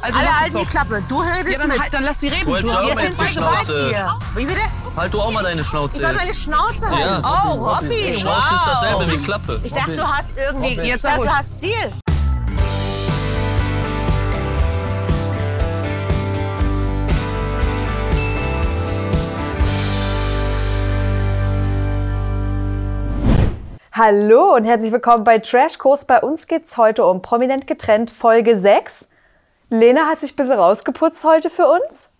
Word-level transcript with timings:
Also 0.00 0.18
Alle 0.18 0.28
es 0.28 0.40
halten 0.40 0.58
die. 0.58 0.64
Klappe. 0.66 1.02
Du 1.08 1.20
redest 1.20 1.52
Ja, 1.54 1.58
dann, 1.58 1.68
mit. 1.68 1.80
halt, 1.80 1.94
dann 1.94 2.02
lass 2.04 2.20
sie 2.20 2.28
reden. 2.28 2.46
Wollt 2.46 2.64
Du 2.64 2.70
auch 2.70 2.82
sind 2.94 3.00
jetzt 3.02 3.18
zu 3.18 3.24
die 3.24 3.32
zweit 3.32 3.52
Schnauze? 3.64 3.88
hier. 3.88 4.18
Wie 4.36 4.44
bitte? 4.46 4.60
Halt 4.96 5.14
du 5.14 5.20
auch 5.20 5.30
mal 5.32 5.42
deine 5.42 5.60
Ich 5.60 5.66
Schnauze 5.66 5.98
soll 5.98 6.12
meine. 6.14 6.34
Schnauze 6.34 6.88
halten. 6.90 7.22
Ja. 7.24 7.44
Oh, 7.54 7.64
Robby, 7.68 8.16
Schnauze 8.20 8.54
ist 8.54 8.66
dasselbe 8.66 9.10
wie 9.12 9.18
Klappe. 9.22 9.60
Ich 9.64 9.72
dachte, 9.72 9.94
du 9.94 10.06
hast 10.06 10.30
irgendwie, 10.36 10.68
Robin. 10.68 10.80
ich 10.80 10.86
Jetzt 10.88 11.04
dachte, 11.04 11.22
du 11.22 11.36
hast 11.36 11.54
Stil. 11.56 11.92
Hallo 23.92 24.54
und 24.54 24.64
herzlich 24.64 24.92
willkommen 24.92 25.24
bei 25.24 25.38
Trashkurs. 25.38 26.04
Bei 26.04 26.20
uns 26.20 26.46
geht's 26.46 26.76
heute 26.76 27.04
um 27.04 27.20
Prominent 27.20 27.66
getrennt, 27.66 28.10
Folge 28.10 28.56
6. 28.56 29.07
Lena 29.70 30.06
hat 30.06 30.20
sich 30.20 30.32
ein 30.32 30.36
bisschen 30.36 30.52
rausgeputzt 30.58 31.24
heute 31.24 31.50
für 31.50 31.66
uns 31.66 32.10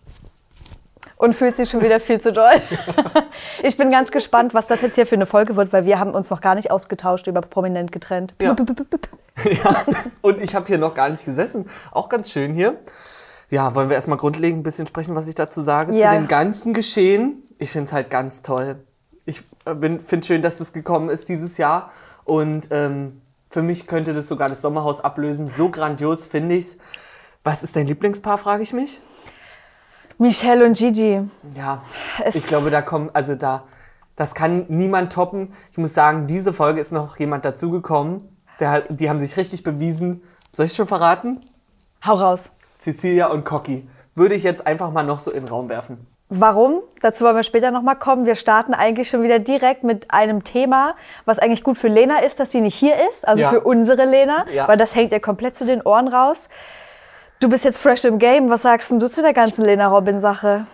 und 1.17 1.35
fühlt 1.35 1.57
sich 1.57 1.69
schon 1.69 1.81
wieder 1.81 1.99
viel 1.99 2.21
zu 2.21 2.31
doll. 2.31 2.61
ich 3.63 3.75
bin 3.77 3.91
ganz 3.91 4.11
gespannt, 4.11 4.53
was 4.53 4.67
das 4.67 4.81
jetzt 4.81 4.95
hier 4.95 5.05
für 5.05 5.15
eine 5.15 5.25
Folge 5.25 5.55
wird, 5.55 5.73
weil 5.73 5.85
wir 5.85 5.99
haben 5.99 6.13
uns 6.13 6.29
noch 6.29 6.41
gar 6.41 6.55
nicht 6.55 6.71
ausgetauscht 6.71 7.27
über 7.27 7.41
Prominent 7.41 7.91
getrennt. 7.91 8.35
Ja. 8.41 8.55
Ja, 9.45 9.85
und 10.21 10.41
ich 10.41 10.53
habe 10.53 10.67
hier 10.67 10.77
noch 10.77 10.93
gar 10.93 11.09
nicht 11.09 11.25
gesessen. 11.25 11.69
Auch 11.91 12.09
ganz 12.09 12.29
schön 12.31 12.51
hier. 12.51 12.77
Ja, 13.49 13.73
wollen 13.73 13.89
wir 13.89 13.95
erstmal 13.95 14.17
grundlegend 14.17 14.59
ein 14.59 14.63
bisschen 14.63 14.85
sprechen, 14.85 15.15
was 15.15 15.27
ich 15.27 15.35
dazu 15.35 15.61
sage, 15.61 15.93
Ja. 15.95 16.11
zu 16.11 16.17
dem 16.17 16.27
ganzen 16.27 16.73
Geschehen. 16.73 17.41
Ich 17.57 17.71
finde 17.71 17.87
es 17.87 17.93
halt 17.93 18.09
ganz 18.09 18.41
toll. 18.41 18.75
Ich 19.25 19.43
finde 19.65 20.25
schön, 20.25 20.41
dass 20.41 20.57
das 20.57 20.71
gekommen 20.73 21.09
ist 21.09 21.29
dieses 21.29 21.57
Jahr. 21.57 21.91
Und 22.25 22.67
ähm, 22.71 23.21
für 23.49 23.61
mich 23.61 23.87
könnte 23.87 24.13
das 24.13 24.27
sogar 24.27 24.49
das 24.49 24.61
Sommerhaus 24.61 24.99
ablösen. 25.01 25.47
So 25.47 25.69
grandios 25.69 26.27
finde 26.27 26.55
ich's. 26.55 26.77
Was 27.43 27.63
ist 27.63 27.75
dein 27.75 27.87
Lieblingspaar, 27.87 28.37
frage 28.37 28.63
ich 28.63 28.73
mich? 28.73 28.99
Michelle 30.17 30.65
und 30.65 30.77
Gigi. 30.77 31.21
Ja, 31.55 31.81
Es- 32.23 32.35
ich 32.35 32.47
glaube, 32.47 32.69
da 32.69 32.81
kommen, 32.81 33.09
also 33.13 33.35
da, 33.35 33.63
das 34.15 34.35
kann 34.35 34.65
niemand 34.67 35.13
toppen. 35.13 35.53
Ich 35.71 35.77
muss 35.77 35.93
sagen, 35.93 36.27
diese 36.27 36.51
Folge 36.51 36.81
ist 36.81 36.91
noch 36.91 37.17
jemand 37.17 37.45
dazugekommen. 37.45 38.27
Der, 38.59 38.81
die 38.81 39.09
haben 39.09 39.19
sich 39.21 39.37
richtig 39.37 39.63
bewiesen. 39.63 40.21
Soll 40.51 40.65
ich 40.65 40.73
schon 40.73 40.87
verraten? 40.87 41.39
Hau 42.05 42.13
raus. 42.13 42.51
Cecilia 42.79 43.27
und 43.27 43.45
Cocky. 43.45 43.87
Würde 44.15 44.35
ich 44.35 44.43
jetzt 44.43 44.67
einfach 44.67 44.91
mal 44.91 45.03
noch 45.03 45.19
so 45.19 45.31
in 45.31 45.45
den 45.45 45.49
Raum 45.49 45.69
werfen. 45.69 46.05
Warum? 46.27 46.81
Dazu 47.01 47.23
wollen 47.23 47.37
wir 47.37 47.43
später 47.43 47.71
nochmal 47.71 47.95
kommen. 47.97 48.25
Wir 48.25 48.35
starten 48.35 48.73
eigentlich 48.73 49.09
schon 49.09 49.23
wieder 49.23 49.39
direkt 49.39 49.83
mit 49.85 50.11
einem 50.11 50.43
Thema, 50.43 50.95
was 51.25 51.39
eigentlich 51.39 51.63
gut 51.63 51.77
für 51.77 51.87
Lena 51.87 52.19
ist, 52.19 52.39
dass 52.39 52.51
sie 52.51 52.61
nicht 52.61 52.75
hier 52.75 52.95
ist. 53.09 53.25
Also 53.27 53.41
Ja. 53.43 53.49
für 53.49 53.61
unsere 53.61 54.05
Lena, 54.05 54.45
Ja. 54.53 54.67
weil 54.67 54.77
das 54.77 54.93
hängt 54.93 55.13
ihr 55.13 55.21
komplett 55.21 55.55
zu 55.55 55.65
den 55.65 55.81
Ohren 55.81 56.07
raus. 56.09 56.49
Du 57.41 57.47
bist 57.47 57.63
jetzt 57.63 57.77
fresh 57.77 58.03
im 58.03 58.19
Game. 58.19 58.49
Was 58.49 58.63
sagst 58.63 58.91
du 58.91 59.07
zu 59.07 59.21
der 59.21 59.31
ganzen 59.31 59.63
Lena 59.63 59.87
Robin-Sache? 59.87 60.67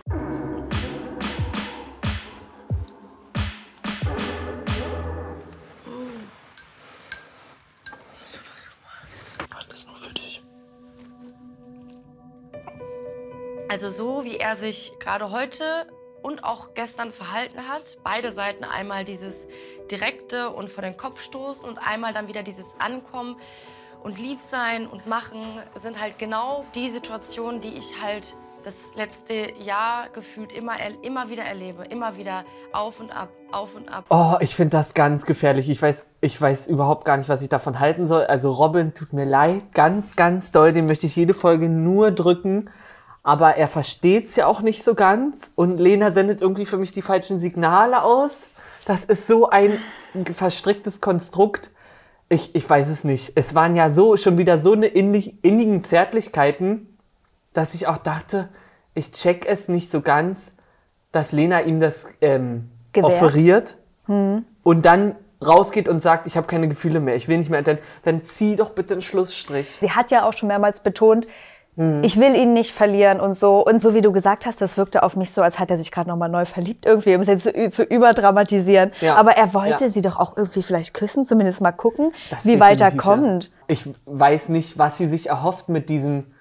Also 13.68 13.90
so 13.90 14.24
wie 14.24 14.38
er 14.38 14.56
sich 14.56 14.92
gerade 14.98 15.30
heute 15.30 15.86
und 16.22 16.42
auch 16.42 16.74
gestern 16.74 17.12
verhalten 17.12 17.68
hat, 17.68 17.96
beide 18.02 18.32
Seiten 18.32 18.64
einmal 18.64 19.04
dieses 19.04 19.46
direkte 19.88 20.50
und 20.50 20.68
vor 20.68 20.82
den 20.82 20.96
Kopf 20.96 21.22
stoßen 21.22 21.68
und 21.68 21.78
einmal 21.78 22.12
dann 22.12 22.26
wieder 22.26 22.42
dieses 22.42 22.74
Ankommen 22.80 23.36
und 24.06 24.20
lieb 24.20 24.38
sein 24.40 24.86
und 24.86 25.08
machen, 25.08 25.40
sind 25.82 26.00
halt 26.00 26.16
genau 26.16 26.64
die 26.76 26.88
Situationen, 26.90 27.60
die 27.60 27.74
ich 27.74 28.00
halt 28.00 28.36
das 28.62 28.76
letzte 28.94 29.34
Jahr 29.60 30.08
gefühlt 30.10 30.52
immer, 30.52 30.78
er- 30.78 31.02
immer 31.02 31.28
wieder 31.28 31.42
erlebe. 31.42 31.82
Immer 31.84 32.16
wieder 32.16 32.44
auf 32.72 33.00
und 33.00 33.10
ab, 33.10 33.30
auf 33.50 33.74
und 33.74 33.88
ab. 33.88 34.04
Oh, 34.10 34.36
ich 34.38 34.54
finde 34.54 34.76
das 34.76 34.94
ganz 34.94 35.24
gefährlich. 35.24 35.68
Ich 35.68 35.82
weiß, 35.82 36.06
ich 36.20 36.40
weiß 36.40 36.68
überhaupt 36.68 37.04
gar 37.04 37.16
nicht, 37.16 37.28
was 37.28 37.42
ich 37.42 37.48
davon 37.48 37.80
halten 37.80 38.06
soll. 38.06 38.24
Also 38.26 38.52
Robin, 38.52 38.94
tut 38.94 39.12
mir 39.12 39.24
leid, 39.24 39.72
ganz, 39.74 40.14
ganz 40.14 40.52
doll. 40.52 40.70
Den 40.70 40.86
möchte 40.86 41.06
ich 41.06 41.16
jede 41.16 41.34
Folge 41.34 41.68
nur 41.68 42.12
drücken. 42.12 42.70
Aber 43.24 43.56
er 43.56 43.66
versteht's 43.66 44.36
ja 44.36 44.46
auch 44.46 44.60
nicht 44.60 44.84
so 44.84 44.94
ganz. 44.94 45.50
Und 45.56 45.78
Lena 45.78 46.12
sendet 46.12 46.42
irgendwie 46.42 46.66
für 46.66 46.78
mich 46.78 46.92
die 46.92 47.02
falschen 47.02 47.40
Signale 47.40 48.02
aus. 48.04 48.46
Das 48.84 49.04
ist 49.04 49.26
so 49.26 49.50
ein 49.50 49.76
verstricktes 50.32 51.00
Konstrukt. 51.00 51.70
Ich, 52.28 52.54
ich 52.54 52.68
weiß 52.68 52.88
es 52.88 53.04
nicht. 53.04 53.32
Es 53.36 53.54
waren 53.54 53.76
ja 53.76 53.90
so 53.90 54.16
schon 54.16 54.36
wieder 54.38 54.58
so 54.58 54.72
eine 54.72 54.86
innig, 54.86 55.34
innigen 55.42 55.84
Zärtlichkeiten, 55.84 56.98
dass 57.52 57.74
ich 57.74 57.86
auch 57.86 57.98
dachte, 57.98 58.48
ich 58.94 59.12
check 59.12 59.46
es 59.46 59.68
nicht 59.68 59.90
so 59.90 60.00
ganz, 60.00 60.52
dass 61.12 61.32
Lena 61.32 61.60
ihm 61.60 61.78
das 61.78 62.06
ähm, 62.20 62.68
Gewährt. 62.92 63.12
offeriert 63.12 63.76
und 64.08 64.86
dann 64.86 65.16
rausgeht 65.44 65.88
und 65.88 66.00
sagt, 66.00 66.26
ich 66.26 66.36
habe 66.36 66.46
keine 66.46 66.68
Gefühle 66.68 67.00
mehr, 67.00 67.16
ich 67.16 67.28
will 67.28 67.38
nicht 67.38 67.50
mehr, 67.50 67.62
dann, 67.62 67.78
dann 68.04 68.24
zieh 68.24 68.56
doch 68.56 68.70
bitte 68.70 68.94
einen 68.94 69.02
Schlussstrich. 69.02 69.78
Sie 69.80 69.90
hat 69.90 70.10
ja 70.10 70.24
auch 70.24 70.32
schon 70.32 70.48
mehrmals 70.48 70.80
betont, 70.80 71.26
Hm. 71.76 72.02
ich 72.02 72.18
will 72.18 72.34
ihn 72.34 72.54
nicht 72.54 72.72
verlieren 72.72 73.20
und 73.20 73.34
so. 73.34 73.64
Und 73.64 73.82
so 73.82 73.92
wie 73.94 74.00
du 74.00 74.10
gesagt 74.10 74.46
hast, 74.46 74.60
das 74.60 74.76
wirkte 74.78 75.02
auf 75.02 75.14
mich 75.14 75.30
so, 75.30 75.42
als 75.42 75.58
hat 75.58 75.70
er 75.70 75.76
sich 75.76 75.92
gerade 75.92 76.08
nochmal 76.08 76.30
neu 76.30 76.44
verliebt 76.46 76.86
irgendwie, 76.86 77.14
um 77.14 77.20
es 77.20 77.26
jetzt 77.26 77.42
zu, 77.44 77.70
zu 77.70 77.84
überdramatisieren. 77.84 78.92
Ja. 79.00 79.16
Aber 79.16 79.32
er 79.36 79.52
wollte 79.52 79.84
Ja. 79.84 79.90
sie 79.90 80.00
doch 80.00 80.16
auch 80.18 80.36
irgendwie 80.36 80.62
vielleicht 80.62 80.94
küssen, 80.94 81.26
zumindest 81.26 81.60
mal 81.60 81.72
gucken, 81.72 82.12
Das 82.30 82.46
wie 82.46 82.60
weit 82.60 82.80
er 82.80 82.92
kommt. 82.92 83.50
Ich 83.66 83.88
weiß 84.06 84.48
nicht, 84.48 84.78
was 84.78 84.96
sie 84.98 85.06
sich 85.08 85.28
erhofft 85.28 85.68
mit 85.68 85.88
diesen, 85.90 86.32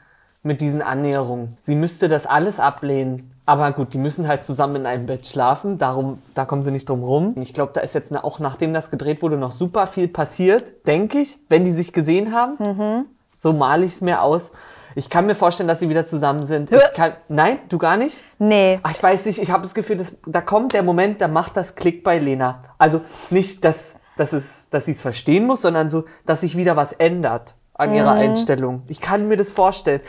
mit 0.41 0.61
diesen 0.61 0.81
Annäherungen. 0.81 1.57
Sie 1.61 1.75
müsste 1.75 2.07
das 2.07 2.25
alles 2.25 2.59
ablehnen. 2.59 3.31
Aber 3.47 3.71
gut, 3.73 3.93
die 3.93 3.99
müssen 3.99 4.27
halt 4.27 4.43
zusammen 4.43 4.77
in 4.77 4.85
einem 4.87 5.05
Bett 5.05 5.27
schlafen, 5.27 5.77
darum, 5.77 6.19
da 6.33 6.45
kommen 6.45 6.63
sie 6.63 6.71
nicht 6.71 6.89
drum 6.89 7.03
rum. 7.03 7.35
Ich 7.39 7.53
glaube, 7.53 7.73
da 7.75 7.81
ist 7.81 7.93
jetzt 7.93 8.15
auch 8.15 8.39
nachdem 8.39 8.73
das 8.73 8.89
gedreht 8.89 9.21
wurde 9.21 9.37
noch 9.37 9.51
super 9.51 9.85
viel 9.85 10.07
passiert, 10.07 10.73
denke 10.87 11.19
ich, 11.19 11.37
wenn 11.47 11.63
die 11.63 11.71
sich 11.71 11.93
gesehen 11.93 12.33
haben. 12.33 12.55
Mhm. 12.57 13.05
So 13.37 13.53
male 13.53 13.85
ich 13.85 13.91
es 13.91 14.01
mir 14.01 14.23
aus. 14.23 14.51
Ich 14.97 15.09
kann 15.09 15.25
mir 15.25 15.35
vorstellen, 15.35 15.67
dass 15.67 15.79
sie 15.81 15.89
wieder 15.89 16.05
zusammen 16.05 16.43
sind. 16.43 16.71
Ich 16.71 16.93
kann, 16.93 17.13
nein, 17.27 17.59
du 17.69 17.77
gar 17.77 17.97
nicht? 17.97 18.23
Nee. 18.39 18.79
Ach, 18.81 18.91
ich 18.91 19.03
weiß 19.03 19.25
nicht, 19.25 19.39
ich 19.41 19.51
habe 19.51 19.63
das 19.63 19.73
Gefühl, 19.73 19.97
dass, 19.97 20.13
da 20.25 20.39
kommt 20.41 20.73
der 20.73 20.83
Moment, 20.83 21.19
da 21.21 21.27
macht 21.27 21.57
das 21.57 21.75
Klick 21.75 22.03
bei 22.03 22.17
Lena. 22.17 22.63
Also 22.77 23.01
nicht, 23.29 23.65
dass, 23.65 23.95
dass, 24.15 24.31
es, 24.31 24.67
dass 24.69 24.85
sie 24.85 24.93
es 24.93 25.01
verstehen 25.01 25.45
muss, 25.45 25.61
sondern 25.63 25.89
so, 25.89 26.05
dass 26.25 26.41
sich 26.41 26.55
wieder 26.55 26.75
was 26.77 26.93
ändert 26.93 27.55
an 27.73 27.93
ihrer 27.93 28.15
Mhm. 28.15 28.21
Einstellung. 28.21 28.83
Ich 28.87 29.01
kann 29.01 29.27
mir 29.27 29.35
das 29.35 29.51
vorstellen. 29.51 29.99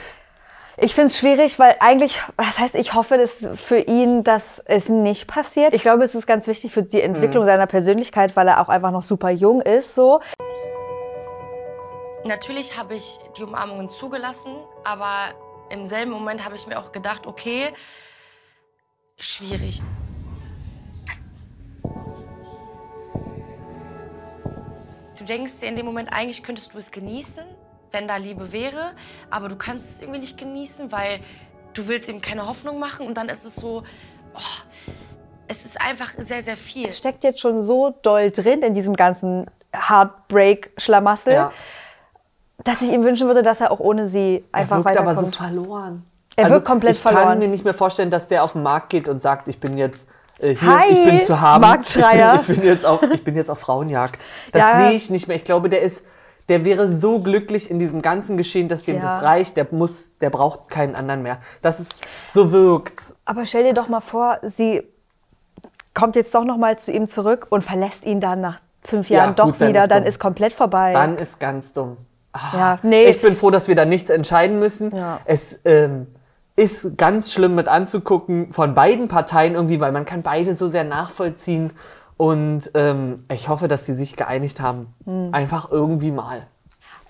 Ich 0.79 0.95
finde 0.95 1.07
es 1.07 1.19
schwierig, 1.19 1.59
weil 1.59 1.75
eigentlich, 1.81 2.21
was 2.37 2.59
heißt, 2.59 2.75
ich 2.75 2.93
hoffe 2.95 3.17
dass 3.17 3.45
für 3.55 3.79
ihn, 3.79 4.23
dass 4.25 4.63
es 4.67 4.91
nicht 4.91 5.27
passiert. 5.27 5.75
Ich 5.75 5.81
glaube, 5.83 6.05
es 6.05 6.15
ist 6.15 6.27
ganz 6.27 6.47
wichtig 6.47 6.71
für 6.71 6.83
die 6.83 7.01
Entwicklung 7.01 7.43
Mhm. 7.45 7.47
seiner 7.47 7.67
Persönlichkeit, 7.67 8.37
weil 8.37 8.47
er 8.47 8.61
auch 8.61 8.69
einfach 8.69 8.91
noch 8.91 9.03
super 9.03 9.31
jung 9.31 9.63
ist. 9.63 9.95
So. 9.95 10.21
Natürlich 12.27 12.77
habe 12.77 12.97
ich 12.97 13.21
die 13.39 13.45
Umarmungen 13.45 13.89
zugelassen, 13.89 14.57
aber 14.83 15.35
im 15.71 15.87
selben 15.87 16.11
Moment 16.11 16.45
habe 16.45 16.57
ich 16.57 16.67
mir 16.67 16.79
auch 16.79 16.91
gedacht, 16.91 17.27
okay, 17.27 17.73
schwierig. 19.17 19.81
Du 25.17 25.25
denkst 25.25 25.61
dir 25.61 25.69
in 25.69 25.77
dem 25.77 25.87
Moment, 25.87 26.13
eigentlich 26.13 26.43
könntest 26.43 26.75
du 26.75 26.79
es 26.79 26.91
genießen, 26.91 27.45
wenn 27.93 28.09
da 28.09 28.17
Liebe 28.17 28.51
wäre, 28.51 28.93
aber 29.31 29.49
du 29.49 29.57
kannst 29.57 29.89
es 29.91 30.01
irgendwie 30.01 30.21
nicht 30.21 30.37
genießen, 30.37 30.91
weil 30.91 31.21
du 31.75 31.87
willst 31.87 32.09
ihm 32.09 32.21
keine 32.21 32.47
Hoffnung 32.47 32.81
machen 32.81 33.07
und 33.07 33.15
dann 33.15 33.29
ist 33.29 33.45
es 33.45 33.55
so, 33.55 33.85
oh, 34.35 34.89
es 35.47 35.65
ist 35.65 35.81
einfach 35.81 36.13
sehr, 36.19 36.43
sehr 36.43 36.57
viel. 36.57 36.89
Es 36.89 36.99
steckt 36.99 37.23
jetzt 37.23 37.39
schon 37.39 37.63
so 37.63 37.91
doll 38.03 38.33
drin 38.33 38.63
in 38.63 38.75
diesem 38.75 38.97
ganzen 38.97 39.47
Heartbreak-Schlamassel, 39.73 41.33
Ja. 41.33 41.53
Dass 42.67 42.83
ich 42.83 42.93
ihm 42.93 43.05
wünschen 43.05 43.27
würde, 43.29 43.43
dass 43.43 43.61
er 43.61 43.71
auch 43.73 43.81
ohne 43.81 44.07
sie 44.09 44.45
einfach 44.53 44.79
er 44.79 44.85
wirkt 44.85 44.99
aber 44.99 45.11
so 45.15 45.17
weiterkommt. 45.23 45.37
verloren. 45.37 46.03
Also, 46.37 46.49
Er 46.49 46.51
wirkt 46.55 46.67
komplett 46.67 46.97
ich 46.97 47.01
verloren. 47.01 47.25
kann 47.25 47.39
mir 47.39 47.49
nicht 47.49 47.65
mehr 47.65 47.75
vorstellen, 47.75 48.11
dass 48.11 48.29
der 48.29 48.45
auf 48.45 48.53
den 48.53 48.63
Markt 48.63 48.91
geht 48.91 49.09
und 49.09 49.23
sagt, 49.23 49.49
ich 49.49 49.59
bin 49.59 49.77
jetzt 49.79 50.07
äh, 50.41 50.55
hier, 50.55 50.69
Hi, 50.79 50.91
ich 50.91 51.05
bin 51.05 51.23
zu 51.25 51.41
haben. 51.41 51.63
Marktschreier. 51.63 52.35
Ich 52.35 52.43
bin, 52.43 52.55
ich, 52.57 52.61
bin 52.61 52.69
jetzt 52.69 52.85
auf, 52.85 53.01
ich 53.11 53.25
bin 53.25 53.35
jetzt 53.37 53.49
auf 53.51 53.59
Frauenjagd. 53.59 54.25
Das 54.53 54.61
Ja. 54.63 54.79
sehe 54.89 54.97
ich 54.97 55.09
nicht 55.11 55.29
mehr. 55.29 55.37
Ich 55.37 55.45
glaube, 55.45 55.71
der 55.71 55.81
ist, 55.81 56.03
der 56.51 56.65
wäre 56.67 56.95
so 56.95 57.21
glücklich 57.21 57.71
in 57.71 57.79
diesem 57.79 58.03
ganzen 58.03 58.37
Geschehen, 58.37 58.69
dass 58.69 58.83
dem 58.83 58.97
Ja. 58.97 59.03
das 59.03 59.23
reicht. 59.23 59.57
Der 59.57 59.67
muss, 59.71 60.17
der 60.21 60.29
braucht 60.31 60.69
keinen 60.69 60.95
anderen 60.95 61.23
mehr. 61.23 61.39
Das 61.63 61.81
ist, 61.81 61.95
so 62.35 62.53
wirkt's. 62.53 63.15
Aber 63.25 63.47
stell 63.47 63.65
dir 63.65 63.73
doch 63.75 63.89
mal 63.89 64.01
vor, 64.03 64.39
sie 64.43 64.83
kommt 65.95 66.17
jetzt 66.17 66.35
doch 66.35 66.45
noch 66.45 66.59
mal 66.59 66.79
zu 66.79 66.93
ihm 66.93 67.07
zurück 67.09 67.47
und 67.49 67.65
verlässt 67.65 68.05
ihn 68.05 68.21
dann 68.21 68.43
nach 68.43 68.61
fünf 68.83 69.09
Ja, 69.09 69.21
Jahren 69.21 69.35
doch 69.37 69.47
gut, 69.47 69.61
dann 69.61 69.69
wieder, 69.71 69.83
ist 69.85 69.91
dann 69.91 70.03
ist 70.05 70.19
komplett 70.21 70.53
vorbei. 70.53 70.93
Dann 70.93 71.17
ist 71.17 71.41
ganz 71.41 71.73
dumm. 71.73 71.97
Ah, 72.53 72.57
Ja, 72.57 72.79
nee. 72.83 73.07
Ich 73.07 73.21
bin 73.21 73.37
froh, 73.37 73.51
dass 73.51 73.69
wir 73.69 73.75
da 73.75 73.85
nichts 73.85 74.11
entscheiden 74.11 74.59
müssen. 74.59 74.95
Ja. 74.97 75.21
Es 75.25 75.59
ähm, 75.65 76.07
ist 76.57 76.97
ganz 76.97 77.33
schlimm 77.33 77.55
mit 77.55 77.69
anzugucken 77.69 78.53
von 78.53 78.75
beiden 78.75 79.09
Parteien 79.09 79.55
irgendwie, 79.55 79.81
weil 79.81 79.93
man 79.93 80.05
kann 80.07 80.23
beide 80.23 80.57
so 80.57 80.67
sehr 80.67 80.85
nachvollziehen. 80.85 81.73
Und 82.17 82.71
ähm, 82.75 83.25
ich 83.31 83.49
hoffe, 83.49 83.69
dass 83.69 83.85
sie 83.85 83.93
sich 83.95 84.17
geeinigt 84.17 84.61
haben. 84.61 84.87
Hm. 85.05 85.29
Einfach 85.33 85.71
irgendwie 85.71 86.11
mal. 86.11 86.47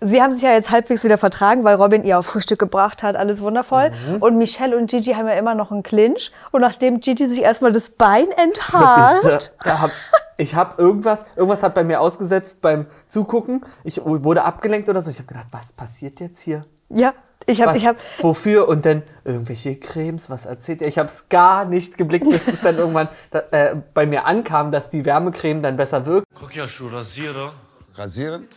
Sie 0.01 0.23
haben 0.23 0.35
sich 0.35 0.43
ja 0.43 0.53
jetzt 0.53 0.71
halbwegs 0.71 1.05
wieder 1.05 1.19
vertragen, 1.19 1.65
weil 1.65 1.77
Robin 1.77 2.05
ihr 2.05 2.19
auf 2.19 2.27
Frühstück 2.27 2.59
gebracht 2.59 3.03
hat, 3.03 3.17
alles 3.17 3.41
wundervoll. 3.41 3.91
Mhm. 3.91 4.17
Und 4.23 4.39
Michelle 4.39 4.77
und 4.77 4.91
Gigi 4.91 5.13
haben 5.13 5.27
ja 5.27 5.35
immer 5.35 5.55
noch 5.55 5.71
einen 5.71 5.83
Clinch. 5.83 6.33
Und 6.53 6.61
nachdem 6.61 7.01
Gigi 7.01 7.27
sich 7.27 7.43
erstmal 7.43 7.73
das 7.73 7.89
Bein 7.89 8.27
Ich, 8.31 8.39
enthaart, 8.39 9.55
da 9.65 9.81
hab, 9.81 9.91
ich 10.37 10.55
habe 10.55 10.81
irgendwas, 10.81 11.25
irgendwas 11.35 11.63
hat 11.63 11.75
bei 11.75 11.85
mir 11.85 12.01
ausgesetzt 12.01 12.61
beim 12.61 12.87
Zugucken. 13.07 13.65
Ich 13.85 14.05
wurde 14.05 14.45
abgelenkt 14.45 14.89
oder 14.89 15.01
so. 15.01 15.11
Ich 15.11 15.19
habe 15.19 15.29
gedacht, 15.29 15.49
was 15.51 15.73
passiert 15.73 16.21
jetzt 16.21 16.41
hier? 16.41 16.63
ja, 16.89 17.15
ich 17.47 17.63
habe, 17.63 17.77
ich 17.77 17.87
habe, 17.87 17.99
wofür? 18.19 18.69
Und 18.69 18.85
dann 18.87 19.03
irgendwelche 19.25 19.77
Cremes, 19.77 20.31
was 20.31 20.47
erzählt 20.47 20.81
ihr? 20.81 20.89
Ich 20.89 20.99
habe 20.99 21.09
es 21.09 21.29
gar 21.29 21.65
nicht 21.65 21.97
geblickt, 21.97 22.29
bis 22.29 22.49
es 22.49 22.61
dann 22.61 22.77
irgendwann 22.79 23.09
da, 23.31 23.43
äh, 23.51 23.77
bei 23.95 24.05
mir 24.05 24.27
ankam, 24.27 24.73
dass 24.73 24.91
die 24.91 25.05
Wärmecreme 25.05 25.63
dann 25.63 25.77
besser 25.77 26.07
wirkt. 26.07 26.27
Guck 26.35 26.55
ja 26.55 26.67
schon, 26.67 26.93
Rasierer 26.93 27.55
Rasieren? 27.95 28.49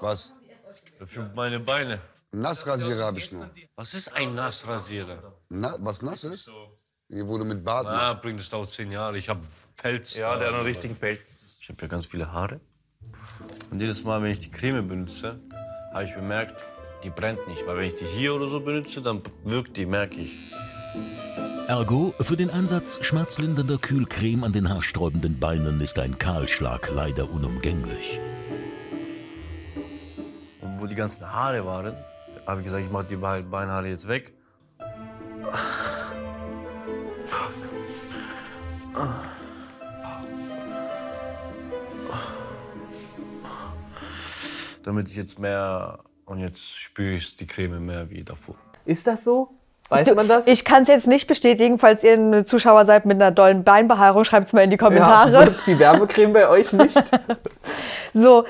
Was? 0.00 0.32
für 1.04 1.30
meine 1.34 1.60
Beine. 1.60 1.98
Nassrasierer 2.32 3.04
habe 3.06 3.18
ich 3.18 3.32
nur. 3.32 3.48
Was 3.76 3.94
ist 3.94 4.14
ein 4.14 4.34
Nassrasierer? 4.34 5.34
Na, 5.48 5.76
was 5.80 6.02
nass 6.02 6.24
ist? 6.24 6.50
Hier, 7.08 7.26
wo 7.26 7.38
du 7.38 7.44
mit 7.44 7.64
Bart 7.64 7.86
Ah, 7.86 8.14
bringt 8.14 8.40
es 8.40 8.50
dauert 8.50 8.70
zehn 8.70 8.92
Jahre. 8.92 9.18
Ich 9.18 9.28
habe 9.28 9.40
Pelz. 9.76 10.14
Ja, 10.14 10.36
der 10.36 10.48
hat 10.48 10.54
einen 10.54 10.64
richtigen 10.64 10.94
Pelz. 10.94 11.40
Ich 11.60 11.68
habe 11.68 11.82
ja 11.82 11.88
ganz 11.88 12.06
viele 12.06 12.30
Haare. 12.32 12.60
Und 13.70 13.80
jedes 13.80 14.04
Mal, 14.04 14.22
wenn 14.22 14.30
ich 14.30 14.38
die 14.38 14.50
Creme 14.50 14.86
benutze, 14.86 15.40
habe 15.92 16.04
ich 16.04 16.14
bemerkt, 16.14 16.62
die 17.02 17.10
brennt 17.10 17.46
nicht. 17.48 17.66
Weil 17.66 17.78
wenn 17.78 17.86
ich 17.86 17.96
die 17.96 18.04
hier 18.06 18.34
oder 18.34 18.46
so 18.46 18.60
benutze, 18.60 19.02
dann 19.02 19.22
wirkt 19.44 19.76
die, 19.76 19.86
merke 19.86 20.20
ich. 20.20 20.52
Ergo, 21.66 22.14
für 22.20 22.36
den 22.36 22.50
Einsatz 22.50 22.98
schmerzlindernder 23.04 23.78
Kühlcreme 23.78 24.44
an 24.44 24.52
den 24.52 24.68
haarsträubenden 24.68 25.38
Beinen 25.38 25.80
ist 25.80 25.98
ein 25.98 26.18
Kahlschlag 26.18 26.90
leider 26.92 27.30
unumgänglich. 27.30 28.18
Wo 30.80 30.86
die 30.86 30.94
ganzen 30.94 31.30
Haare 31.30 31.64
waren, 31.66 31.94
habe 32.46 32.60
ich 32.60 32.64
gesagt, 32.64 32.82
ich 32.84 32.90
mache 32.90 33.04
die 33.04 33.16
Be- 33.16 33.44
Beinhaare 33.48 33.88
jetzt 33.88 34.08
weg. 34.08 34.32
Damit 44.82 45.08
ich 45.08 45.16
jetzt 45.16 45.38
mehr 45.38 45.98
und 46.24 46.38
jetzt 46.38 46.78
spüre 46.78 47.14
ich 47.14 47.36
die 47.36 47.46
Creme 47.46 47.80
mehr 47.84 48.08
wie 48.10 48.22
davor. 48.24 48.54
Ist 48.84 49.06
das 49.06 49.24
so? 49.24 49.50
Weiß 49.90 50.14
man 50.14 50.28
das? 50.28 50.46
ich 50.46 50.64
kann 50.64 50.82
es 50.82 50.88
jetzt 50.88 51.08
nicht 51.08 51.26
bestätigen, 51.26 51.76
falls 51.78 52.04
ihr 52.04 52.14
ein 52.14 52.46
Zuschauer 52.46 52.84
seid 52.84 53.06
mit 53.06 53.16
einer 53.16 53.32
dollen 53.32 53.64
Beinbehaarung, 53.64 54.22
schreibt 54.24 54.46
es 54.46 54.52
mal 54.52 54.62
in 54.62 54.70
die 54.70 54.76
ja, 54.76 54.84
Kommentare. 54.84 55.32
wirkt 55.32 55.66
die 55.66 55.78
Wärmecreme 55.78 56.32
bei 56.32 56.48
euch 56.48 56.72
nicht? 56.72 56.96
So, 58.12 58.44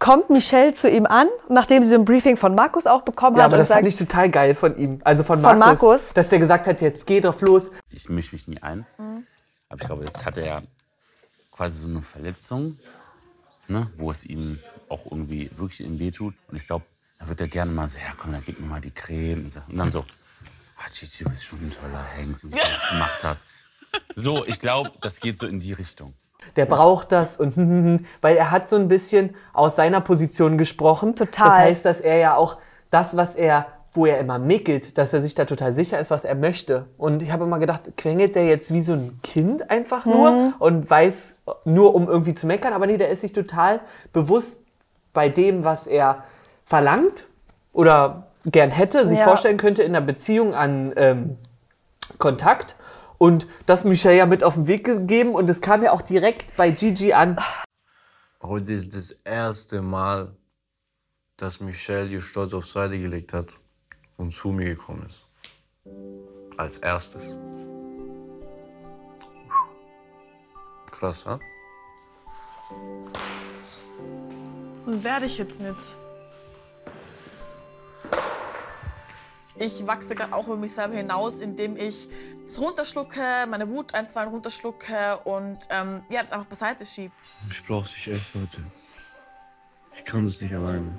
kommt 0.00 0.30
Michelle 0.30 0.74
zu 0.74 0.90
ihm 0.90 1.06
an, 1.06 1.28
nachdem 1.48 1.84
sie 1.84 1.94
ein 1.94 2.04
Briefing 2.04 2.36
von 2.36 2.56
Markus 2.56 2.86
auch 2.86 3.02
bekommen 3.02 3.36
Ja, 3.36 3.44
hat 3.44 3.50
aber 3.50 3.56
und 3.56 3.58
das 3.60 3.68
sagt, 3.68 3.78
fand 3.78 3.88
ich 3.88 3.96
total 3.96 4.30
geil 4.30 4.56
von 4.56 4.76
ihm. 4.76 5.00
Also 5.04 5.22
von, 5.22 5.38
Von 5.38 5.58
Markus, 5.58 5.82
Markus? 5.82 6.14
Dass 6.14 6.28
der 6.28 6.40
gesagt 6.40 6.66
hat, 6.66 6.80
jetzt 6.80 7.06
geh 7.06 7.20
doch 7.20 7.40
los. 7.42 7.70
ich 7.90 8.08
mische 8.08 8.34
mich 8.34 8.48
nie 8.48 8.60
ein. 8.60 8.84
Aber 9.68 9.80
ich 9.80 9.86
glaube, 9.86 10.04
jetzt 10.04 10.24
hat 10.24 10.36
er 10.36 10.46
ja 10.46 10.62
quasi 11.52 11.82
so 11.82 11.88
eine 11.88 12.02
Verletzung, 12.02 12.78
ne, 13.68 13.88
wo 13.96 14.10
es 14.10 14.24
ihm 14.24 14.58
auch 14.88 15.04
irgendwie 15.04 15.50
wirklich 15.56 15.80
ihm 15.80 15.98
wehtut. 15.98 16.34
Und 16.48 16.56
ich 16.56 16.66
glaube, 16.66 16.84
da 17.20 17.28
wird 17.28 17.40
er 17.40 17.48
gerne 17.48 17.70
mal 17.70 17.86
so, 17.86 17.98
ja 17.98 18.12
komm, 18.18 18.32
dann 18.32 18.42
gib 18.44 18.58
mir 18.58 18.66
mal 18.66 18.80
die 18.80 18.90
Creme. 18.90 19.44
Und, 19.44 19.52
so. 19.52 19.60
und 19.68 19.76
dann 19.76 19.90
so, 19.90 20.06
ah, 20.78 20.88
Gigi, 20.92 21.24
du 21.24 21.30
bist 21.30 21.44
schon 21.44 21.60
ein 21.60 21.70
toller 21.70 22.02
Hengst, 22.16 22.44
wie 22.44 22.50
du 22.50 22.56
das 22.56 22.88
gemacht 22.88 23.22
hast. 23.22 23.44
So, 24.16 24.46
ich 24.46 24.60
glaube, 24.60 24.92
das 25.02 25.20
geht 25.20 25.38
so 25.38 25.46
in 25.46 25.60
die 25.60 25.72
Richtung. 25.72 26.14
Der 26.56 26.66
braucht 26.66 27.12
das 27.12 27.36
und 27.36 27.56
weil 28.22 28.36
er 28.36 28.50
hat 28.50 28.68
so 28.68 28.76
ein 28.76 28.88
bisschen 28.88 29.34
aus 29.52 29.76
seiner 29.76 30.00
Position 30.00 30.58
gesprochen. 30.58 31.14
Total. 31.16 31.48
Das 31.48 31.56
heißt, 31.58 31.84
dass 31.84 32.00
er 32.00 32.16
ja 32.16 32.34
auch 32.36 32.58
das, 32.90 33.16
was 33.16 33.36
er, 33.36 33.66
wo 33.92 34.06
er 34.06 34.18
immer 34.18 34.38
mickelt, 34.38 34.98
dass 34.98 35.12
er 35.12 35.20
sich 35.20 35.34
da 35.34 35.44
total 35.44 35.74
sicher 35.74 35.98
ist, 35.98 36.10
was 36.10 36.24
er 36.24 36.34
möchte. 36.34 36.86
Und 36.98 37.22
ich 37.22 37.30
habe 37.32 37.44
immer 37.44 37.58
gedacht, 37.58 37.96
quengelt 37.96 38.34
der 38.34 38.46
jetzt 38.46 38.72
wie 38.72 38.80
so 38.80 38.94
ein 38.94 39.20
Kind 39.22 39.70
einfach 39.70 40.06
nur 40.06 40.52
und 40.58 40.88
weiß 40.90 41.34
nur, 41.64 41.94
um 41.94 42.08
irgendwie 42.08 42.34
zu 42.34 42.46
meckern. 42.46 42.72
Aber 42.72 42.86
nee, 42.86 42.96
der 42.96 43.08
ist 43.10 43.20
sich 43.20 43.32
total 43.32 43.80
bewusst 44.12 44.58
bei 45.12 45.28
dem, 45.28 45.64
was 45.64 45.86
er 45.86 46.24
verlangt 46.64 47.26
oder 47.72 48.24
gern 48.46 48.70
hätte, 48.70 49.06
sich 49.06 49.18
Ja. 49.18 49.24
vorstellen 49.24 49.56
könnte 49.56 49.82
in 49.82 49.94
einer 49.94 50.04
Beziehung 50.04 50.54
an 50.54 50.92
ähm, 50.96 51.36
Kontakt. 52.18 52.74
Und 53.22 53.46
das 53.66 53.84
Michelle 53.84 54.16
ja 54.16 54.24
mit 54.24 54.42
auf 54.42 54.54
den 54.54 54.66
Weg 54.66 54.84
gegeben 54.84 55.34
und 55.34 55.50
es 55.50 55.60
kam 55.60 55.82
ja 55.82 55.92
auch 55.92 56.00
direkt 56.00 56.56
bei 56.56 56.70
Gigi 56.70 57.12
an. 57.12 57.38
Heute 58.42 58.72
ist 58.72 58.94
das 58.94 59.10
erste 59.24 59.82
Mal, 59.82 60.34
dass 61.36 61.60
Michelle 61.60 62.08
die 62.08 62.22
Stolz 62.22 62.54
auf 62.54 62.66
Seite 62.66 62.98
gelegt 62.98 63.34
hat 63.34 63.56
und 64.16 64.32
zu 64.32 64.48
mir 64.48 64.74
gekommen 64.74 65.04
ist. 65.04 65.22
Als 66.56 66.78
erstes. 66.78 67.34
Krass, 70.90 71.26
ha? 71.26 71.38
Und 74.86 75.04
werde 75.04 75.26
ich 75.26 75.36
jetzt 75.36 75.60
nicht. 75.60 75.94
Ich 79.60 79.86
wachse 79.86 80.14
gerade 80.14 80.32
auch 80.32 80.46
über 80.46 80.56
mich 80.56 80.72
selber 80.72 80.94
hinaus, 80.94 81.40
indem 81.40 81.76
ich 81.76 82.08
es 82.46 82.58
runterschlucke, 82.58 83.46
meine 83.46 83.68
Wut 83.68 83.92
ein, 83.92 84.08
zwei 84.08 84.24
runterschlucke 84.24 85.18
und 85.24 85.68
ähm, 85.68 86.00
ja, 86.10 86.20
das 86.20 86.32
einfach 86.32 86.46
beiseite 86.46 86.86
schiebe. 86.86 87.12
Ich 87.50 87.62
brauche 87.66 87.86
dich 87.86 88.08
echt, 88.08 88.34
Leute. 88.34 88.62
Ich 89.98 90.04
kann 90.06 90.24
das 90.24 90.40
nicht 90.40 90.54
alleine. 90.54 90.98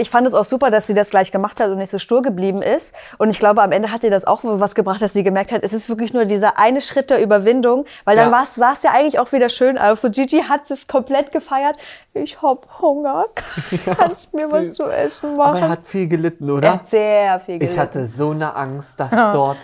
Ich 0.00 0.10
fand 0.10 0.26
es 0.26 0.34
auch 0.34 0.44
super, 0.44 0.70
dass 0.70 0.86
sie 0.86 0.94
das 0.94 1.10
gleich 1.10 1.30
gemacht 1.30 1.60
hat 1.60 1.68
und 1.70 1.78
nicht 1.78 1.90
so 1.90 1.98
stur 1.98 2.22
geblieben 2.22 2.62
ist. 2.62 2.94
Und 3.18 3.30
ich 3.30 3.38
glaube, 3.38 3.62
am 3.62 3.72
Ende 3.72 3.92
hat 3.92 4.02
ihr 4.02 4.10
das 4.10 4.24
auch 4.26 4.40
was 4.42 4.74
gebracht, 4.74 5.00
dass 5.02 5.12
sie 5.12 5.22
gemerkt 5.22 5.52
hat, 5.52 5.62
es 5.62 5.72
ist 5.72 5.88
wirklich 5.88 6.12
nur 6.12 6.24
dieser 6.24 6.58
eine 6.58 6.80
Schritt 6.80 7.10
der 7.10 7.22
Überwindung. 7.22 7.84
Weil 8.04 8.16
dann 8.16 8.30
Ja. 8.30 8.46
sah 8.52 8.72
es 8.72 8.82
ja 8.82 8.90
eigentlich 8.92 9.18
auch 9.18 9.30
wieder 9.32 9.48
schön 9.48 9.78
aus. 9.78 10.00
So 10.00 10.10
Gigi 10.10 10.42
hat 10.48 10.70
es 10.70 10.88
komplett 10.88 11.30
gefeiert. 11.32 11.76
Ich 12.14 12.40
hab 12.42 12.80
Hunger. 12.80 13.26
Kannst 13.98 14.32
mir 14.34 14.50
was 14.50 14.68
süß. 14.68 14.74
zu 14.76 14.84
essen 14.88 15.26
Aber 15.34 15.36
machen? 15.52 15.56
er 15.62 15.68
hat 15.68 15.86
viel 15.86 16.08
gelitten, 16.08 16.48
Er 16.48 16.54
oder? 16.54 16.72
hat 16.74 16.88
sehr 16.88 17.38
viel 17.40 17.58
gelitten. 17.58 17.72
Ich 17.74 17.78
hatte 17.78 18.06
so 18.06 18.30
eine 18.30 18.54
Angst, 18.56 18.98
dass 18.98 19.10
dort, 19.10 19.58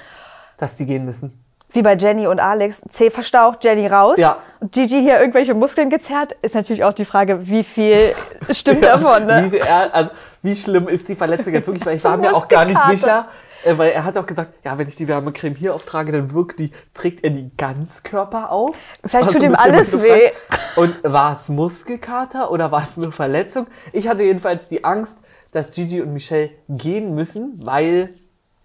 dass 0.59 0.77
die 0.77 0.87
gehen 0.87 1.05
müssen. 1.05 1.43
Wie 1.71 1.83
bei 1.83 1.97
Jenny 1.97 2.27
und 2.27 2.41
Alex. 2.41 2.83
C 2.89 3.11
verstaucht, 3.11 3.65
Jenny 3.65 3.87
raus. 3.87 4.19
Ja. 4.19 4.39
Und 4.61 4.73
Gigi 4.73 5.01
hier 5.01 5.19
irgendwelche 5.21 5.55
Muskeln 5.55 5.91
gezerrt. 5.91 6.37
Ist 6.43 6.55
natürlich 6.55 6.85
auch 6.85 6.93
die 6.93 7.05
Frage, 7.05 7.47
wie 7.47 7.65
viel 7.65 8.15
stimmt 8.51 8.85
davon. 8.85 9.27
Ne? 9.27 9.49
Wie, 9.51 9.59
er, 9.59 9.95
also, 9.95 10.11
wie 10.43 10.55
schlimm 10.55 10.89
ist 10.89 11.09
die 11.09 11.17
Verletzung 11.17 11.53
jetzt 11.53 11.67
wirklich? 11.67 11.85
Weil 11.85 11.97
ich 11.97 12.05
war 12.05 12.17
mir 12.17 12.35
auch 12.35 12.49
gar 12.49 12.65
nicht 12.65 12.81
sicher. 12.85 13.27
Äh, 13.65 13.77
weil 13.79 13.91
er 13.91 14.05
hat 14.05 14.17
auch 14.17 14.27
gesagt, 14.27 14.65
ja, 14.65 14.79
wenn 14.79 14.87
ich 14.87 14.95
die 14.95 15.09
Wärmecreme 15.09 15.57
hier 15.57 15.75
auftrage, 15.75 16.13
dann 16.13 16.33
wirkt 16.33 16.61
die, 16.61 16.71
trägt 16.95 17.25
er 17.25 17.31
die 17.31 17.51
Ganzkörper 17.57 18.53
auf. 18.53 18.77
Vielleicht 19.05 19.27
War 19.27 19.33
tut 19.33 19.43
so 19.43 19.49
ihm 19.49 19.55
alles 19.57 20.01
weh. 20.01 20.31
Und 20.77 21.03
war 21.03 21.35
es 21.35 21.49
Muskelkater 21.49 22.51
oder 22.51 22.71
war 22.71 22.83
es 22.83 22.97
eine 22.97 23.11
Verletzung? 23.11 23.67
Ich 23.93 24.09
hatte 24.09 24.23
jedenfalls 24.23 24.69
die 24.69 24.85
Angst, 24.85 25.19
dass 25.53 25.71
Gigi 25.71 26.03
und 26.03 26.13
Michelle 26.13 26.51
gehen 26.69 27.15
müssen, 27.15 27.55
weil 27.65 28.15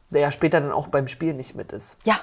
der 0.10 0.22
ja 0.22 0.32
später 0.32 0.60
dann 0.60 0.72
auch 0.72 0.88
beim 0.88 1.08
Spiel 1.08 1.34
nicht 1.34 1.56
mit 1.56 1.72
ist. 1.72 1.98
Ja, 2.04 2.20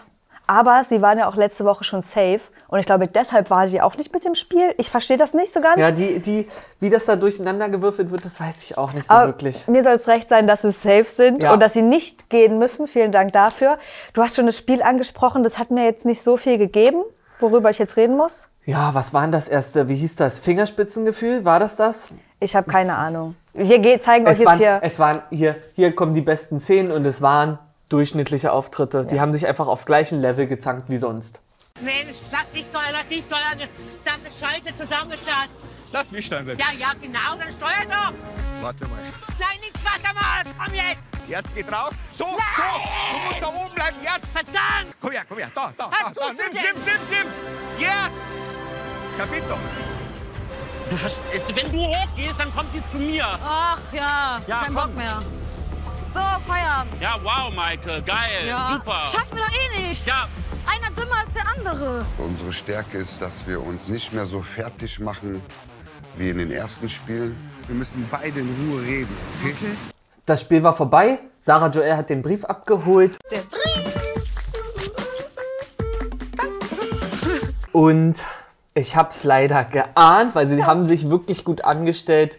aber 0.48 0.82
sie 0.82 1.00
waren 1.00 1.18
ja 1.18 1.28
auch 1.28 1.36
letzte 1.36 1.64
Woche 1.64 1.84
schon 1.84 2.00
safe. 2.02 2.40
Und 2.66 2.80
ich 2.80 2.86
glaube, 2.86 3.06
deshalb 3.06 3.48
war 3.50 3.66
sie 3.68 3.80
auch 3.80 3.96
nicht 3.96 4.12
mit 4.12 4.24
dem 4.24 4.34
Spiel. 4.34 4.74
Ich 4.78 4.90
verstehe 4.90 5.16
das 5.16 5.32
nicht 5.34 5.52
so 5.52 5.60
ganz. 5.60 5.78
Ja, 5.78 5.92
die, 5.92 6.18
die, 6.18 6.48
wie 6.80 6.90
das 6.90 7.04
da 7.04 7.14
durcheinander 7.16 7.68
gewürfelt 7.68 8.10
wird, 8.10 8.24
das 8.24 8.40
weiß 8.40 8.62
ich 8.62 8.76
auch 8.76 8.92
nicht 8.92 9.06
so 9.06 9.14
aber 9.14 9.26
wirklich. 9.28 9.68
mir 9.68 9.82
soll 9.84 9.92
es 9.92 10.08
recht 10.08 10.28
sein, 10.28 10.46
dass 10.46 10.62
sie 10.62 10.72
safe 10.72 11.04
sind 11.04 11.42
Ja. 11.42 11.52
und 11.52 11.60
dass 11.60 11.74
sie 11.74 11.82
nicht 11.82 12.28
gehen 12.30 12.58
müssen. 12.58 12.86
Vielen 12.88 13.12
Dank 13.12 13.32
dafür. 13.32 13.78
Du 14.14 14.22
hast 14.22 14.34
schon 14.36 14.46
das 14.46 14.56
Spiel 14.58 14.82
angesprochen. 14.82 15.42
Das 15.44 15.58
hat 15.58 15.70
mir 15.70 15.84
jetzt 15.84 16.04
nicht 16.04 16.22
so 16.22 16.36
viel 16.36 16.58
gegeben, 16.58 17.02
worüber 17.38 17.70
ich 17.70 17.78
jetzt 17.78 17.96
reden 17.96 18.16
muss. 18.16 18.48
Ja, 18.64 18.90
was 18.94 19.14
war 19.14 19.22
denn 19.22 19.32
das 19.32 19.48
erste? 19.48 19.88
Wie 19.88 19.94
hieß 19.96 20.16
das? 20.16 20.40
Fingerspitzengefühl? 20.40 21.44
War 21.44 21.58
das 21.60 21.76
das? 21.76 22.08
Ich 22.40 22.54
habe 22.54 22.70
keine 22.70 22.96
Ahnung. 22.96 23.34
Wir 23.54 23.78
ge- 23.80 23.98
zeigen 24.00 24.26
euch 24.28 24.38
jetzt 24.38 24.46
waren, 24.46 24.58
hier. 24.58 24.78
es 24.82 24.98
waren 24.98 25.22
hier, 25.30 25.56
hier 25.72 25.94
kommen 25.96 26.14
die 26.14 26.20
besten 26.20 26.60
Szenen 26.60 26.92
und 26.92 27.04
es 27.06 27.20
waren 27.22 27.58
durchschnittliche 27.88 28.52
Auftritte. 28.52 29.06
Die 29.06 29.20
haben 29.20 29.32
sich 29.32 29.46
einfach 29.46 29.66
auf 29.66 29.84
gleichem 29.84 30.20
Level 30.20 30.46
gezankt 30.46 30.88
wie 30.90 30.98
sonst. 30.98 31.40
Mensch, 31.80 32.16
lass 32.32 32.50
dich 32.50 32.66
steuern, 32.66 32.90
lass 32.92 33.06
dich 33.06 33.24
steuern. 33.24 33.68
Verdammte 34.02 34.30
Scheiße, 34.32 34.76
zusammen 34.76 35.12
ist 35.12 35.22
das. 35.26 35.48
Lass 35.92 36.10
mich 36.12 36.26
steuern. 36.26 36.46
Ja, 36.48 36.66
ja, 36.78 36.92
genau, 37.00 37.36
dann 37.38 37.52
steuer 37.52 37.84
doch. 37.88 38.12
Warte 38.62 38.84
mal. 38.86 38.98
Klein 39.36 39.60
nichts, 39.60 39.78
warte 39.84 40.14
mal, 40.14 40.42
komm 40.64 40.74
jetzt. 40.74 41.06
Jetzt 41.28 41.54
geht 41.54 41.70
drauf. 41.70 41.90
So, 42.12 42.24
so. 42.24 42.30
Du 42.32 43.28
musst 43.28 43.42
da 43.42 43.48
oben 43.48 43.74
bleiben. 43.74 43.96
Jetzt. 44.02 44.32
Verdammt. 44.32 44.96
Komm 45.00 45.10
her, 45.12 45.22
komm 45.28 45.38
her. 45.38 45.50
Da, 45.54 45.72
da, 45.76 45.84
Was 45.90 46.12
da. 46.14 46.20
da. 46.20 46.32
Nimm's, 46.32 46.54
nimm's, 46.54 46.86
nimm's, 46.86 47.10
nimm's. 47.10 47.40
Jetzt. 47.78 48.38
Capito. 49.16 49.58
Du 50.90 50.96
verstehst, 50.96 51.54
wenn 51.54 51.70
du 51.70 51.78
hochgehst, 51.86 52.34
dann 52.38 52.52
kommt 52.54 52.72
sie 52.72 52.82
zu 52.90 52.96
mir. 52.96 53.26
Ach 53.44 53.78
ja, 53.92 54.40
Ja, 54.46 54.60
kein 54.62 54.74
komm. 54.74 54.86
Bock 54.86 54.94
mehr. 54.96 55.20
So, 56.18 56.24
Feierabend. 56.52 57.00
Ja, 57.00 57.16
wow, 57.22 57.48
Michael, 57.54 58.02
geil, 58.02 58.48
Ja. 58.48 58.72
super. 58.74 59.04
Schaffen 59.12 59.36
wir 59.38 59.44
doch 59.44 59.52
eh 59.52 59.88
nicht. 59.88 60.04
Ja, 60.04 60.28
Einer 60.66 60.90
dümmer 60.90 61.18
als 61.24 61.32
der 61.32 61.44
andere. 61.56 62.04
Unsere 62.18 62.52
Stärke 62.52 62.98
ist, 62.98 63.22
dass 63.22 63.46
wir 63.46 63.64
uns 63.64 63.88
nicht 63.88 64.12
mehr 64.12 64.26
so 64.26 64.42
fertig 64.42 64.98
machen, 64.98 65.40
wie 66.16 66.28
in 66.30 66.38
den 66.38 66.50
ersten 66.50 66.88
Spielen. 66.88 67.36
Wir 67.68 67.76
müssen 67.76 68.06
beide 68.10 68.40
in 68.40 68.48
Ruhe 68.68 68.82
reden, 68.82 69.16
okay? 69.44 69.54
Das 70.26 70.40
Spiel 70.40 70.62
war 70.64 70.74
vorbei. 70.74 71.20
Sarah 71.38 71.68
Joel 71.68 71.96
hat 71.96 72.10
den 72.10 72.20
Brief 72.22 72.44
abgeholt. 72.44 73.16
Der 73.30 73.42
Und 77.72 78.24
ich 78.74 78.96
hab's 78.96 79.24
leider 79.24 79.64
geahnt, 79.64 80.34
weil 80.34 80.48
sie 80.48 80.64
haben 80.64 80.84
sich 80.84 81.08
wirklich 81.08 81.44
gut 81.44 81.64
angestellt. 81.64 82.38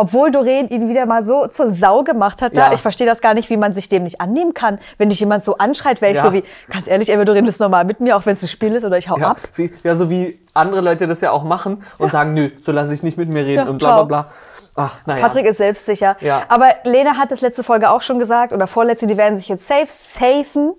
Obwohl 0.00 0.30
Doreen 0.30 0.68
ihn 0.70 0.88
wieder 0.88 1.04
mal 1.04 1.22
so 1.22 1.46
zur 1.46 1.70
Sau 1.70 2.02
gemacht 2.04 2.40
hat, 2.40 2.56
da. 2.56 2.68
Ja. 2.68 2.72
Ich 2.72 2.80
verstehe 2.80 3.06
das 3.06 3.20
gar 3.20 3.34
nicht, 3.34 3.50
wie 3.50 3.58
man 3.58 3.74
sich 3.74 3.90
dem 3.90 4.04
nicht 4.04 4.18
annehmen 4.20 4.54
kann. 4.54 4.78
Wenn 4.96 5.10
dich 5.10 5.20
jemand 5.20 5.44
so 5.44 5.58
anschreit, 5.58 6.00
wäre 6.00 6.12
ich 6.12 6.16
Ja. 6.16 6.22
so 6.24 6.32
wie, 6.32 6.42
ganz 6.70 6.88
ehrlich, 6.88 7.10
ey, 7.12 7.22
Doreen, 7.24 7.44
das 7.44 7.56
ist 7.56 7.60
normal 7.60 7.84
mit 7.84 8.00
mir, 8.00 8.16
auch 8.16 8.24
wenn 8.24 8.32
es 8.32 8.42
ein 8.42 8.48
Spiel 8.48 8.74
ist 8.74 8.84
oder 8.84 8.96
ich 8.96 9.10
hau 9.10 9.18
Ja, 9.18 9.32
ab. 9.32 9.40
wie, 9.56 9.70
ja, 9.84 9.94
so 9.96 10.08
wie 10.08 10.40
andere 10.54 10.80
Leute 10.80 11.06
das 11.06 11.20
ja 11.20 11.30
auch 11.32 11.44
machen 11.44 11.82
und 11.98 12.12
sagen, 12.12 12.32
nö, 12.32 12.48
so 12.64 12.72
lasse 12.72 12.94
ich 12.94 13.02
nicht 13.02 13.18
mit 13.18 13.28
mir 13.32 13.44
reden 13.44 13.68
und 13.68 13.78
bla 13.78 14.02
bla 14.02 14.22
bla. 14.22 14.32
Ach, 14.76 14.96
naja. 15.04 15.20
Patrick 15.20 15.44
ist 15.46 15.58
selbstsicher. 15.58 16.16
Ja. 16.20 16.44
Aber 16.48 16.68
Lena 16.84 17.18
hat 17.18 17.30
das 17.30 17.42
letzte 17.42 17.62
Folge 17.62 17.90
auch 17.90 18.00
schon 18.00 18.18
gesagt, 18.18 18.52
oder 18.54 18.66
vorletzte, 18.66 19.06
die 19.06 19.16
werden 19.18 19.36
sich 19.36 19.48
jetzt 19.48 19.66
safe, 19.66 19.86
safen, 19.88 20.72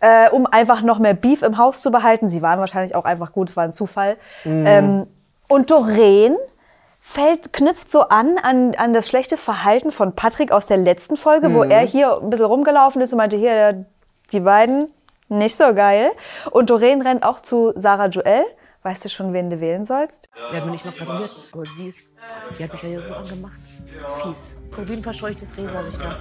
äh, 0.00 0.28
um 0.30 0.46
einfach 0.46 0.82
noch 0.82 0.98
mehr 0.98 1.14
Beef 1.14 1.40
im 1.42 1.56
Haus 1.56 1.80
zu 1.80 1.90
behalten. 1.90 2.28
Sie 2.28 2.42
waren 2.42 2.60
wahrscheinlich 2.60 2.94
auch 2.94 3.04
einfach 3.06 3.32
gut, 3.32 3.56
war 3.56 3.64
ein 3.64 3.72
Zufall. 3.72 4.16
Mhm. 4.44 4.64
Ähm, 4.66 5.06
und 5.48 5.70
Doreen 5.70 6.36
fällt, 7.08 7.52
knüpft 7.52 7.88
so 7.88 8.00
an, 8.08 8.36
an 8.42 8.74
an 8.74 8.92
das 8.92 9.08
schlechte 9.08 9.36
Verhalten 9.36 9.92
von 9.92 10.14
Patrick 10.14 10.50
aus 10.50 10.66
der 10.66 10.76
letzten 10.76 11.16
Folge, 11.16 11.54
wo 11.54 11.62
Mhm. 11.64 11.70
er 11.70 11.80
hier 11.82 12.18
ein 12.20 12.30
bisschen 12.30 12.46
rumgelaufen 12.46 13.00
ist 13.00 13.12
und 13.12 13.18
meinte, 13.18 13.36
hier, 13.36 13.86
die 14.32 14.40
beiden, 14.40 14.88
nicht 15.28 15.56
so 15.56 15.72
geil. 15.72 16.10
Und 16.50 16.68
Doreen 16.70 17.00
rennt 17.02 17.22
auch 17.24 17.38
zu 17.40 17.72
Sarah 17.76 18.06
Joel. 18.08 18.42
Weißt 18.82 19.04
du 19.04 19.08
schon, 19.08 19.32
wen 19.32 19.50
du 19.50 19.60
wählen 19.60 19.84
sollst? 19.84 20.28
Der 20.50 20.58
hat 20.58 20.64
mir 20.64 20.72
nicht 20.72 20.84
mal 20.84 20.92
gratuliert, 20.92 21.30
aber 21.52 21.64
sie 21.64 21.88
ist, 21.88 22.12
die 22.58 22.64
hat 22.64 22.72
mich 22.72 22.82
ja 22.82 22.88
hier 22.88 23.00
so 23.00 23.10
angemacht. 23.10 23.58
Fies. 24.22 24.58
Guck, 24.74 24.88
wie 24.88 24.94
ein 24.94 25.02
verscheuchtes 25.02 25.56
Reh 25.56 25.66
saß 25.66 25.88
ich 25.92 25.98
da. 26.00 26.16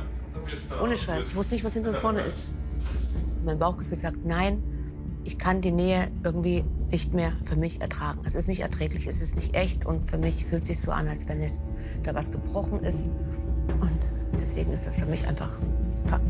Ohne 0.83 0.95
Scheiß. 0.95 1.29
Ich 1.29 1.35
wusste 1.35 1.55
nicht, 1.55 1.63
was 1.63 1.73
hinten 1.73 1.89
und 1.89 1.97
vorne 1.97 2.21
ist. 2.21 2.49
Mein 3.43 3.57
Bauchgefühl 3.59 3.97
sagt, 3.97 4.17
nein, 4.23 4.63
ich 5.25 5.37
kann 5.39 5.59
die 5.61 5.71
Nähe 5.71 6.07
irgendwie 6.23 6.63
nicht 6.91 7.13
mehr 7.13 7.31
für 7.43 7.55
mich 7.57 7.81
ertragen. 7.81 8.19
Es 8.25 8.35
ist 8.35 8.47
nicht 8.47 8.61
erträglich, 8.61 9.07
es 9.07 9.21
ist 9.21 9.35
nicht 9.35 9.55
echt 9.55 9.85
und 9.85 10.05
für 10.09 10.17
mich 10.17 10.45
fühlt 10.45 10.65
sich 10.65 10.79
so 10.79 10.91
an, 10.91 11.07
als 11.07 11.27
wenn 11.27 11.41
es 11.41 11.61
da 12.03 12.13
was 12.13 12.31
gebrochen 12.31 12.79
ist. 12.83 13.07
Und 13.81 14.07
deswegen 14.39 14.71
ist 14.71 14.85
das 14.85 14.95
für 14.97 15.07
mich 15.07 15.27
einfach 15.27 15.59
Fakt. 16.05 16.23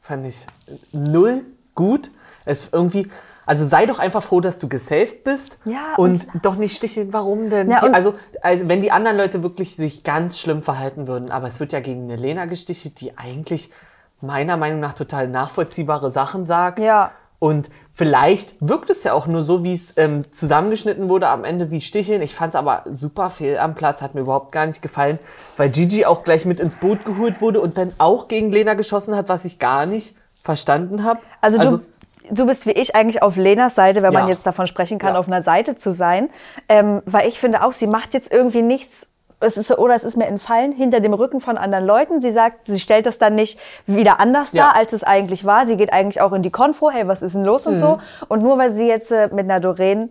Fand 0.00 0.24
ich 0.26 0.46
null 0.92 1.42
gut. 1.74 2.10
Es 2.46 2.70
irgendwie, 2.72 3.08
also 3.44 3.66
sei 3.66 3.84
doch 3.86 3.98
einfach 3.98 4.22
froh, 4.22 4.40
dass 4.40 4.58
du 4.58 4.68
gesaved 4.68 5.24
bist. 5.24 5.58
Ja, 5.66 5.94
Und, 5.98 6.26
doch 6.42 6.56
nicht 6.56 6.74
sticheln, 6.76 7.12
warum 7.12 7.50
denn? 7.50 7.68
Ja, 7.70 7.80
Die- 7.80 7.86
und- 7.86 7.94
also, 7.94 8.14
also, 8.40 8.68
wenn 8.68 8.80
die 8.80 8.92
anderen 8.92 9.16
Leute 9.18 9.42
wirklich 9.42 9.76
sich 9.76 10.04
ganz 10.04 10.38
schlimm 10.38 10.62
verhalten 10.62 11.06
würden, 11.08 11.30
aber 11.30 11.48
es 11.48 11.60
wird 11.60 11.72
ja 11.72 11.80
gegen 11.80 12.04
eine 12.04 12.16
Lena 12.16 12.46
gestichelt, 12.46 13.00
die 13.00 13.18
eigentlich 13.18 13.70
meiner 14.20 14.56
Meinung 14.56 14.80
nach 14.80 14.94
total 14.94 15.28
nachvollziehbare 15.28 16.10
Sachen 16.10 16.44
sagt. 16.44 16.78
Ja. 16.80 17.12
Und 17.38 17.68
vielleicht 17.92 18.54
wirkt 18.60 18.88
es 18.88 19.04
ja 19.04 19.12
auch 19.12 19.26
nur 19.26 19.42
so, 19.44 19.62
wie 19.62 19.74
es 19.74 19.92
ähm, 19.98 20.32
zusammengeschnitten 20.32 21.10
wurde 21.10 21.28
am 21.28 21.44
Ende 21.44 21.70
wie 21.70 21.82
Sticheln. 21.82 22.22
Ich 22.22 22.34
fand 22.34 22.54
es 22.54 22.56
aber 22.58 22.84
super 22.90 23.28
fehl 23.28 23.58
am 23.58 23.74
Platz, 23.74 24.00
hat 24.00 24.14
mir 24.14 24.22
überhaupt 24.22 24.52
gar 24.52 24.64
nicht 24.66 24.80
gefallen, 24.80 25.18
weil 25.58 25.68
Gigi 25.68 26.06
auch 26.06 26.24
gleich 26.24 26.46
mit 26.46 26.60
ins 26.60 26.76
Boot 26.76 27.04
geholt 27.04 27.42
wurde 27.42 27.60
und 27.60 27.76
dann 27.76 27.92
auch 27.98 28.28
gegen 28.28 28.50
Lena 28.52 28.72
geschossen 28.72 29.14
hat, 29.14 29.28
was 29.28 29.44
ich 29.44 29.58
gar 29.58 29.84
nicht 29.84 30.16
verstanden 30.42 31.04
habe. 31.04 31.20
Also, 31.42 31.58
du, 31.58 31.82
du 32.30 32.46
bist 32.46 32.64
wie 32.64 32.70
ich 32.72 32.94
eigentlich 32.96 33.22
auf 33.22 33.36
Lenas 33.36 33.74
Seite, 33.74 34.02
wenn 34.02 34.14
man 34.14 34.24
Ja. 34.24 34.30
jetzt 34.30 34.46
davon 34.46 34.66
sprechen 34.66 34.98
kann, 34.98 35.12
Ja. 35.12 35.20
auf 35.20 35.26
einer 35.26 35.42
Seite 35.42 35.76
zu 35.76 35.92
sein. 35.92 36.30
Ähm, 36.70 37.02
weil 37.04 37.28
ich 37.28 37.38
finde 37.38 37.62
auch, 37.64 37.72
sie 37.72 37.86
macht 37.86 38.14
jetzt 38.14 38.32
irgendwie 38.32 38.62
nichts. 38.62 39.06
Es 39.38 39.56
ist, 39.58 39.70
oder 39.76 39.94
es 39.94 40.02
ist 40.04 40.16
mir 40.16 40.26
entfallen 40.26 40.72
hinter 40.72 41.00
dem 41.00 41.12
Rücken 41.12 41.40
von 41.40 41.58
anderen 41.58 41.84
Leuten. 41.84 42.20
Sie 42.22 42.30
sagt, 42.30 42.66
sie 42.68 42.80
stellt 42.80 43.04
das 43.04 43.18
dann 43.18 43.34
nicht 43.34 43.58
wieder 43.86 44.18
anders 44.18 44.52
Ja. 44.52 44.64
dar, 44.68 44.76
als 44.76 44.92
es 44.94 45.04
eigentlich 45.04 45.44
war. 45.44 45.66
Sie 45.66 45.76
geht 45.76 45.92
eigentlich 45.92 46.20
auch 46.22 46.32
in 46.32 46.40
die 46.42 46.50
Konfro, 46.50 46.90
hey, 46.90 47.06
was 47.06 47.20
ist 47.22 47.34
denn 47.34 47.44
los 47.44 47.66
und 47.66 47.74
Mhm. 47.74 47.78
so. 47.78 47.98
Und 48.28 48.42
nur 48.42 48.56
weil 48.56 48.72
sie 48.72 48.86
jetzt 48.88 49.12
äh, 49.12 49.28
mit 49.32 49.40
einer 49.44 49.60
Doreen 49.60 50.10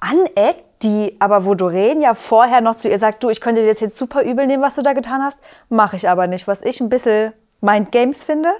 aneckt, 0.00 0.64
die 0.82 1.16
aber 1.20 1.44
wo 1.44 1.54
Doreen 1.54 2.00
ja 2.00 2.14
vorher 2.14 2.60
noch 2.60 2.76
zu 2.76 2.88
ihr 2.88 2.98
sagt, 2.98 3.22
du, 3.22 3.30
ich 3.30 3.40
könnte 3.40 3.62
dir 3.62 3.68
das 3.68 3.80
jetzt 3.80 3.96
super 3.96 4.22
übel 4.22 4.46
nehmen, 4.46 4.62
was 4.62 4.74
du 4.74 4.82
da 4.82 4.92
getan 4.92 5.22
hast, 5.22 5.38
mache 5.68 5.96
ich 5.96 6.08
aber 6.08 6.26
nicht, 6.26 6.46
was 6.46 6.62
ich 6.62 6.80
ein 6.80 6.88
bisschen 6.88 7.32
Mind 7.62 7.90
Games 7.92 8.22
finde. 8.22 8.50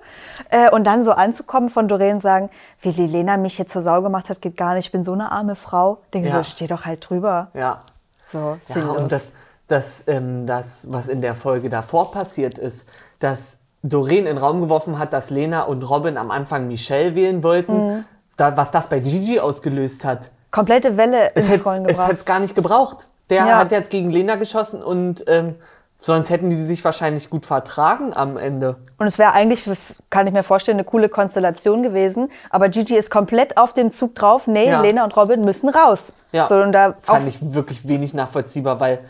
Äh, 0.51 0.71
und 0.71 0.85
dann 0.87 1.05
so 1.05 1.13
anzukommen 1.13 1.69
von 1.69 1.89
Doreen 1.89 2.15
und 2.15 2.21
sagen, 2.21 2.49
wie 2.81 2.91
die 2.93 3.07
Lena 3.07 3.37
mich 3.37 3.59
jetzt 3.59 3.73
zur 3.73 3.83
Sau 3.83 4.01
gemacht 4.01 4.31
hat, 4.31 4.41
geht 4.41 4.57
gar 4.57 4.75
nicht, 4.75 4.87
ich 4.87 4.93
bin 4.93 5.05
so 5.05 5.13
eine 5.13 5.31
arme 5.31 5.55
Frau. 5.57 5.99
Denke 6.15 6.29
Ja. 6.29 6.37
so, 6.37 6.43
steh 6.45 6.67
doch 6.67 6.87
halt 6.87 7.09
drüber. 7.09 7.49
Ja. 7.53 7.83
So, 8.23 8.39
Ja, 8.39 8.75
sinnlos. 8.75 8.97
und 8.97 9.13
das, 9.13 9.33
das, 9.69 10.05
ähm, 10.07 10.47
das, 10.47 10.87
was 10.91 11.09
in 11.09 11.21
der 11.21 11.35
Folge 11.35 11.69
davor 11.69 12.11
passiert 12.11 12.59
ist, 12.59 12.87
dass 13.19 13.59
Doreen 13.83 14.21
in 14.21 14.25
den 14.27 14.39
Raum 14.39 14.61
geworfen 14.61 14.99
hat, 14.99 15.13
dass 15.13 15.31
Lena 15.31 15.63
und 15.63 15.83
Robin 15.89 16.17
am 16.17 16.31
Anfang 16.31 16.67
Michelle 16.69 17.15
wählen 17.15 17.43
wollten, 17.43 17.73
Mhm. 17.99 18.05
da, 18.37 18.57
was 18.57 18.71
das 18.71 18.89
bei 18.89 18.99
Gigi 19.01 19.39
ausgelöst 19.41 20.05
hat. 20.05 20.31
Komplette 20.51 20.97
Welle 20.97 21.31
Es 21.35 21.45
ins 21.45 21.55
hätte 21.55 21.65
Rollen 21.65 21.85
es 21.85 21.89
gebracht. 21.93 22.11
hätt's 22.11 22.25
gar 22.25 22.39
nicht 22.41 22.55
gebraucht. 22.55 23.07
Der 23.31 23.39
Ja. 23.47 23.59
hat 23.59 23.73
jetzt 23.73 23.91
gegen 23.91 24.11
Lena 24.11 24.37
geschossen 24.37 24.83
und 24.83 25.25
ähm, 25.27 25.57
sonst 25.99 26.31
hätten 26.31 26.51
die 26.51 26.57
sich 26.63 26.85
wahrscheinlich 26.85 27.29
gut 27.31 27.45
vertragen 27.47 28.13
am 28.15 28.37
Ende. 28.37 28.77
Und 28.99 29.07
es 29.07 29.19
wäre 29.19 29.33
eigentlich, 29.33 29.65
kann 30.11 30.27
ich 30.27 30.33
mir 30.33 30.43
vorstellen, 30.45 30.77
eine 30.79 30.85
coole 30.85 31.09
Konstellation 31.09 31.83
gewesen. 31.83 32.31
Aber 32.51 32.69
Gigi 32.69 32.97
ist 32.97 33.11
komplett 33.11 33.57
auf 33.57 33.73
dem 33.73 33.91
Zug 33.91 34.15
drauf. 34.15 34.47
Nee, 34.47 34.69
Ja. 34.69 34.81
Lena 34.81 35.03
und 35.05 35.17
Robin 35.17 35.45
müssen 35.45 35.69
raus. 35.69 36.13
Ja, 36.33 36.47
So, 36.47 36.57
und 36.57 36.73
da 36.73 36.95
fand 37.01 37.27
ich 37.27 37.39
wirklich 37.55 37.89
wenig 37.89 38.15
nachvollziehbar, 38.15 38.79
weil, 38.81 39.01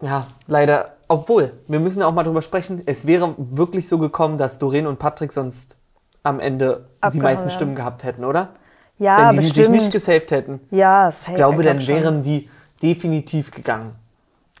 ja, 0.00 0.26
leider, 0.46 0.94
obwohl, 1.08 1.52
wir 1.66 1.80
müssen 1.80 2.02
auch 2.02 2.12
mal 2.12 2.22
drüber 2.22 2.42
sprechen, 2.42 2.82
es 2.86 3.06
wäre 3.06 3.34
wirklich 3.36 3.88
so 3.88 3.98
gekommen, 3.98 4.38
dass 4.38 4.58
Doreen 4.58 4.86
und 4.86 4.98
Patrick 4.98 5.32
sonst 5.32 5.76
am 6.22 6.40
Ende 6.40 6.86
die 6.96 7.00
Abgehauen 7.00 7.22
meisten 7.22 7.40
wären. 7.42 7.50
Stimmen 7.50 7.74
gehabt 7.74 8.04
hätten, 8.04 8.24
oder? 8.24 8.50
Ja, 8.98 9.18
Wenn 9.18 9.30
die 9.30 9.36
bestimmt. 9.36 9.56
sich 9.56 9.68
nicht 9.70 9.92
gesaved 9.92 10.30
hätten. 10.30 10.60
Ja, 10.70 11.08
Ich 11.08 11.14
safe, 11.14 11.36
glaube, 11.36 11.62
ich 11.62 11.66
dann 11.68 11.80
schon. 11.80 11.94
wären 11.94 12.22
die 12.22 12.48
definitiv 12.82 13.50
gegangen. 13.52 13.92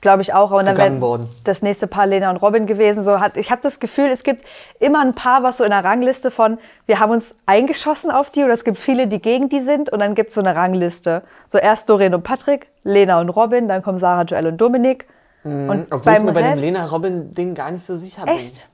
Glaube 0.00 0.22
ich 0.22 0.32
auch. 0.32 0.52
Und 0.52 0.64
dann 0.66 0.76
wäre 0.76 1.26
das 1.42 1.60
nächste 1.60 1.88
Paar 1.88 2.06
Lena 2.06 2.30
und 2.30 2.36
Robin 2.36 2.66
gewesen. 2.66 3.02
So 3.02 3.18
hat, 3.18 3.36
ich 3.36 3.50
habe 3.50 3.60
das 3.62 3.80
Gefühl, 3.80 4.06
es 4.06 4.22
gibt 4.22 4.44
immer 4.78 5.00
ein 5.00 5.12
Paar, 5.12 5.42
was 5.42 5.56
so 5.56 5.64
in 5.64 5.70
der 5.70 5.82
Rangliste 5.82 6.30
von, 6.30 6.58
wir 6.86 7.00
haben 7.00 7.10
uns 7.10 7.34
eingeschossen 7.46 8.12
auf 8.12 8.30
die 8.30 8.44
oder 8.44 8.52
es 8.52 8.62
gibt 8.62 8.78
viele, 8.78 9.08
die 9.08 9.20
gegen 9.20 9.48
die 9.48 9.58
sind 9.60 9.90
und 9.90 9.98
dann 9.98 10.14
gibt 10.14 10.28
es 10.28 10.36
so 10.36 10.40
eine 10.40 10.54
Rangliste. 10.54 11.22
So 11.48 11.58
erst 11.58 11.90
Doreen 11.90 12.14
und 12.14 12.22
Patrick, 12.22 12.68
Lena 12.84 13.20
und 13.20 13.30
Robin, 13.30 13.66
dann 13.66 13.82
kommen 13.82 13.98
Sarah, 13.98 14.22
Joel 14.22 14.46
und 14.46 14.56
Dominik. 14.60 15.08
Mhm. 15.48 15.70
Und 15.70 15.82
Obwohl 15.92 15.98
ich 15.98 16.04
beim 16.18 16.24
mir 16.26 16.32
bei 16.32 16.42
dem 16.42 16.50
Rest- 16.50 16.62
Lena-Robin-Ding 16.62 17.54
gar 17.54 17.70
nicht 17.70 17.84
so 17.84 17.94
sicher 17.94 18.24
bin. 18.24 18.34
Echt? 18.34 18.68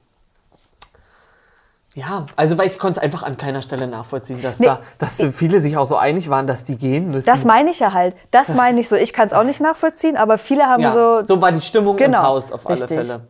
Ja, 1.96 2.26
also 2.34 2.58
weil 2.58 2.66
ich 2.66 2.78
konnte 2.80 2.98
es 2.98 3.04
einfach 3.04 3.22
an 3.22 3.36
keiner 3.36 3.62
Stelle 3.62 3.86
nachvollziehen, 3.86 4.42
dass, 4.42 4.58
Nee, 4.58 4.66
da, 4.66 4.80
dass 4.98 5.22
viele 5.32 5.60
sich 5.60 5.76
auch 5.76 5.86
so 5.86 5.96
einig 5.96 6.28
waren, 6.28 6.48
dass 6.48 6.64
die 6.64 6.76
gehen 6.76 7.12
müssen. 7.12 7.30
Das 7.30 7.44
meine 7.44 7.70
ich 7.70 7.78
ja 7.78 7.92
halt. 7.92 8.16
Das, 8.32 8.48
Das- 8.48 8.56
meine 8.56 8.80
ich 8.80 8.88
so. 8.88 8.96
Ich 8.96 9.12
kann 9.12 9.28
es 9.28 9.32
auch 9.32 9.44
nicht 9.44 9.60
nachvollziehen, 9.60 10.16
aber 10.16 10.36
viele 10.36 10.64
haben 10.66 10.82
ja, 10.82 10.92
so. 10.92 11.22
so 11.24 11.40
war 11.40 11.52
die 11.52 11.60
Stimmung 11.60 11.96
Genau, 11.96 12.18
im 12.18 12.24
Haus 12.26 12.50
auf 12.50 12.66
alle 12.66 12.80
richtig. 12.80 12.98
Fälle. 13.06 13.20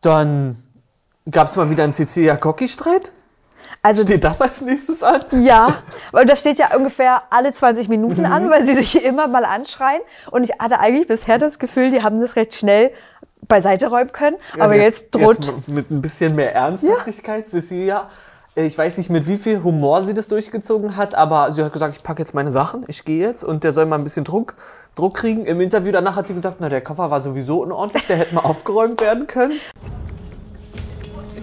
Dann 0.00 0.56
gab 1.30 1.46
es 1.46 1.54
mal 1.54 1.70
wieder 1.70 1.84
einen 1.84 1.92
Cecilia-Cocchi-Streit. 1.92 3.12
Also, 3.82 4.02
Steht 4.02 4.24
das 4.24 4.40
als 4.42 4.60
nächstes 4.60 5.02
an? 5.02 5.20
Ja, 5.42 5.68
weil 6.12 6.26
das 6.26 6.40
steht 6.40 6.58
ja 6.58 6.76
ungefähr 6.76 7.22
alle 7.30 7.52
20 7.52 7.88
Minuten 7.88 8.20
Mhm. 8.26 8.32
an, 8.32 8.50
weil 8.50 8.66
sie 8.66 8.74
sich 8.74 9.04
immer 9.06 9.26
mal 9.26 9.44
anschreien. 9.46 10.02
Und 10.30 10.44
ich 10.44 10.50
hatte 10.58 10.78
eigentlich 10.80 11.08
bisher 11.08 11.38
das 11.38 11.58
Gefühl, 11.58 11.90
die 11.90 12.02
haben 12.02 12.20
das 12.20 12.36
recht 12.36 12.54
schnell 12.54 12.90
beiseite 13.48 13.88
räumen 13.88 14.12
können. 14.12 14.36
Aber 14.58 14.74
jetzt, 14.76 15.14
droht. 15.14 15.44
Jetzt 15.46 15.68
mit 15.68 15.90
ein 15.90 16.02
bisschen 16.02 16.34
mehr 16.34 16.54
Ernsthaftigkeit, 16.54 17.48
Cecilia. 17.48 18.10
äh, 18.54 18.66
Ich 18.66 18.76
weiß 18.76 18.98
nicht, 18.98 19.08
mit 19.08 19.26
wie 19.26 19.38
viel 19.38 19.62
Humor 19.62 20.04
sie 20.04 20.12
das 20.12 20.28
durchgezogen 20.28 20.96
hat, 20.96 21.14
aber 21.14 21.50
sie 21.52 21.64
hat 21.64 21.72
gesagt, 21.72 21.96
ich 21.96 22.02
packe 22.02 22.20
jetzt 22.20 22.34
meine 22.34 22.50
Sachen, 22.50 22.84
ich 22.86 23.04
gehe 23.06 23.26
jetzt 23.26 23.44
und 23.44 23.64
der 23.64 23.72
soll 23.72 23.86
mal 23.86 23.96
ein 23.96 24.04
bisschen 24.04 24.24
Druck, 24.24 24.54
Druck 24.94 25.14
kriegen. 25.14 25.46
Im 25.46 25.58
Interview 25.60 25.90
danach 25.90 26.16
hat 26.16 26.26
sie 26.26 26.34
gesagt, 26.34 26.56
na, 26.60 26.68
der 26.68 26.82
Koffer 26.82 27.10
war 27.10 27.22
sowieso 27.22 27.62
unordentlich, 27.62 28.06
der 28.08 28.18
hätte 28.18 28.34
mal 28.34 28.42
aufgeräumt 28.42 29.00
werden 29.00 29.26
können. 29.26 29.54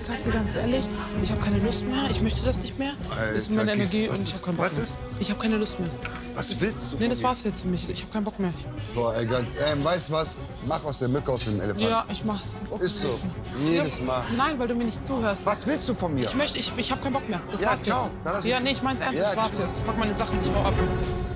Ich 0.08 0.14
sag 0.14 0.24
dir 0.24 0.32
ganz 0.32 0.56
ehrlich, 0.56 0.86
ich 1.22 1.30
habe 1.32 1.42
keine 1.42 1.60
Lust 1.60 1.86
mehr. 1.86 2.10
Ich 2.10 2.22
möchte 2.22 2.42
das 2.46 2.62
nicht 2.62 2.80
mehr. 2.80 2.94
Alter, 3.10 3.34
ist 3.34 3.52
meine 3.52 3.74
Energie 3.74 4.08
was 4.10 4.22
und 4.22 4.28
ich 4.30 4.34
habe 4.36 4.46
keinen 4.46 4.56
Bock 4.56 4.66
was 4.66 4.74
mehr. 4.76 4.84
ist? 4.86 4.96
Ich 5.20 5.30
habe 5.30 5.42
keine 5.42 5.58
Lust 5.58 5.80
mehr. 5.82 5.90
Was 6.34 6.48
das, 6.48 6.62
willst 6.62 6.78
du 6.94 6.96
Nee, 6.98 7.10
das 7.10 7.24
war's 7.24 7.44
jetzt 7.44 7.62
für 7.64 7.68
mich. 7.68 7.90
Ich 7.90 8.04
habe 8.04 8.14
keinen 8.14 8.24
Bock 8.24 8.40
mehr. 8.40 8.54
So, 8.96 9.12
ey, 9.12 9.26
ganz, 9.26 9.54
ey, 9.56 9.84
weißt 9.84 10.08
du 10.08 10.14
was? 10.14 10.38
Mach 10.66 10.82
aus 10.86 11.00
der 11.00 11.10
Mücke 11.10 11.30
aus 11.30 11.44
dem 11.44 11.60
Elefant. 11.60 11.82
Ja, 11.82 12.06
ich 12.10 12.24
mach's. 12.24 12.56
Okay, 12.70 12.86
Ist 12.86 13.02
so. 13.02 13.20
Jedes 13.66 14.02
Mal. 14.02 14.24
Nein, 14.38 14.58
weil 14.58 14.70
du 14.70 14.76
mir 14.76 14.86
nicht 14.86 15.04
zuhörst. 15.04 15.46
Was 15.46 15.68
willst 15.68 15.90
du 15.90 15.94
von 15.94 16.14
mir? 16.14 16.24
Ich 16.24 16.36
möchte, 16.36 16.58
ich, 16.58 16.72
ich 16.78 16.90
habe 16.90 17.02
keinen 17.02 17.12
Bock 17.12 17.28
mehr. 17.28 17.42
Das 17.52 17.62
Ja, 17.62 17.72
war's 17.72 17.84
ciao. 17.84 18.02
jetzt. 18.02 18.46
Ja, 18.46 18.62
nee, 18.62 18.72
ich 18.72 18.82
mein's 18.82 19.02
ernst. 19.02 19.18
Ja, 19.20 19.24
das 19.26 19.36
war's 19.36 19.56
ciao. 19.58 19.68
jetzt. 19.68 19.86
Pack 19.86 19.98
meine 19.98 20.14
Sachen, 20.16 20.40
ich 20.42 20.56
hau 20.56 20.64
ab. 20.64 20.74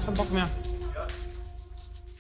Kein 0.06 0.14
Bock 0.14 0.32
mehr. 0.32 0.50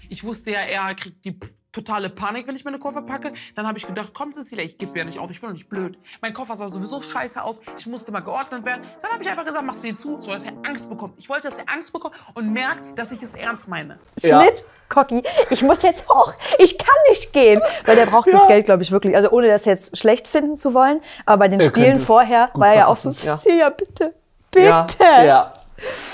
Ich 0.09 0.21
wusste 0.25 0.51
ja, 0.51 0.59
er 0.59 0.93
kriegt 0.95 1.23
die 1.23 1.39
totale 1.71 2.09
Panik, 2.09 2.47
wenn 2.47 2.55
ich 2.55 2.65
meine 2.65 2.79
Koffer 2.79 3.01
packe. 3.01 3.33
Dann 3.55 3.67
habe 3.67 3.77
ich 3.77 3.87
gedacht, 3.87 4.11
komm 4.13 4.31
Cecilia, 4.31 4.63
ich 4.63 4.77
gebe 4.77 4.97
ja 4.97 5.05
nicht 5.05 5.19
auf, 5.19 5.31
ich 5.31 5.39
bin 5.39 5.49
doch 5.49 5.53
nicht 5.53 5.69
blöd. 5.69 5.97
Mein 6.21 6.33
Koffer 6.33 6.55
sah 6.55 6.69
sowieso 6.69 7.01
scheiße 7.01 7.43
aus, 7.43 7.61
ich 7.77 7.87
musste 7.87 8.11
mal 8.11 8.21
geordnet 8.21 8.65
werden. 8.65 8.81
Dann 9.01 9.11
habe 9.11 9.23
ich 9.23 9.29
einfach 9.29 9.45
gesagt, 9.45 9.65
machst 9.65 9.83
du 9.83 9.87
ihn 9.87 9.97
zu, 9.97 10.19
so 10.19 10.31
dass 10.31 10.43
er 10.43 10.53
Angst 10.63 10.89
bekommt. 10.89 11.17
Ich 11.17 11.29
wollte, 11.29 11.49
dass 11.49 11.57
er 11.57 11.69
Angst 11.71 11.93
bekommt 11.93 12.15
und 12.33 12.51
merkt, 12.51 12.97
dass 12.97 13.11
ich 13.11 13.21
es 13.21 13.33
ernst 13.33 13.67
meine. 13.67 13.99
Schnitt, 14.19 14.65
Cocky. 14.89 15.23
Ich 15.49 15.63
muss 15.63 15.81
jetzt 15.81 16.07
hoch. 16.09 16.33
Ich 16.59 16.77
kann 16.77 16.95
nicht 17.09 17.31
gehen. 17.33 17.61
Weil 17.85 17.95
der 17.95 18.05
braucht 18.05 18.31
das 18.31 18.47
Geld, 18.47 18.65
glaube 18.65 18.83
ich, 18.83 18.91
wirklich. 18.91 19.15
Also 19.15 19.31
ohne 19.31 19.47
das 19.47 19.65
jetzt 19.65 19.97
schlecht 19.97 20.27
finden 20.27 20.57
zu 20.57 20.73
wollen. 20.73 21.01
Aber 21.25 21.39
bei 21.39 21.47
den 21.47 21.59
Er 21.61 21.67
Spielen 21.67 22.01
vorher 22.01 22.49
war 22.53 22.69
er 22.69 22.75
ja 22.75 22.87
auch 22.87 22.97
so, 22.97 23.09
ja. 23.09 23.37
Cecilia, 23.37 23.69
bitte. 23.69 24.13
Bitte. 24.51 24.67
Ja, 24.99 25.23
ja. 25.23 25.53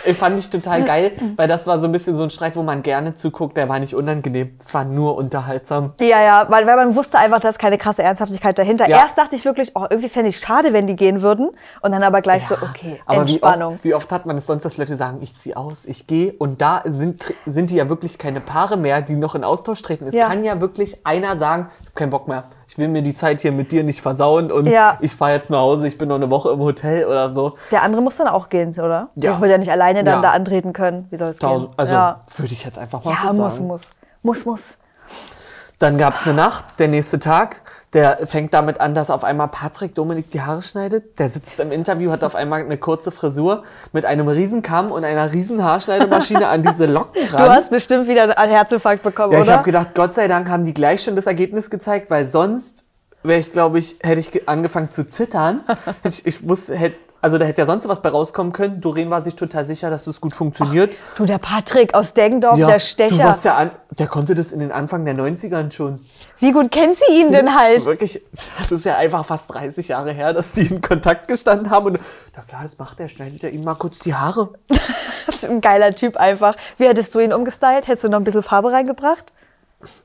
Ich 0.06 0.18
fand 0.18 0.40
ich 0.40 0.50
total 0.50 0.84
geil, 0.84 1.12
weil 1.36 1.48
das 1.48 1.68
war 1.68 1.80
so 1.80 1.86
ein 1.86 1.92
bisschen 1.92 2.16
so 2.16 2.24
ein 2.24 2.30
Streit, 2.30 2.56
wo 2.56 2.64
man 2.64 2.82
gerne 2.84 3.16
zuguckt. 3.16 3.58
Der 3.58 3.68
war 3.68 3.80
nicht 3.80 3.94
unangenehm. 3.96 4.58
Es 4.66 4.74
war 4.74 4.86
nur 4.86 5.18
unterhaltsam. 5.18 5.94
Ja, 6.00 6.22
ja, 6.22 6.46
weil, 6.50 6.66
weil 6.66 6.76
man 6.78 6.96
wusste 6.96 7.18
einfach, 7.18 7.40
da 7.42 7.50
ist 7.50 7.60
keine 7.60 7.78
krasse 7.78 8.04
Ernsthaftigkeit 8.04 8.58
dahinter. 8.58 8.88
Ja. 8.90 8.98
Erst 9.00 9.18
dachte 9.18 9.36
ich 9.36 9.44
wirklich, 9.46 9.72
oh, 9.76 9.86
irgendwie 9.90 10.10
fände 10.10 10.30
ich 10.30 10.38
schade, 10.38 10.72
wenn 10.74 10.88
die 10.88 10.96
gehen 10.96 11.22
würden. 11.22 11.50
Und 11.82 11.92
dann 11.92 12.04
aber 12.04 12.22
gleich 12.22 12.46
so, 12.48 12.56
okay, 12.56 13.02
Aber 13.06 13.18
wie 13.18 13.22
Entspannung. 13.22 13.74
oft, 13.76 13.84
wie 13.84 13.94
oft 13.94 14.12
hat 14.12 14.26
man 14.26 14.38
es 14.38 14.46
sonst, 14.46 14.64
dass 14.64 14.78
Leute 14.78 14.96
sagen, 14.96 15.18
ich 15.22 15.38
ziehe 15.38 15.58
aus, 15.58 15.86
ich 15.86 16.08
gehe. 16.08 16.34
Und 16.38 16.62
da 16.62 16.82
sind, 16.86 17.34
sind 17.46 17.70
die 17.70 17.76
ja 17.76 17.90
wirklich 17.90 18.18
keine 18.18 18.40
Paare 18.40 18.78
mehr, 18.78 19.02
die 19.02 19.16
noch 19.18 19.36
in 19.36 19.44
Austausch 19.44 19.82
treten. 19.82 20.08
Es 20.08 20.14
Ja. 20.16 20.28
kann 20.28 20.44
ja 20.46 20.62
wirklich 20.62 21.06
einer 21.06 21.38
sagen, 21.38 21.68
ich 21.82 21.88
habe 21.88 21.96
keinen 21.96 22.10
Bock 22.12 22.28
mehr. 22.28 22.46
Ich 22.70 22.78
will 22.78 22.90
mir 22.90 23.02
die 23.02 23.14
Zeit 23.14 23.42
hier 23.42 23.52
mit 23.54 23.72
dir 23.72 23.84
nicht 23.84 24.02
versauen 24.02 24.52
und 24.52 24.66
Ja. 24.68 24.98
ich 25.02 25.16
fahre 25.16 25.32
jetzt 25.34 25.50
nach 25.50 25.60
Hause, 25.60 25.88
ich 25.88 25.98
bin 25.98 26.10
noch 26.10 26.16
eine 26.16 26.30
Woche 26.30 26.50
im 26.52 26.60
Hotel 26.60 27.06
oder 27.06 27.30
so. 27.30 27.56
Der 27.72 27.82
andere 27.82 28.02
muss 28.02 28.18
dann 28.18 28.28
auch 28.28 28.50
gehen, 28.50 28.70
oder? 28.72 29.10
Ja. 29.16 29.32
Der 29.32 29.42
wird 29.42 29.52
ja 29.52 29.58
nicht 29.58 29.72
alleine 29.72 30.04
dann 30.04 30.16
Ja. 30.16 30.30
da 30.30 30.36
antreten 30.36 30.74
können. 30.74 31.08
Wie 31.10 31.18
soll 31.18 31.30
es 31.30 31.40
gehen? 31.40 31.70
Also 31.78 31.94
ja, 31.94 32.20
würde 32.36 32.54
ich 32.54 32.64
jetzt 32.66 32.78
einfach 32.78 33.04
mal 33.06 33.12
ja 33.14 33.32
so 33.34 33.40
muss, 33.40 33.56
sagen. 33.56 33.68
muss. 33.68 33.82
Muss, 34.22 34.46
muss. 34.46 34.78
Dann 35.80 35.98
gab 36.00 36.16
es 36.16 36.26
eine 36.26 36.34
Nacht, 36.36 36.80
der 36.80 36.88
nächste 36.88 37.20
Tag. 37.20 37.62
Der 37.94 38.26
fängt 38.28 38.54
damit 38.54 38.82
an, 38.82 38.96
dass 38.96 39.10
auf 39.12 39.24
einmal 39.24 39.48
Patrick 39.48 39.94
Dominik 39.96 40.32
die 40.32 40.42
Haare 40.42 40.62
schneidet. 40.62 41.20
Der 41.20 41.30
sitzt 41.30 41.60
im 41.60 41.72
Interview, 41.72 42.12
hat 42.12 42.24
auf 42.24 42.36
einmal 42.36 42.62
eine 42.62 42.78
kurze 42.78 43.12
Frisur 43.12 43.64
mit 43.94 44.04
einem 44.06 44.28
Riesenkamm 44.28 44.92
und 44.92 45.04
einer 45.06 45.32
riesen 45.32 45.64
Haarschneidemaschine 45.64 46.48
an 46.48 46.64
diese 46.64 46.86
Locken 46.88 47.22
Du 47.30 47.34
ran. 47.36 47.50
hast 47.50 47.70
bestimmt 47.70 48.08
wieder 48.08 48.38
einen 48.38 48.52
Herzinfarkt 48.52 49.04
bekommen, 49.04 49.34
ja, 49.34 49.40
ich 49.40 49.46
oder? 49.46 49.54
habe 49.54 49.64
gedacht, 49.64 49.90
Gott 49.96 50.14
sei 50.14 50.28
Dank 50.28 50.50
haben 50.50 50.66
die 50.66 50.74
gleich 50.74 51.04
schon 51.04 51.16
das 51.16 51.28
Ergebnis 51.28 51.70
gezeigt, 51.70 52.10
weil 52.10 52.26
sonst 52.26 52.84
wäre 53.24 53.40
ich, 53.40 53.52
glaube 53.52 53.80
ich, 53.80 53.98
hätte 54.02 54.20
ich 54.20 54.32
ge- 54.32 54.44
angefangen 54.48 54.92
zu 54.92 55.06
zittern. 55.08 55.62
ich, 56.04 56.26
ich 56.26 56.48
wusste, 56.48 56.76
hätte, 56.76 56.98
also 57.22 57.38
da 57.38 57.46
hätte 57.46 57.62
ja 57.62 57.66
sonst 57.66 57.88
was 57.88 58.02
bei 58.02 58.10
rauskommen 58.10 58.54
können. 58.54 58.80
Doreen 58.82 59.10
war 59.10 59.22
sich 59.22 59.36
total 59.36 59.66
sicher, 59.66 59.90
dass 59.90 60.08
es 60.08 60.22
gut 60.22 60.36
funktioniert. 60.36 60.96
du, 61.18 61.26
der 61.26 61.38
Patrick 61.38 61.94
aus 61.94 62.14
Deggendorf, 62.14 62.58
der 62.58 62.68
Du 62.74 62.80
Stecher. 62.80 63.24
warst 63.24 63.46
ja 63.46 63.56
an, 63.56 63.72
der 63.98 64.08
konnte 64.08 64.36
das 64.36 64.52
in 64.52 64.60
den 64.60 64.72
Anfang 64.72 65.06
der 65.06 65.16
90ern 65.16 65.72
schon. 65.72 66.00
Wie 66.40 66.52
gut 66.52 66.72
kennt 66.72 66.96
sie 66.96 67.22
ihn 67.22 67.32
denn 67.32 67.56
halt? 67.58 67.86
Wirklich, 67.86 68.22
das 68.60 68.72
ist 68.72 68.86
ja 68.86 68.96
einfach 68.98 69.26
fast 69.26 69.54
30 69.54 69.88
Jahre 69.88 70.12
her, 70.14 70.34
dass 70.34 70.52
die 70.52 70.68
in 70.68 70.82
Kontakt 70.82 71.28
gestanden 71.28 71.70
haben. 71.70 71.88
Und 71.88 72.00
na 72.36 72.44
klar, 72.44 72.62
das 72.64 72.78
macht 72.78 73.00
er, 73.00 73.08
schneidet 73.10 73.44
er 73.44 73.50
ihm 73.52 73.64
mal 73.64 73.76
kurz 73.76 74.00
die 74.00 74.14
Haare. 74.16 74.50
Das 75.28 75.44
ein 75.44 75.60
geiler 75.60 75.94
Typ 75.94 76.16
einfach. 76.16 76.56
Wie 76.78 76.86
hättest 76.88 77.14
du 77.14 77.20
ihn 77.20 77.34
umgestylt? 77.34 77.88
Hättest 77.88 78.06
du 78.06 78.10
noch 78.10 78.18
ein 78.18 78.24
bisschen 78.24 78.44
Farbe 78.44 78.72
reingebracht? 78.72 79.34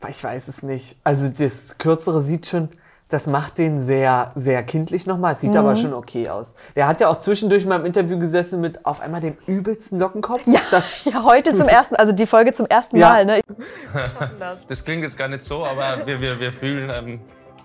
Ich 0.09 0.23
weiß 0.25 0.49
es 0.49 0.65
nicht. 0.65 0.97
Also 1.05 1.29
das 1.29 1.79
Kürzere 1.79 2.21
sieht 2.21 2.49
schon, 2.49 2.69
das 3.13 3.27
macht 3.27 3.59
den 3.59 3.81
sehr, 3.81 4.33
sehr 4.35 4.63
kindlich 4.63 5.07
nochmal. 5.07 5.33
Es 5.35 5.41
sieht 5.41 5.51
Mhm. 5.53 5.59
aber 5.59 5.77
schon 5.77 5.93
okay 5.93 6.29
aus. 6.31 6.55
Der 6.75 6.87
hat 6.89 7.01
ja 7.01 7.09
auch 7.09 7.19
zwischendurch 7.19 7.67
mal 7.67 7.77
im 7.81 7.85
Interview 7.87 8.19
gesessen 8.19 8.61
mit 8.61 8.87
auf 8.87 9.01
einmal 9.01 9.21
dem 9.21 9.37
übelsten 9.47 9.99
Lockenkopf. 9.99 10.43
Ja, 10.47 10.61
das, 10.71 10.91
Ja, 11.05 11.23
heute 11.25 11.55
zum 11.55 11.69
ersten, 11.69 11.95
also 11.97 12.13
die 12.13 12.27
Folge 12.27 12.53
zum 12.53 12.67
ersten 12.67 12.97
Ja. 12.97 13.11
Mal, 13.11 13.25
ne? 13.27 13.41
Das 14.69 14.85
klingt 14.85 15.03
jetzt 15.03 15.19
gar 15.19 15.29
nicht 15.29 15.43
so, 15.43 15.65
aber 15.67 16.07
wir, 16.07 16.21
wir, 16.21 16.41
wir 16.41 16.53
fühlen, 16.53 16.91
ähm, 16.91 17.21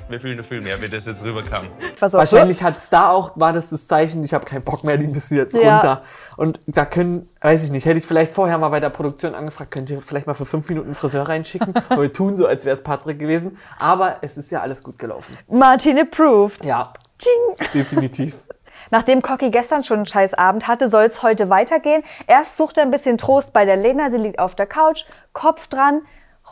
wir 0.10 0.20
fühlen 0.22 0.44
Film 0.44 0.64
mehr, 0.64 0.82
wie 0.82 0.90
das 0.90 1.06
jetzt 1.06 1.24
rüberkam. 1.24 1.68
Wahrscheinlich 2.00 2.64
hat 2.64 2.78
es 2.78 2.90
da 2.90 3.10
auch, 3.10 3.32
war 3.36 3.52
das 3.54 3.70
das 3.70 3.88
Zeichen, 3.88 4.24
ich 4.24 4.34
habe 4.34 4.46
keinen 4.46 4.64
Bock 4.64 4.84
mehr, 4.84 4.98
die 4.98 5.08
müssen 5.08 5.36
jetzt 5.38 5.56
Ja. 5.56 5.76
runter. 5.80 6.02
Und 6.38 6.60
da 6.68 6.86
können, 6.86 7.28
weiß 7.42 7.64
ich 7.66 7.72
nicht, 7.72 7.86
hätte 7.86 7.98
ich 7.98 8.06
vielleicht 8.06 8.34
vorher 8.34 8.58
mal 8.58 8.70
bei 8.70 8.80
der 8.80 8.90
Produktion 8.90 9.36
angefragt, 9.36 9.72
könnt 9.72 9.90
ihr 9.90 10.02
vielleicht 10.02 10.28
mal 10.28 10.34
für 10.34 10.46
fünf 10.46 10.70
Minuten 10.70 10.88
einen 10.88 10.96
Friseur 10.96 11.28
reinschicken? 11.28 11.74
Aber 11.90 12.04
wir 12.04 12.14
tun 12.14 12.36
so, 12.36 12.48
als 12.48 12.66
wäre 12.66 12.74
es 12.76 12.84
Patrick 12.84 13.20
gewesen. 13.20 13.58
Aber 13.80 14.18
es 14.22 14.38
ist 14.38 14.52
ja 14.52 14.62
alles 14.62 14.82
gut 14.84 14.98
gelaufen. 14.98 15.36
Martin 15.50 16.00
approved. 16.00 16.66
Ja, 16.66 16.94
Tsching. 17.20 17.68
definitiv. 17.74 18.36
Nachdem 18.92 19.22
Cocky 19.22 19.50
gestern 19.50 19.84
schon 19.84 19.98
einen 19.98 20.06
scheiß 20.06 20.34
Abend 20.36 20.68
hatte, 20.68 20.88
soll 20.88 21.04
es 21.04 21.22
heute 21.22 21.50
weitergehen. 21.50 22.04
Erst 22.28 22.56
sucht 22.56 22.78
er 22.78 22.84
ein 22.84 22.92
bisschen 22.92 23.18
Trost 23.18 23.52
bei 23.52 23.66
der 23.66 23.76
Lena. 23.76 24.10
Sie 24.10 24.18
liegt 24.18 24.40
auf 24.40 24.56
der 24.56 24.66
Couch, 24.68 25.04
Kopf 25.34 25.68
dran. 25.68 26.04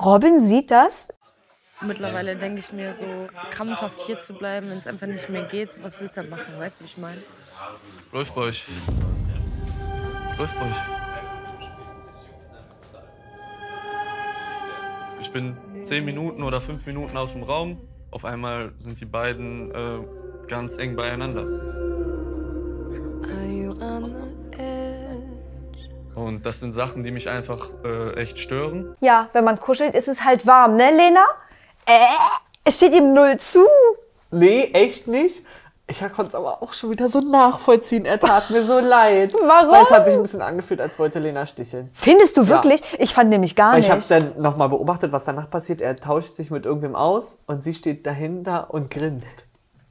Robin 0.03 0.41
sieht 0.41 0.69
das. 0.71 1.09
Mittlerweile 1.87 2.35
denke 2.35 2.59
ich 2.59 2.71
mir 2.73 2.93
so, 2.93 3.05
krampfhaft 3.51 4.01
hier 4.01 4.19
zu 4.19 4.33
bleiben, 4.33 4.69
wenn 4.69 4.77
es 4.77 4.87
einfach 4.87 5.07
nicht 5.07 5.29
mehr 5.29 5.43
geht. 5.43 5.71
So, 5.71 5.83
was 5.83 5.99
willst 5.99 6.17
du 6.17 6.21
dann 6.21 6.29
machen? 6.29 6.57
Weißt 6.57 6.79
du, 6.79 6.83
wie 6.83 6.87
ich 6.87 6.97
meine? 6.97 7.21
Läuft 8.11 8.33
bei 8.35 8.41
euch. 8.41 8.65
Läuft 10.37 10.55
bei 10.59 10.65
euch. 10.65 10.75
Ich 15.21 15.31
bin 15.31 15.57
zehn 15.83 16.05
Minuten 16.05 16.43
oder 16.43 16.61
fünf 16.61 16.85
Minuten 16.85 17.17
aus 17.17 17.33
dem 17.33 17.43
Raum. 17.43 17.81
Auf 18.11 18.25
einmal 18.25 18.71
sind 18.79 18.99
die 19.01 19.05
beiden 19.05 19.71
äh, 19.71 19.99
ganz 20.47 20.77
eng 20.77 20.95
beieinander. 20.95 21.45
Und 26.15 26.45
das 26.45 26.61
sind 26.61 26.73
Sachen, 26.73 27.03
die 27.03 27.11
mich 27.11 27.29
einfach 27.29 27.69
äh, 27.83 28.13
echt 28.13 28.39
stören. 28.39 28.95
Ja, 29.01 29.29
wenn 29.33 29.43
man 29.43 29.59
kuschelt, 29.59 29.95
ist 29.95 30.07
es 30.07 30.23
halt 30.23 30.47
warm, 30.47 30.77
ne, 30.77 30.89
Lena? 30.89 31.25
Äh, 31.85 31.91
es 32.63 32.75
steht 32.75 32.93
ihm 32.93 33.13
null 33.13 33.37
zu. 33.37 33.65
Nee, 34.31 34.69
echt 34.73 35.07
nicht. 35.07 35.43
Ich 35.87 35.99
konnte 35.99 36.29
es 36.29 36.35
aber 36.35 36.63
auch 36.63 36.73
schon 36.73 36.89
wieder 36.89 37.07
so 37.09 37.19
nachvollziehen. 37.19 38.05
Er 38.05 38.19
tat 38.19 38.49
mir 38.49 38.63
so 38.63 38.79
leid. 38.79 39.35
Warum? 39.35 39.69
Weil 39.71 39.83
es 39.83 39.91
hat 39.91 40.05
sich 40.07 40.15
ein 40.15 40.21
bisschen 40.23 40.41
angefühlt, 40.41 40.81
als 40.81 40.97
wollte 40.97 41.19
Lena 41.19 41.45
sticheln. 41.45 41.91
Findest 41.93 42.37
du 42.37 42.41
Ja. 42.41 42.47
wirklich? 42.47 42.81
Ich 42.97 43.13
fand 43.13 43.29
nämlich 43.29 43.55
gar 43.55 43.73
Weil 43.73 43.81
ich 43.81 43.89
nicht. 43.89 44.09
habe 44.11 44.21
dann 44.33 44.41
nochmal 44.41 44.69
beobachtet, 44.69 45.11
was 45.11 45.25
danach 45.25 45.47
passiert. 45.47 45.81
Er 45.81 45.95
tauscht 45.95 46.33
sich 46.35 46.49
mit 46.49 46.65
irgendwem 46.65 46.95
aus 46.95 47.37
und 47.45 47.63
sie 47.63 47.75
steht 47.75 48.07
dahinter 48.07 48.73
und 48.73 48.89
grinst. 48.89 49.45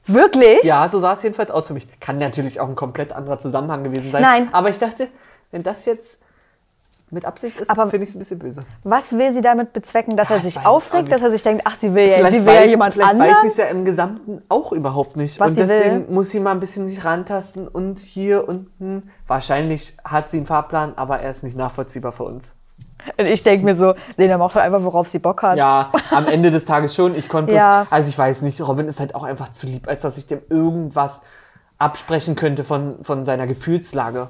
Wirklich? 0.05 0.63
Ja, 0.63 0.89
so 0.89 0.99
sah 0.99 1.13
es 1.13 1.23
jedenfalls 1.23 1.49
aus 1.49 1.67
für 1.67 1.73
mich. 1.73 1.87
Kann 2.01 2.17
natürlich 2.17 2.59
auch 2.59 2.67
ein 2.67 2.75
komplett 2.75 3.13
anderer 3.13 3.39
Zusammenhang 3.39 3.85
gewesen 3.85 4.11
sein. 4.11 4.21
Nein. 4.21 4.49
Aber 4.51 4.67
ich 4.69 4.77
dachte, 4.77 5.07
wenn 5.51 5.63
das 5.63 5.85
jetzt 5.85 6.17
mit 7.15 7.25
Absicht 7.25 7.57
ist, 7.57 7.71
Aber- 7.71 7.87
finde 7.89 8.03
ich 8.03 8.09
es 8.09 8.15
ein 8.15 8.19
bisschen 8.19 8.37
böse. 8.37 8.61
Was 8.83 9.17
will 9.17 9.31
sie 9.31 9.41
damit 9.41 9.73
bezwecken, 9.73 10.15
dass 10.15 10.29
er 10.29 10.37
ich 10.37 10.43
sich 10.43 10.65
aufregt, 10.65 11.11
dass 11.11 11.23
er 11.23 11.31
sich 11.31 11.41
denkt, 11.41 11.63
ach, 11.65 11.75
sie 11.75 11.95
will 11.95 12.07
ja, 12.07 12.17
Vielleicht 12.17 12.33
sie 12.35 12.45
will 12.45 12.53
ja 12.53 12.59
weiß- 12.61 12.65
jemand 12.67 12.93
vielleicht 12.93 13.11
anderen? 13.11 13.31
weiß 13.31 13.41
sie 13.41 13.47
es 13.47 13.57
ja 13.57 13.65
im 13.65 13.83
Gesamten 13.85 14.41
auch 14.49 14.71
überhaupt 14.71 15.15
nicht. 15.17 15.39
Was 15.39 15.51
und 15.53 15.59
deswegen 15.59 16.07
will. 16.07 16.13
muss 16.13 16.29
sie 16.29 16.39
mal 16.39 16.51
ein 16.51 16.59
bisschen 16.59 16.87
sich 16.87 17.03
rantasten 17.03 17.67
und 17.67 17.97
hier 17.97 18.47
unten. 18.47 19.09
Wahrscheinlich 19.25 19.97
hat 20.03 20.29
sie 20.29 20.37
einen 20.37 20.45
Fahrplan, 20.45 20.93
aber 20.95 21.19
er 21.21 21.31
ist 21.31 21.41
nicht 21.41 21.57
nachvollziehbar 21.57 22.11
für 22.11 22.23
uns. 22.25 22.55
Und 23.17 23.25
ich 23.27 23.43
denke 23.43 23.63
mir 23.65 23.75
so, 23.75 23.93
Lena 24.17 24.37
macht 24.37 24.55
halt 24.55 24.65
einfach, 24.65 24.83
worauf 24.83 25.07
sie 25.07 25.19
Bock 25.19 25.43
hat. 25.43 25.57
Ja, 25.57 25.91
am 26.11 26.27
Ende 26.27 26.51
des 26.51 26.65
Tages 26.65 26.95
schon. 26.95 27.15
Ich 27.15 27.29
konnte 27.29 27.53
Ja. 27.53 27.85
also 27.89 28.09
ich 28.09 28.17
weiß 28.17 28.41
nicht, 28.41 28.59
Robin 28.61 28.87
ist 28.87 28.99
halt 28.99 29.15
auch 29.15 29.23
einfach 29.23 29.51
zu 29.51 29.67
lieb, 29.67 29.87
als 29.87 30.01
dass 30.01 30.17
ich 30.17 30.27
dem 30.27 30.41
irgendwas 30.49 31.21
absprechen 31.77 32.35
könnte 32.35 32.63
von, 32.63 33.03
von 33.03 33.25
seiner 33.25 33.47
Gefühlslage. 33.47 34.29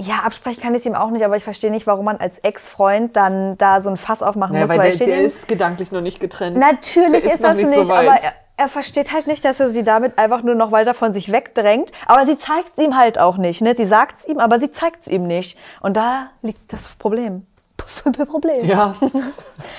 Ja, 0.00 0.20
absprechen 0.24 0.62
kann 0.62 0.74
ich 0.74 0.86
ihm 0.86 0.94
auch 0.94 1.10
nicht, 1.10 1.24
aber 1.24 1.36
ich 1.36 1.44
verstehe 1.44 1.70
nicht, 1.70 1.86
warum 1.86 2.04
man 2.04 2.18
als 2.18 2.38
Ex-Freund 2.38 3.16
dann 3.16 3.58
da 3.58 3.80
so 3.80 3.90
ein 3.90 3.96
Fass 3.96 4.22
aufmachen 4.22 4.54
Ja, 4.54 4.60
muss, 4.62 4.70
weil 4.70 4.78
weil 4.78 4.90
der, 4.90 4.92
es 4.92 4.98
der 4.98 5.20
ist 5.22 5.48
gedanklich 5.48 5.90
noch 5.90 6.00
nicht 6.00 6.20
getrennt. 6.20 6.56
Natürlich 6.56 7.24
ist, 7.24 7.40
noch 7.40 7.48
das 7.50 7.58
nicht, 7.58 7.86
so 7.86 7.92
aber 7.92 8.14
er, 8.14 8.32
er 8.56 8.68
versteht 8.68 9.12
halt 9.12 9.26
nicht, 9.26 9.44
dass 9.44 9.58
er 9.60 9.70
sie 9.70 9.82
damit 9.82 10.16
einfach 10.18 10.42
nur 10.42 10.54
noch 10.54 10.70
weiter 10.72 10.94
von 10.94 11.12
sich 11.12 11.32
wegdrängt. 11.32 11.92
Aber 12.06 12.26
sie 12.26 12.38
zeigt 12.38 12.78
es 12.78 12.84
ihm 12.84 12.96
halt 12.96 13.18
auch 13.18 13.38
nicht. 13.38 13.60
Ne? 13.60 13.74
Sie 13.76 13.84
sagt 13.84 14.18
es 14.20 14.28
ihm, 14.28 14.38
aber 14.38 14.58
sie 14.58 14.70
zeigt 14.70 15.02
es 15.02 15.08
ihm 15.08 15.26
nicht. 15.26 15.58
Und 15.80 15.96
da 15.96 16.30
liegt 16.42 16.72
das 16.72 16.88
Problem. 16.88 17.46
Problem. 18.28 18.64
Ja, 18.66 18.92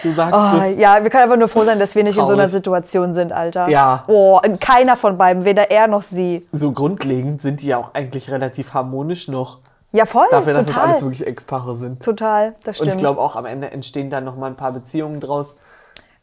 du 0.03 0.11
sagst 0.11 0.33
Oh, 0.33 0.61
es. 0.63 0.79
ja, 0.79 1.03
wir 1.03 1.09
können 1.09 1.23
einfach 1.23 1.37
nur 1.37 1.47
froh 1.49 1.63
sein, 1.65 1.79
dass 1.79 1.95
wir 1.95 2.03
nicht 2.03 2.17
in 2.17 2.25
so 2.25 2.33
einer 2.33 2.43
Traurig. 2.43 2.51
Situation 2.51 3.13
sind, 3.13 3.31
Alter. 3.33 3.67
Ja. 3.67 4.03
Oh, 4.07 4.39
und 4.43 4.59
keiner 4.59 4.95
von 4.97 5.17
beiden, 5.17 5.45
weder 5.45 5.69
er 5.69 5.87
noch 5.87 6.01
sie. 6.01 6.47
So 6.51 6.71
grundlegend 6.71 7.41
sind 7.41 7.61
die 7.61 7.67
ja 7.67 7.77
auch 7.77 7.93
eigentlich 7.93 8.31
relativ 8.31 8.73
harmonisch 8.73 9.27
noch. 9.27 9.59
Ja, 9.91 10.05
voll. 10.05 10.27
Dafür, 10.29 10.53
dass 10.53 10.67
total. 10.67 10.81
das 10.87 10.91
alles 10.91 11.03
wirklich 11.03 11.27
Ex-Paare 11.27 11.75
sind. 11.75 12.03
Total, 12.03 12.55
das 12.63 12.79
Und 12.79 12.85
stimmt. 12.85 12.91
ich 12.91 12.97
glaube 12.99 13.19
auch 13.21 13.35
am 13.35 13.45
Ende 13.45 13.71
entstehen 13.71 14.09
dann 14.09 14.23
noch 14.23 14.35
mal 14.35 14.47
ein 14.47 14.55
paar 14.55 14.71
Beziehungen 14.71 15.19
draus. 15.19 15.55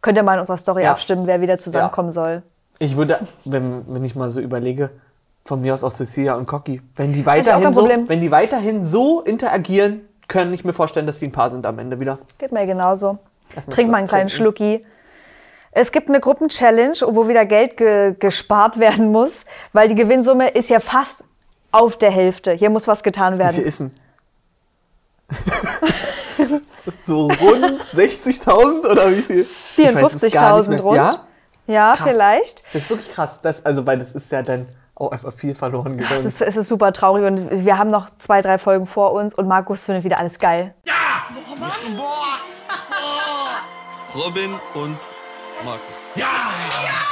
Könnt 0.03 0.19
ihr 0.19 0.23
mal 0.23 0.35
in 0.35 0.41
unserer 0.41 0.57
Story 0.57 0.85
Ja. 0.85 0.93
abstimmen, 0.93 1.27
wer 1.27 1.41
wieder 1.41 1.59
zusammenkommen 1.59 2.11
soll. 2.13 2.43
Ich 2.79 2.97
würde, 2.97 3.19
wenn, 3.45 3.85
wenn 3.89 4.05
ich 4.05 4.15
mal 4.15 4.31
so 4.31 4.41
überlege, 4.41 4.91
von 5.45 5.61
mir 5.61 5.75
aus 5.75 5.83
auch 5.83 5.93
Cecilia 5.93 6.35
und 6.35 6.47
Cocky, 6.47 6.83
wenn 6.97 7.13
die 7.13 7.25
weiterhin 7.25 7.73
so, 7.73 7.89
wenn 7.89 8.21
die 8.21 8.31
weiterhin 8.31 8.85
so 8.85 9.21
interagieren, 9.23 10.03
kann 10.29 10.53
ich 10.53 10.65
mir 10.65 10.73
vorstellen, 10.73 11.07
dass 11.07 11.19
die 11.19 11.27
ein 11.29 11.33
Paar 11.33 11.51
sind 11.51 11.67
am 11.67 11.79
Ende 11.79 11.99
wieder. 12.01 12.19
Geht 12.39 12.53
mir 12.53 12.67
genauso. 12.67 13.19
Lass 13.55 13.67
mal 13.67 13.73
Trink 13.75 13.91
mal 13.91 13.99
einen 13.99 14.07
kleinen 14.09 14.29
trinken. 14.29 14.43
Schlucki. 14.43 14.87
Es 15.71 15.93
gibt 15.93 16.09
eine 16.09 16.21
Gruppenchallenge, 16.21 16.97
wo 17.09 17.29
wieder 17.29 17.45
Geld 17.47 17.77
ge 17.77 18.15
gespart 18.19 18.79
werden 18.79 19.13
muss, 19.13 19.45
weil 19.73 19.89
die 19.89 19.95
Gewinnsumme 19.95 20.49
ist 20.49 20.69
ja 20.71 20.81
fast 20.81 21.25
auf 21.81 21.97
der 21.97 22.11
Hälfte. 22.11 22.53
Hier 22.53 22.71
muss 22.71 22.87
was 22.89 23.03
getan 23.03 23.35
Wie 23.35 23.39
werden. 23.39 23.55
viel 23.57 23.65
ist 23.65 23.81
denn? 23.81 23.95
So 26.99 27.27
rund 27.27 27.83
60.000 27.93 28.89
oder 28.89 29.11
wie 29.11 29.21
viel? 29.23 29.41
Ich 29.41 29.95
weiß 29.95 30.23
es 30.23 30.33
gar 30.33 30.57
nicht 30.57 30.69
54.000 30.69 30.69
mehr. 30.71 30.81
rund. 30.81 30.97
Ja? 30.97 31.27
Ja, 31.67 31.93
Krass. 31.97 32.09
vielleicht. 32.09 32.63
Das 32.73 32.83
ist 32.83 32.91
wirklich 32.91 33.13
krass. 33.13 33.31
Das, 33.43 33.65
also, 33.67 33.85
weil 33.85 33.99
das 33.99 34.13
ist 34.13 34.31
ja 34.31 34.43
dann 34.43 34.69
auch 34.95 35.11
einfach 35.11 35.33
viel 35.33 35.55
verloren 35.57 35.99
Es 35.99 36.09
gegangen. 36.09 36.27
ist, 36.27 36.41
es 36.43 36.57
ist 36.57 36.69
super 36.69 36.93
traurig 36.93 37.25
und 37.27 37.65
wir 37.65 37.77
haben 37.79 37.91
noch 37.91 38.09
zwei, 38.19 38.41
drei 38.41 38.57
Folgen 38.59 38.87
vor 38.87 39.13
uns 39.13 39.35
und 39.35 39.49
Markus 39.49 39.85
findet 39.85 40.05
wieder 40.05 40.19
alles 40.19 40.39
geil. 40.39 40.75
Robin 44.15 44.55
und 44.75 44.97
Markus. 45.65 47.06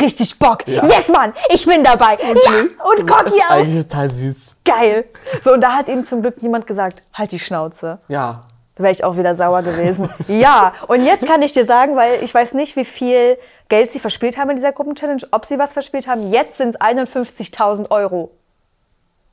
Richtig 0.00 0.38
Bock. 0.38 0.66
Ja. 0.66 0.84
Yes, 0.86 1.08
Mann, 1.08 1.32
ich 1.48 1.66
bin 1.66 1.84
dabei. 1.84 2.18
Ja, 2.20 2.60
und 2.60 3.08
Cocky 3.08 3.40
auch. 3.42 3.50
eigentlich 3.50 3.86
total 3.86 4.10
süß. 4.10 4.36
Geil. 4.64 5.04
So, 5.42 5.52
und 5.52 5.60
da 5.60 5.72
hat 5.72 5.88
ihm 5.88 6.04
zum 6.04 6.22
Glück 6.22 6.42
niemand 6.42 6.66
gesagt, 6.66 7.02
halt 7.12 7.32
die 7.32 7.38
Schnauze. 7.38 7.98
Ja. 8.08 8.44
Da 8.76 8.82
wäre 8.82 8.92
ich 8.92 9.04
auch 9.04 9.16
wieder 9.16 9.34
sauer 9.34 9.62
gewesen. 9.62 10.08
ja, 10.28 10.72
und 10.86 11.04
jetzt 11.04 11.26
kann 11.26 11.42
ich 11.42 11.52
dir 11.52 11.64
sagen, 11.64 11.96
weil 11.96 12.22
ich 12.22 12.32
weiß 12.32 12.54
nicht, 12.54 12.76
wie 12.76 12.84
viel 12.84 13.38
Geld 13.68 13.90
sie 13.90 14.00
verspielt 14.00 14.38
haben 14.38 14.50
in 14.50 14.56
dieser 14.56 14.72
Gruppenchallenge, 14.72 15.22
ob 15.32 15.44
sie 15.44 15.58
was 15.58 15.72
verspielt 15.72 16.08
haben. 16.08 16.30
Jetzt 16.30 16.58
sind 16.58 16.76
es 16.76 16.80
51.000 16.80 17.90
Euro, 17.90 18.30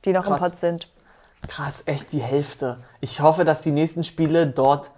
die 0.04 0.12
noch 0.12 0.24
im 0.24 0.32
Krass. 0.32 0.40
Pott 0.40 0.56
sind. 0.56 0.88
Krass, 1.46 1.82
echt 1.86 2.12
die 2.12 2.20
Hälfte. 2.20 2.78
Ich 3.00 3.20
hoffe, 3.20 3.44
dass 3.44 3.60
die 3.60 3.70
nächsten 3.70 4.04
Spiele 4.04 4.46
dort 4.46 4.90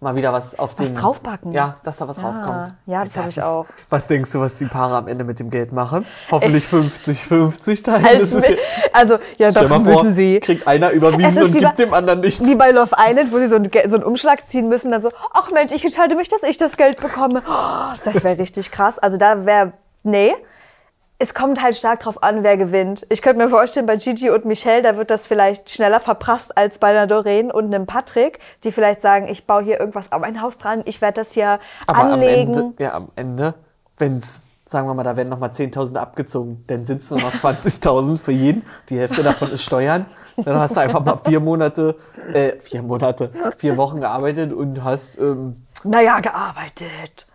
mal 0.00 0.16
wieder 0.16 0.32
was 0.32 0.58
auf 0.58 0.78
Was 0.78 0.88
den... 0.92 0.96
draufpacken. 0.96 1.50
Ja, 1.52 1.74
dass 1.82 1.96
da 1.96 2.06
was 2.06 2.18
Ja, 2.18 2.22
draufkommt. 2.22 2.74
ja, 2.86 3.04
das 3.04 3.16
hoffe 3.16 3.28
ich 3.30 3.36
ist- 3.38 3.42
auch. 3.42 3.66
Was 3.88 4.06
denkst 4.06 4.30
du, 4.32 4.40
was 4.40 4.54
die 4.56 4.66
Paare 4.66 4.96
am 4.96 5.08
Ende 5.08 5.24
mit 5.24 5.40
dem 5.40 5.50
Geld 5.50 5.72
machen? 5.72 6.06
Hoffentlich 6.30 6.64
50-50 6.66 7.84
teilen. 7.84 8.04
Als 8.06 8.30
Das 8.30 8.32
ist 8.44 8.48
ja- 8.50 8.56
also, 8.92 9.18
ja, 9.38 9.50
doch 9.50 9.66
vor, 9.66 9.78
müssen 9.80 10.14
sie. 10.14 10.38
kriegt 10.40 10.66
einer 10.66 10.88
Es 10.90 10.94
überwiesen 10.94 11.42
und 11.42 11.52
gibt 11.52 11.64
bei- 11.64 11.84
dem 11.84 11.94
anderen 11.94 12.20
nichts. 12.20 12.44
Wie 12.44 12.54
bei 12.54 12.70
Love 12.70 12.94
Island, 12.96 13.32
wo 13.32 13.38
sie 13.38 13.48
so 13.48 13.56
einen, 13.56 13.70
Ge- 13.70 13.88
so 13.88 13.96
einen 13.96 14.04
Umschlag 14.04 14.48
ziehen 14.48 14.68
müssen, 14.68 14.90
dann 14.92 15.00
so, 15.00 15.10
ach 15.32 15.50
Mensch, 15.50 15.72
ich 15.72 15.84
entscheide 15.84 16.14
mich, 16.14 16.28
dass 16.28 16.42
ich 16.44 16.56
das 16.58 16.76
Geld 16.76 17.00
bekomme. 17.00 17.42
Oh, 17.48 17.94
das 18.04 18.22
wäre 18.22 18.38
richtig 18.38 18.70
krass. 18.70 18.98
Also 18.98 19.16
da 19.16 19.44
wäre, 19.46 19.72
nee. 20.04 20.32
Es 21.20 21.34
kommt 21.34 21.60
halt 21.60 21.74
stark 21.74 21.98
drauf 22.00 22.22
an, 22.22 22.44
wer 22.44 22.56
gewinnt. 22.56 23.04
Ich 23.10 23.22
könnte 23.22 23.42
mir 23.42 23.48
vorstellen, 23.50 23.86
bei 23.86 23.96
Gigi 23.96 24.30
und 24.30 24.44
Michelle, 24.44 24.82
da 24.82 24.96
wird 24.96 25.10
das 25.10 25.26
vielleicht 25.26 25.68
schneller 25.68 25.98
verprasst 25.98 26.56
als 26.56 26.78
bei 26.78 26.88
einer 26.88 27.08
Doreen 27.08 27.50
und 27.50 27.64
einem 27.74 27.86
Patrick, 27.86 28.38
die 28.62 28.70
vielleicht 28.70 29.02
sagen, 29.02 29.26
ich 29.28 29.44
baue 29.44 29.62
hier 29.64 29.80
irgendwas 29.80 30.12
an 30.12 30.20
mein 30.20 30.40
Haus 30.40 30.58
dran, 30.58 30.82
ich 30.84 31.00
werde 31.00 31.14
das 31.20 31.32
hier 31.32 31.58
Aber 31.88 31.98
anlegen. 32.12 32.54
am 32.54 32.60
Ende, 32.66 32.82
ja, 32.84 32.94
am 32.94 33.08
Ende, 33.16 33.54
wenn 33.96 34.18
es, 34.18 34.42
sagen 34.64 34.86
wir 34.86 34.94
mal, 34.94 35.02
da 35.02 35.16
werden 35.16 35.28
nochmal 35.28 35.50
10.000 35.50 35.96
abgezogen, 35.96 36.62
dann 36.68 36.86
sind 36.86 37.02
es 37.02 37.10
nur 37.10 37.20
noch 37.20 37.34
20.000 37.34 38.16
für 38.20 38.30
jeden. 38.30 38.64
Die 38.88 39.00
Hälfte 39.00 39.24
davon 39.24 39.50
ist 39.50 39.64
Steuern. 39.64 40.06
Dann 40.36 40.56
hast 40.60 40.76
du 40.76 40.80
einfach 40.80 41.04
mal 41.04 41.18
vier 41.26 41.40
Monate, 41.40 41.96
äh, 42.32 42.52
vier 42.60 42.82
Monate, 42.82 43.32
vier 43.56 43.76
Wochen 43.76 43.98
gearbeitet 44.00 44.52
und 44.52 44.84
hast, 44.84 45.18
ähm, 45.18 45.56
Naja, 45.82 46.20
gearbeitet. 46.20 47.26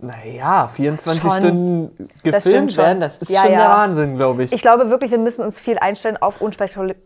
Naja, 0.00 0.68
24 0.68 1.22
Schon. 1.22 1.30
Stunden 1.32 2.08
Das 2.24 2.44
gefilmt 2.44 2.72
schon. 2.72 2.84
werden. 2.84 3.00
Das 3.00 3.18
ist 3.18 3.30
Ja, 3.30 3.42
schon 3.42 3.52
ja. 3.52 3.58
der 3.58 3.68
Wahnsinn, 3.70 4.16
glaube 4.16 4.44
ich. 4.44 4.52
Ich 4.52 4.62
glaube 4.62 4.90
wirklich, 4.90 5.10
wir 5.10 5.18
müssen 5.18 5.44
uns 5.44 5.58
viel 5.58 5.78
einstellen 5.78 6.16
auf 6.16 6.40
unspektakuläre. 6.40 6.96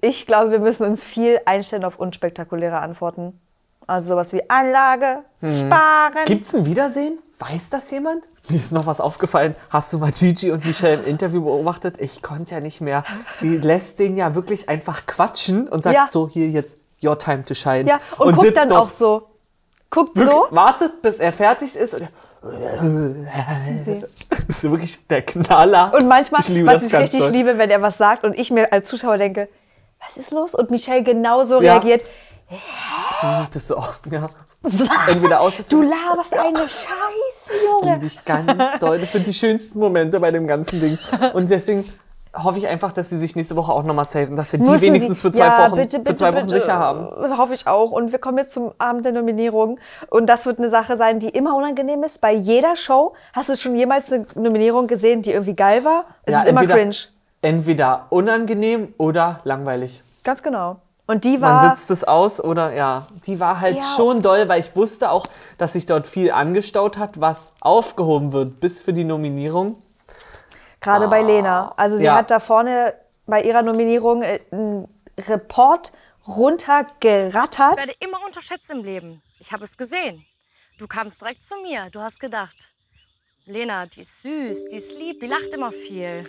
Ich 0.00 0.26
glaube, 0.26 0.50
wir 0.50 0.60
müssen 0.60 0.86
uns 0.86 1.02
viel 1.04 1.40
einstellen 1.46 1.84
auf 1.84 1.98
unspektakuläre 1.98 2.78
Antworten. 2.80 3.40
Also 3.88 4.08
sowas 4.08 4.32
wie 4.32 4.42
Anlage, 4.50 5.20
sparen. 5.40 6.24
Gibt 6.26 6.48
es 6.48 6.54
ein 6.56 6.66
Wiedersehen? 6.66 7.18
Weiß 7.38 7.68
das 7.70 7.88
jemand? 7.92 8.26
Mir 8.48 8.58
ist 8.58 8.72
noch 8.72 8.86
was 8.86 9.00
aufgefallen. 9.00 9.54
Hast 9.70 9.92
du 9.92 9.98
mal 9.98 10.10
Gigi 10.10 10.50
und 10.50 10.64
Michelle 10.64 11.02
im 11.02 11.04
Interview 11.06 11.42
beobachtet? 11.44 12.00
Ich 12.00 12.20
konnte 12.20 12.54
ja 12.56 12.60
nicht 12.60 12.80
mehr. 12.80 13.04
Die 13.42 13.58
lässt 13.58 14.00
den 14.00 14.16
ja 14.16 14.34
wirklich 14.34 14.68
einfach 14.68 15.06
quatschen 15.06 15.68
und 15.68 15.84
sagt 15.84 15.94
Ja. 15.94 16.06
so, 16.10 16.28
hier 16.28 16.48
jetzt 16.48 16.78
your 17.02 17.16
time 17.16 17.44
to 17.44 17.54
shine. 17.54 17.84
Ja, 17.88 18.00
und, 18.18 18.32
guckt 18.34 18.46
sitzt 18.48 18.56
dann 18.56 18.72
auch 18.72 18.88
so. 18.88 19.28
Guckt 19.90 20.18
so. 20.18 20.46
Wartet, 20.50 21.00
bis 21.02 21.18
er 21.18 21.32
fertig 21.32 21.74
ist. 21.76 21.94
Und 21.94 22.08
das 24.30 24.44
ist 24.48 24.62
wirklich 24.64 25.06
der 25.06 25.22
Knaller. 25.22 25.92
Und 25.94 26.06
manchmal, 26.08 26.40
ich 26.42 26.66
was 26.66 26.82
das 26.82 26.92
ich 26.92 26.98
richtig 26.98 27.20
doll. 27.20 27.30
liebe, 27.30 27.58
wenn 27.58 27.70
er 27.70 27.82
was 27.82 27.96
sagt 27.98 28.24
und 28.24 28.38
ich 28.38 28.50
mir 28.50 28.72
als 28.72 28.88
Zuschauer 28.88 29.18
denke, 29.18 29.48
was 30.04 30.16
ist 30.16 30.30
los? 30.32 30.54
Und 30.54 30.70
Michelle 30.70 31.02
genauso 31.02 31.60
Ja. 31.62 31.74
reagiert. 31.74 32.04
Das 33.20 33.56
ist 33.56 33.68
so, 33.68 33.82
ja. 34.10 34.28
Entweder 35.08 35.40
aus. 35.40 35.54
Du 35.68 35.82
laberst 35.82 36.34
eine 36.34 36.58
Scheiße, 36.58 37.52
Junge. 37.64 37.94
liebe 37.94 38.06
ich 38.06 38.24
ganz 38.24 38.78
doll. 38.80 38.98
Das 38.98 39.12
sind 39.12 39.26
die 39.26 39.32
schönsten 39.34 39.78
Momente 39.78 40.18
bei 40.20 40.30
dem 40.30 40.46
ganzen 40.46 40.80
Ding. 40.80 40.98
Und 41.34 41.48
deswegen 41.50 41.84
hoffe 42.42 42.58
ich 42.58 42.66
einfach, 42.68 42.92
dass 42.92 43.08
sie 43.10 43.18
sich 43.18 43.36
nächste 43.36 43.56
Woche 43.56 43.72
auch 43.72 43.82
nochmal 43.82 44.04
safen, 44.04 44.36
dass 44.36 44.52
wir 44.52 44.58
die 44.58 44.68
Müssen 44.70 44.80
wenigstens 44.82 45.16
sie- 45.18 45.22
für 45.22 45.32
zwei 45.32 45.44
ja, 45.46 45.58
Wochen, 45.66 45.76
bitte, 45.76 45.96
für 45.98 46.02
bitte, 46.04 46.14
zwei 46.14 46.32
Wochen 46.34 46.46
bitte. 46.46 46.60
sicher 46.60 46.78
haben. 46.78 47.36
Hoffe 47.38 47.54
ich 47.54 47.66
auch. 47.66 47.90
Und 47.90 48.12
wir 48.12 48.18
kommen 48.18 48.38
jetzt 48.38 48.52
zum 48.52 48.72
Abend 48.78 49.04
der 49.04 49.12
Nominierung. 49.12 49.78
Und 50.10 50.26
das 50.26 50.46
wird 50.46 50.58
eine 50.58 50.68
Sache 50.68 50.96
sein, 50.96 51.18
die 51.20 51.28
immer 51.28 51.54
unangenehm 51.56 52.02
ist. 52.04 52.20
Bei 52.20 52.32
jeder 52.32 52.76
Show. 52.76 53.14
Hast 53.32 53.48
du 53.48 53.56
schon 53.56 53.74
jemals 53.76 54.12
eine 54.12 54.26
Nominierung 54.34 54.86
gesehen, 54.86 55.22
die 55.22 55.32
irgendwie 55.32 55.54
geil 55.54 55.84
war? 55.84 56.04
Es 56.24 56.32
Ja, 56.34 56.40
ist 56.42 56.48
immer 56.48 56.60
entweder- 56.62 56.78
cringe. 56.80 56.96
Entweder 57.42 58.06
unangenehm 58.10 58.94
oder 58.98 59.40
langweilig. 59.44 60.02
Ganz 60.24 60.42
genau. 60.42 60.76
Und 61.06 61.22
die 61.24 61.40
war. 61.40 61.62
Man 61.62 61.70
sitzt 61.76 61.90
es 61.92 62.02
aus 62.02 62.42
oder 62.42 62.72
ja, 62.72 63.00
die 63.28 63.38
war 63.38 63.60
halt 63.60 63.76
Ja. 63.76 63.82
schon 63.94 64.22
doll, 64.22 64.48
weil 64.48 64.58
ich 64.58 64.74
wusste 64.74 65.10
auch, 65.10 65.26
dass 65.56 65.74
sich 65.74 65.86
dort 65.86 66.08
viel 66.08 66.32
angestaut 66.32 66.98
hat, 66.98 67.20
was 67.20 67.52
aufgehoben 67.60 68.32
wird 68.32 68.58
bis 68.58 68.82
für 68.82 68.92
die 68.92 69.04
Nominierung. 69.04 69.76
Gerade 70.80 71.08
bei 71.08 71.22
Lena. 71.22 71.72
Also 71.76 71.96
sie 71.96 72.04
Ja. 72.04 72.16
hat 72.16 72.30
da 72.30 72.38
vorne 72.38 72.94
bei 73.26 73.42
ihrer 73.42 73.62
Nominierung 73.62 74.22
äh, 74.22 74.40
einen 74.50 74.86
Report 75.18 75.92
runtergerattert. 76.28 77.72
Ich 77.72 77.78
werde 77.78 77.94
immer 78.00 78.24
unterschätzt 78.24 78.70
im 78.70 78.82
Leben. 78.84 79.22
Ich 79.38 79.52
habe 79.52 79.64
es 79.64 79.76
gesehen. 79.76 80.24
Du 80.78 80.86
kamst 80.86 81.20
direkt 81.20 81.42
zu 81.42 81.56
mir. 81.62 81.88
Du 81.90 82.00
hast 82.00 82.20
gedacht, 82.20 82.72
Lena, 83.46 83.86
die 83.86 84.00
ist 84.02 84.22
süß, 84.22 84.68
die 84.68 84.76
ist 84.76 84.98
lieb, 85.00 85.20
die 85.20 85.26
lacht 85.26 85.54
immer 85.54 85.72
viel. 85.72 86.28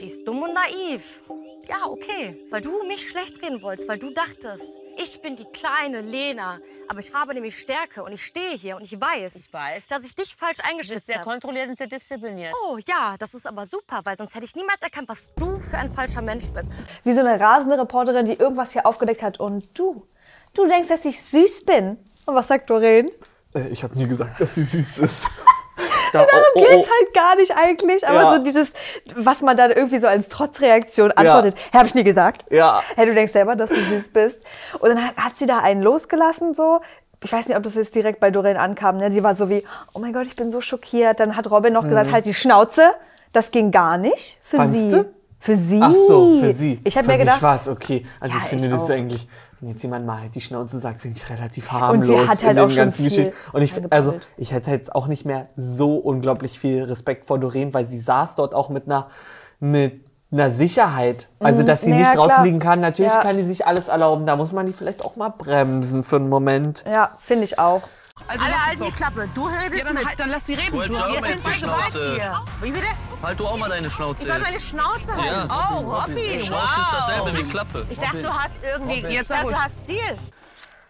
Die 0.00 0.06
ist 0.06 0.26
dumm 0.26 0.42
und 0.42 0.54
naiv. 0.54 1.22
Ja, 1.68 1.76
okay. 1.86 2.38
Weil 2.50 2.60
du 2.60 2.70
mich 2.86 3.08
schlecht 3.10 3.42
reden 3.42 3.62
wolltest, 3.62 3.88
weil 3.88 3.98
du 3.98 4.10
dachtest, 4.10 4.78
ich 4.96 5.20
bin 5.22 5.36
die 5.36 5.44
kleine 5.44 6.00
Lena. 6.00 6.58
Aber 6.88 6.98
ich 7.00 7.12
habe 7.14 7.34
nämlich 7.34 7.58
Stärke 7.58 8.02
und 8.02 8.12
ich 8.12 8.24
stehe 8.24 8.56
hier 8.56 8.76
und 8.76 8.82
ich 8.82 9.00
weiß, 9.00 9.50
dass 9.88 10.04
ich 10.04 10.14
dich 10.14 10.34
falsch 10.34 10.58
Du 10.58 10.64
eingeschätzt 10.64 10.94
bist 10.94 11.06
sehr 11.06 11.16
habe. 11.16 11.30
kontrolliert 11.30 11.68
und 11.68 11.76
sehr 11.76 11.86
diszipliniert. 11.86 12.52
Oh 12.68 12.78
ja, 12.86 13.16
das 13.18 13.34
ist 13.34 13.46
aber 13.46 13.66
super, 13.66 14.00
weil 14.04 14.16
sonst 14.16 14.34
hätte 14.34 14.44
ich 14.44 14.54
niemals 14.56 14.82
erkannt, 14.82 15.08
was 15.08 15.32
du 15.34 15.58
für 15.58 15.78
ein 15.78 15.90
falscher 15.90 16.22
Mensch 16.22 16.50
bist. 16.50 16.68
Wie 17.04 17.12
so 17.12 17.20
eine 17.20 17.38
rasende 17.38 17.78
Reporterin, 17.78 18.26
die 18.26 18.34
irgendwas 18.34 18.72
hier 18.72 18.86
aufgedeckt 18.86 19.22
hat. 19.22 19.38
Und 19.40 19.68
du, 19.78 20.06
du 20.54 20.66
denkst, 20.66 20.88
dass 20.88 21.04
ich 21.04 21.22
süß 21.22 21.64
bin. 21.64 21.98
Und 22.24 22.34
was 22.34 22.48
sagt 22.48 22.70
Doreen? 22.70 23.10
Äh, 23.54 23.68
ich 23.68 23.82
habe 23.82 23.96
nie 23.96 24.06
gesagt, 24.08 24.40
dass 24.40 24.54
sie 24.54 24.64
süß 24.64 24.98
ist. 24.98 25.30
Da- 26.12 26.18
Darum 26.24 26.28
oh, 26.54 26.58
oh, 26.58 26.60
geht's 26.60 26.88
oh. 26.88 26.90
halt 27.00 27.14
gar 27.14 27.36
nicht 27.36 27.52
eigentlich. 27.56 28.06
Aber 28.08 28.22
Ja. 28.22 28.32
so 28.34 28.42
dieses, 28.42 28.72
was 29.14 29.42
man 29.42 29.56
dann 29.56 29.70
irgendwie 29.70 29.98
so 29.98 30.06
als 30.06 30.28
Trotzreaktion 30.28 31.12
antwortet. 31.12 31.54
Hä, 31.72 31.78
hab 31.78 31.86
ich 31.86 31.94
nie 31.94 32.04
gesagt. 32.04 32.44
Ja. 32.50 32.82
Hey, 32.94 33.06
du 33.06 33.14
denkst 33.14 33.32
selber, 33.32 33.56
dass 33.56 33.70
du 33.70 33.76
süß 33.80 34.10
bist. 34.10 34.42
Und 34.78 34.88
dann 34.90 35.04
hat, 35.06 35.16
hat 35.16 35.36
sie 35.36 35.46
da 35.46 35.58
einen 35.58 35.82
losgelassen, 35.82 36.54
so. 36.54 36.80
Ich 37.24 37.32
weiß 37.32 37.48
nicht, 37.48 37.56
ob 37.56 37.62
das 37.62 37.74
jetzt 37.74 37.94
direkt 37.94 38.20
bei 38.20 38.30
Doreen 38.30 38.56
ankam. 38.58 38.98
Ne? 38.98 39.10
Sie 39.10 39.22
war 39.22 39.34
so 39.34 39.48
wie, 39.48 39.64
oh 39.94 39.98
mein 39.98 40.12
Gott, 40.12 40.26
ich 40.26 40.36
bin 40.36 40.50
so 40.50 40.60
schockiert. 40.60 41.18
Dann 41.18 41.36
hat 41.36 41.50
Robin 41.50 41.72
noch 41.72 41.84
gesagt, 41.88 42.08
Mhm. 42.08 42.12
halt 42.12 42.26
die 42.26 42.34
Schnauze. 42.34 42.90
Das 43.32 43.50
ging 43.50 43.70
gar 43.70 43.96
nicht 43.98 44.38
für 44.44 44.56
Fandst 44.56 44.74
sie. 44.82 44.88
du? 44.90 45.04
Für 45.38 45.56
sie. 45.56 45.80
Ach 45.82 45.92
so, 45.92 46.40
für 46.40 46.52
sie. 46.52 46.80
Ich 46.84 46.96
habe 46.96 47.06
mir 47.06 47.18
gedacht, 47.18 47.42
war's 47.42 47.68
okay. 47.68 48.04
Also 48.20 48.34
Ja, 48.34 48.42
ich 48.42 48.48
finde, 48.48 48.64
ich 48.64 48.70
das 48.70 48.80
auch. 48.80 48.90
eigentlich, 48.90 49.28
wenn 49.60 49.70
jetzt 49.70 49.82
jemand 49.82 50.04
mal 50.06 50.20
halt 50.20 50.34
die 50.34 50.40
Schnauze 50.40 50.78
sagt, 50.78 51.00
finde 51.00 51.16
ich 51.16 51.30
relativ 51.30 51.72
Und 51.72 51.80
harmlos 51.80 52.06
sie 52.06 52.18
hat 52.18 52.28
halt 52.28 52.42
in 52.42 52.56
dem 52.56 52.64
auch 52.66 52.68
schon 52.70 52.76
ganzen 52.76 52.96
viel 52.96 53.04
Geschehen. 53.24 53.32
Und 53.52 53.62
ich, 53.62 53.72
also 53.90 54.14
ich 54.36 54.52
hätte 54.52 54.70
jetzt 54.70 54.94
auch 54.94 55.06
nicht 55.06 55.24
mehr 55.24 55.46
so 55.56 55.96
unglaublich 55.96 56.58
viel 56.58 56.82
Respekt 56.84 57.26
vor 57.26 57.38
Doreen, 57.38 57.72
weil 57.74 57.86
sie 57.86 57.98
saß 57.98 58.34
dort 58.34 58.54
auch 58.54 58.68
mit 58.68 58.84
einer, 58.86 59.08
mit 59.60 60.04
einer 60.30 60.50
Sicherheit. 60.50 61.28
Also, 61.38 61.62
Mhm. 61.62 61.66
dass 61.66 61.80
sie 61.82 61.90
Naja, 61.90 62.02
nicht 62.02 62.12
klar. 62.12 62.24
rausfliegen 62.28 62.60
kann. 62.60 62.80
Natürlich 62.80 63.12
Ja. 63.12 63.22
kann 63.22 63.38
die 63.38 63.44
sich 63.44 63.66
alles 63.66 63.88
erlauben. 63.88 64.26
Da 64.26 64.36
muss 64.36 64.52
man 64.52 64.66
die 64.66 64.72
vielleicht 64.72 65.04
auch 65.04 65.16
mal 65.16 65.28
bremsen 65.30 66.02
für 66.02 66.16
einen 66.16 66.28
Moment. 66.28 66.84
ja, 66.90 67.10
finde 67.18 67.44
ich 67.44 67.58
auch. 67.58 67.82
Also 68.28 68.44
Alle 68.44 68.66
halten 68.66 68.84
die. 68.84 68.90
Klappe. 68.92 69.28
Du 69.34 69.46
redest 69.46 69.78
Ja, 69.78 69.84
dann, 69.84 69.94
mit. 69.94 70.06
halt, 70.06 70.20
dann 70.20 70.30
lass 70.30 70.46
sie 70.46 70.54
reden. 70.54 70.72
Du 70.72 70.78
Wir 70.80 70.88
sind 71.22 71.40
zu 71.40 71.50
zweit 71.50 71.92
hier. 71.92 72.40
Wie 72.60 72.70
bitte? 72.70 72.86
Halt 73.22 73.38
du 73.38 73.46
auch 73.46 73.56
mal 73.56 73.68
deine 73.68 73.90
Schnauze 73.90 74.22
Ich 74.24 74.28
soll 74.28 74.40
meine. 74.40 74.60
Schnauze 74.60 75.16
halten. 75.16 75.48
Ja. 75.48 75.70
Oh, 75.72 75.78
Robin. 75.94 76.46
Schnauze 76.46 76.80
ist 76.80 76.92
dasselbe 76.92 77.30
wow. 77.30 77.38
wie 77.38 77.44
Klappe. 77.44 77.86
Ich 77.88 77.98
dachte, 77.98 78.20
du 78.20 78.32
hast 78.32 78.56
irgendwie. 78.64 78.94
Robin. 78.96 79.10
Ich 79.10 79.14
Jetzt 79.16 79.30
dachte, 79.30 79.46
du 79.48 79.54
hast 79.62 79.80
Stil. 79.82 80.18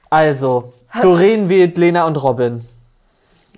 Also, 0.09 0.73
Doreen 1.01 1.49
wählt 1.49 1.77
Lena 1.77 2.05
und 2.05 2.23
Robin. 2.23 2.67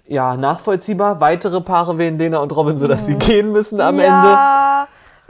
Ja, 0.07 0.37
nachvollziehbar. 0.37 1.20
Weitere 1.20 1.61
Paare 1.61 1.98
wählen 1.98 2.18
Lena 2.18 2.38
und 2.38 2.54
Robin, 2.57 2.76
sodass 2.78 3.04
sie 3.07 3.16
gehen 3.16 3.52
müssen 3.52 3.81
am 3.81 3.98
Ende. 3.98 4.28
ja, 4.28 4.88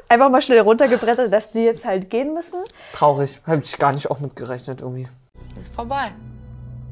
einfach 0.09 0.31
mal 0.31 0.41
schnell 0.41 0.61
runtergebrettert, 0.61 1.33
dass 1.33 1.51
die 1.51 1.65
jetzt 1.65 1.85
halt 1.85 2.09
gehen 2.09 2.33
müssen. 2.35 2.63
Traurig. 2.93 3.41
Habe 3.47 3.63
ich 3.63 3.77
gar 3.77 3.93
nicht 3.93 4.11
auch 4.11 4.21
mitgerechnet 4.21 4.81
irgendwie. 4.81 5.09
Ist 5.57 5.75
vorbei. 5.75 6.13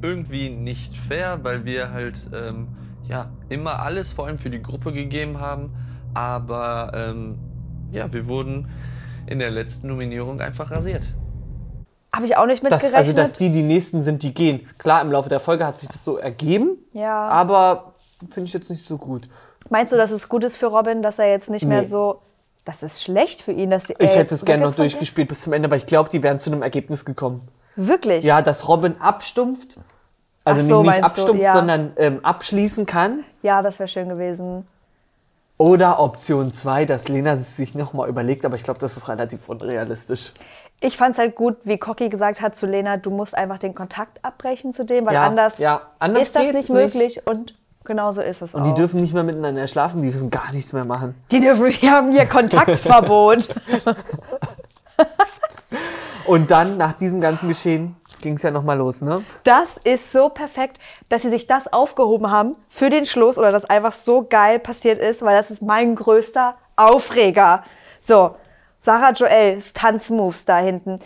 Irgendwie 0.02 0.50
nicht 0.50 0.96
fair, 0.96 1.40
weil 1.42 1.64
wir 1.64 1.92
halt 1.92 2.16
ähm, 2.35 2.68
ja, 3.04 3.30
immer 3.48 3.80
alles 3.80 4.12
vor 4.12 4.26
allem 4.26 4.38
für 4.38 4.50
die 4.50 4.62
Gruppe 4.62 4.92
gegeben 4.92 5.40
haben. 5.40 5.74
Aber 6.14 6.92
ähm, 6.94 7.38
ja, 7.92 8.12
wir 8.12 8.26
wurden 8.26 8.68
in 9.26 9.38
der 9.38 9.50
letzten 9.50 9.88
Nominierung 9.88 10.40
einfach 10.40 10.70
rasiert. 10.70 11.04
Habe 12.12 12.26
ich 12.26 12.37
auch 12.37 12.46
nicht 12.46 12.62
mitgerechnet. 12.62 12.94
also, 12.94 13.12
dass 13.12 13.32
die 13.32 13.50
die 13.50 13.62
Nächsten 13.62 14.00
sind, 14.02 14.22
die 14.22 14.32
gehen. 14.32 14.66
Klar, 14.78 15.02
im 15.02 15.12
Laufe 15.12 15.28
der 15.28 15.40
Folge 15.40 15.66
hat 15.66 15.78
sich 15.78 15.88
das 15.88 16.02
so 16.02 16.16
ergeben, 16.16 16.78
ja. 16.92 17.28
aber 17.28 17.94
finde 18.30 18.48
ich 18.48 18.54
jetzt 18.54 18.70
nicht 18.70 18.85
so 18.85 18.96
gut. 18.96 19.28
Meinst 19.68 19.92
du, 19.92 19.96
dass 19.96 20.11
es 20.11 20.28
gut 20.28 20.44
ist 20.44 20.56
für 20.56 20.66
Robin, 20.66 21.02
dass 21.02 21.18
er 21.18 21.28
jetzt 21.28 21.50
nicht 21.50 21.66
mehr 21.66 21.82
Nee. 21.82 21.88
so. 21.88 22.22
Das 22.64 22.82
ist 22.82 23.02
schlecht 23.02 23.42
für 23.42 23.52
ihn, 23.52 23.70
dass 23.70 23.90
er 23.90 24.00
Ich 24.00 24.16
hätte 24.16 24.35
es 24.35 24.44
gerne 24.44 24.64
noch 24.64 24.74
durchgespielt 24.74 25.28
bis 25.28 25.42
zum 25.42 25.52
Ende, 25.52 25.68
aber 25.68 25.76
ich 25.76 25.87
glaube, 25.87 26.09
die 26.09 26.22
wären 26.22 26.40
zu 26.40 26.50
einem 26.50 26.62
Ergebnis 26.62 27.04
gekommen. 27.04 27.46
Wirklich? 27.77 28.25
Ja, 28.25 28.43
dass 28.43 28.67
Robin 28.69 29.01
abstumpft. 29.01 29.77
Also 30.45 30.62
so, 30.62 30.83
nicht, 30.83 30.93
nicht 30.93 31.05
abstumpft, 31.05 31.43
ja. 31.43 31.53
sondern 31.53 31.93
ähm, 31.97 32.21
abschließen 32.25 32.87
kann. 32.87 33.25
Ja, 33.43 33.62
das 33.62 33.79
wäre 33.79 33.89
schön 33.89 34.09
gewesen. 34.09 34.67
Oder 35.59 36.01
Option 36.01 36.53
2, 36.53 36.85
dass 36.85 37.09
Lena 37.09 37.33
es 37.33 37.57
sich 37.57 37.75
nochmal 37.75 38.09
überlegt, 38.09 38.45
aber 38.45 38.57
ich 38.57 38.62
glaube, 38.62 38.79
das 38.79 38.97
ist 38.97 39.09
relativ 39.09 39.49
unrealistisch. 39.49 40.33
Ich 40.81 40.99
fand 40.99 41.12
es 41.12 41.19
halt 41.19 41.35
gut, 41.35 41.57
wie 41.65 41.79
Cocky 41.79 42.11
gesagt 42.11 42.43
hat 42.43 42.55
zu 42.57 42.67
Lena, 42.67 42.99
du 42.99 43.11
musst 43.11 43.35
einfach 43.37 43.59
den 43.59 43.75
Kontakt 43.75 44.23
abbrechen 44.23 44.75
zu 44.75 44.85
dem, 44.85 45.07
weil 45.07 45.15
Ja, 45.15 45.27
anders, 45.27 45.59
ja, 45.59 45.81
anders 45.99 46.23
ist 46.25 46.37
das 46.37 46.43
nicht 46.43 46.55
nicht. 46.55 46.69
möglich 46.69 47.27
und 47.27 47.55
genau 47.85 48.12
so 48.12 48.21
ist 48.21 48.43
es 48.43 48.55
Und 48.55 48.62
auch. 48.62 48.67
die 48.67 48.75
dürfen 48.75 49.01
nicht 49.01 49.15
mehr 49.15 49.23
miteinander 49.25 49.67
schlafen, 49.67 50.03
die 50.03 50.11
dürfen 50.11 50.29
gar 50.29 50.53
nichts 50.53 50.75
mehr 50.75 50.85
machen. 50.85 51.15
die, 51.33 51.41
dürfen, 51.41 51.71
die 51.71 51.91
haben 51.91 52.12
hier 52.12 52.27
Kontaktverbot. 52.29 53.49
Und 56.27 56.51
dann, 56.51 56.77
nach 56.77 56.95
diesem 56.95 57.21
ganzen 57.21 57.49
Geschehen, 57.49 57.95
ging 58.21 58.35
es 58.35 58.43
ja 58.43 58.51
nochmal 58.51 58.77
los, 58.77 59.01
ne? 59.01 59.25
Das 59.45 59.77
ist 59.85 60.11
so 60.11 60.29
perfekt, 60.29 60.79
dass 61.09 61.23
sie 61.23 61.31
sich 61.31 61.47
das 61.47 61.73
aufgehoben 61.73 62.31
haben 62.31 62.57
für 62.69 62.91
den 62.91 63.05
Schluss 63.05 63.39
oder 63.39 63.53
das 63.53 63.65
einfach 63.65 63.93
so 63.93 64.27
geil 64.29 64.59
passiert 64.59 64.99
ist, 64.99 65.23
weil 65.23 65.37
das 65.37 65.51
ist 65.51 65.62
mein 65.62 65.95
größter 65.95 66.53
Aufreger. 66.75 67.62
So, 68.01 68.35
Sarah 68.81 69.12
Joels 69.12 69.73
Tanzmoves 69.73 70.45
da 70.45 70.59
hinten. 70.59 70.99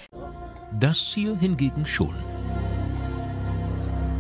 Das 0.78 0.96
hier 0.96 1.36
hingegen 1.36 1.84
schon. 1.84 2.14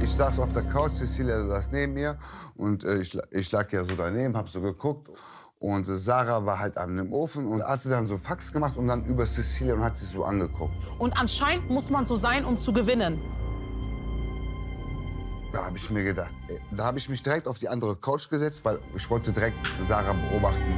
Ich 0.02 0.14
saß 0.14 0.38
auf 0.38 0.52
der 0.52 0.62
Couch, 0.62 0.92
Cecilia 0.92 1.46
saß 1.46 1.72
neben 1.72 1.94
mir 1.94 2.18
und 2.56 2.84
äh, 2.84 3.00
ich, 3.00 3.16
ich 3.30 3.52
lag 3.52 3.70
ja 3.72 3.84
so 3.84 3.94
daneben, 3.96 4.36
hab 4.36 4.48
so 4.48 4.60
geguckt. 4.60 5.08
Und 5.62 5.84
Sarah 5.84 6.46
war 6.46 6.58
halt 6.58 6.78
an 6.78 6.96
dem 6.96 7.12
Ofen 7.12 7.46
und 7.46 7.62
hat 7.62 7.82
sie 7.82 7.90
dann 7.90 8.06
so 8.06 8.16
Fax 8.16 8.50
gemacht 8.50 8.78
und 8.78 8.88
dann 8.88 9.04
über 9.04 9.26
Cecilia 9.26 9.74
und 9.74 9.84
hat 9.84 9.94
sie 9.94 10.06
so 10.06 10.24
angeguckt. 10.24 10.72
Und 10.98 11.12
anscheinend 11.18 11.68
muss 11.68 11.90
man 11.90 12.06
so 12.06 12.16
sein, 12.16 12.46
um 12.46 12.58
zu 12.58 12.72
gewinnen. 12.72 13.20
Da 15.52 15.66
habe 15.66 15.76
ich 15.76 15.90
mir 15.90 16.02
gedacht, 16.02 16.32
ey, 16.48 16.58
da 16.70 16.86
habe 16.86 16.96
ich 16.96 17.10
mich 17.10 17.22
direkt 17.22 17.46
auf 17.46 17.58
die 17.58 17.68
andere 17.68 17.94
Couch 17.94 18.30
gesetzt, 18.30 18.64
weil 18.64 18.78
ich 18.96 19.10
wollte 19.10 19.32
direkt 19.32 19.58
Sarah 19.80 20.14
beobachten. 20.30 20.74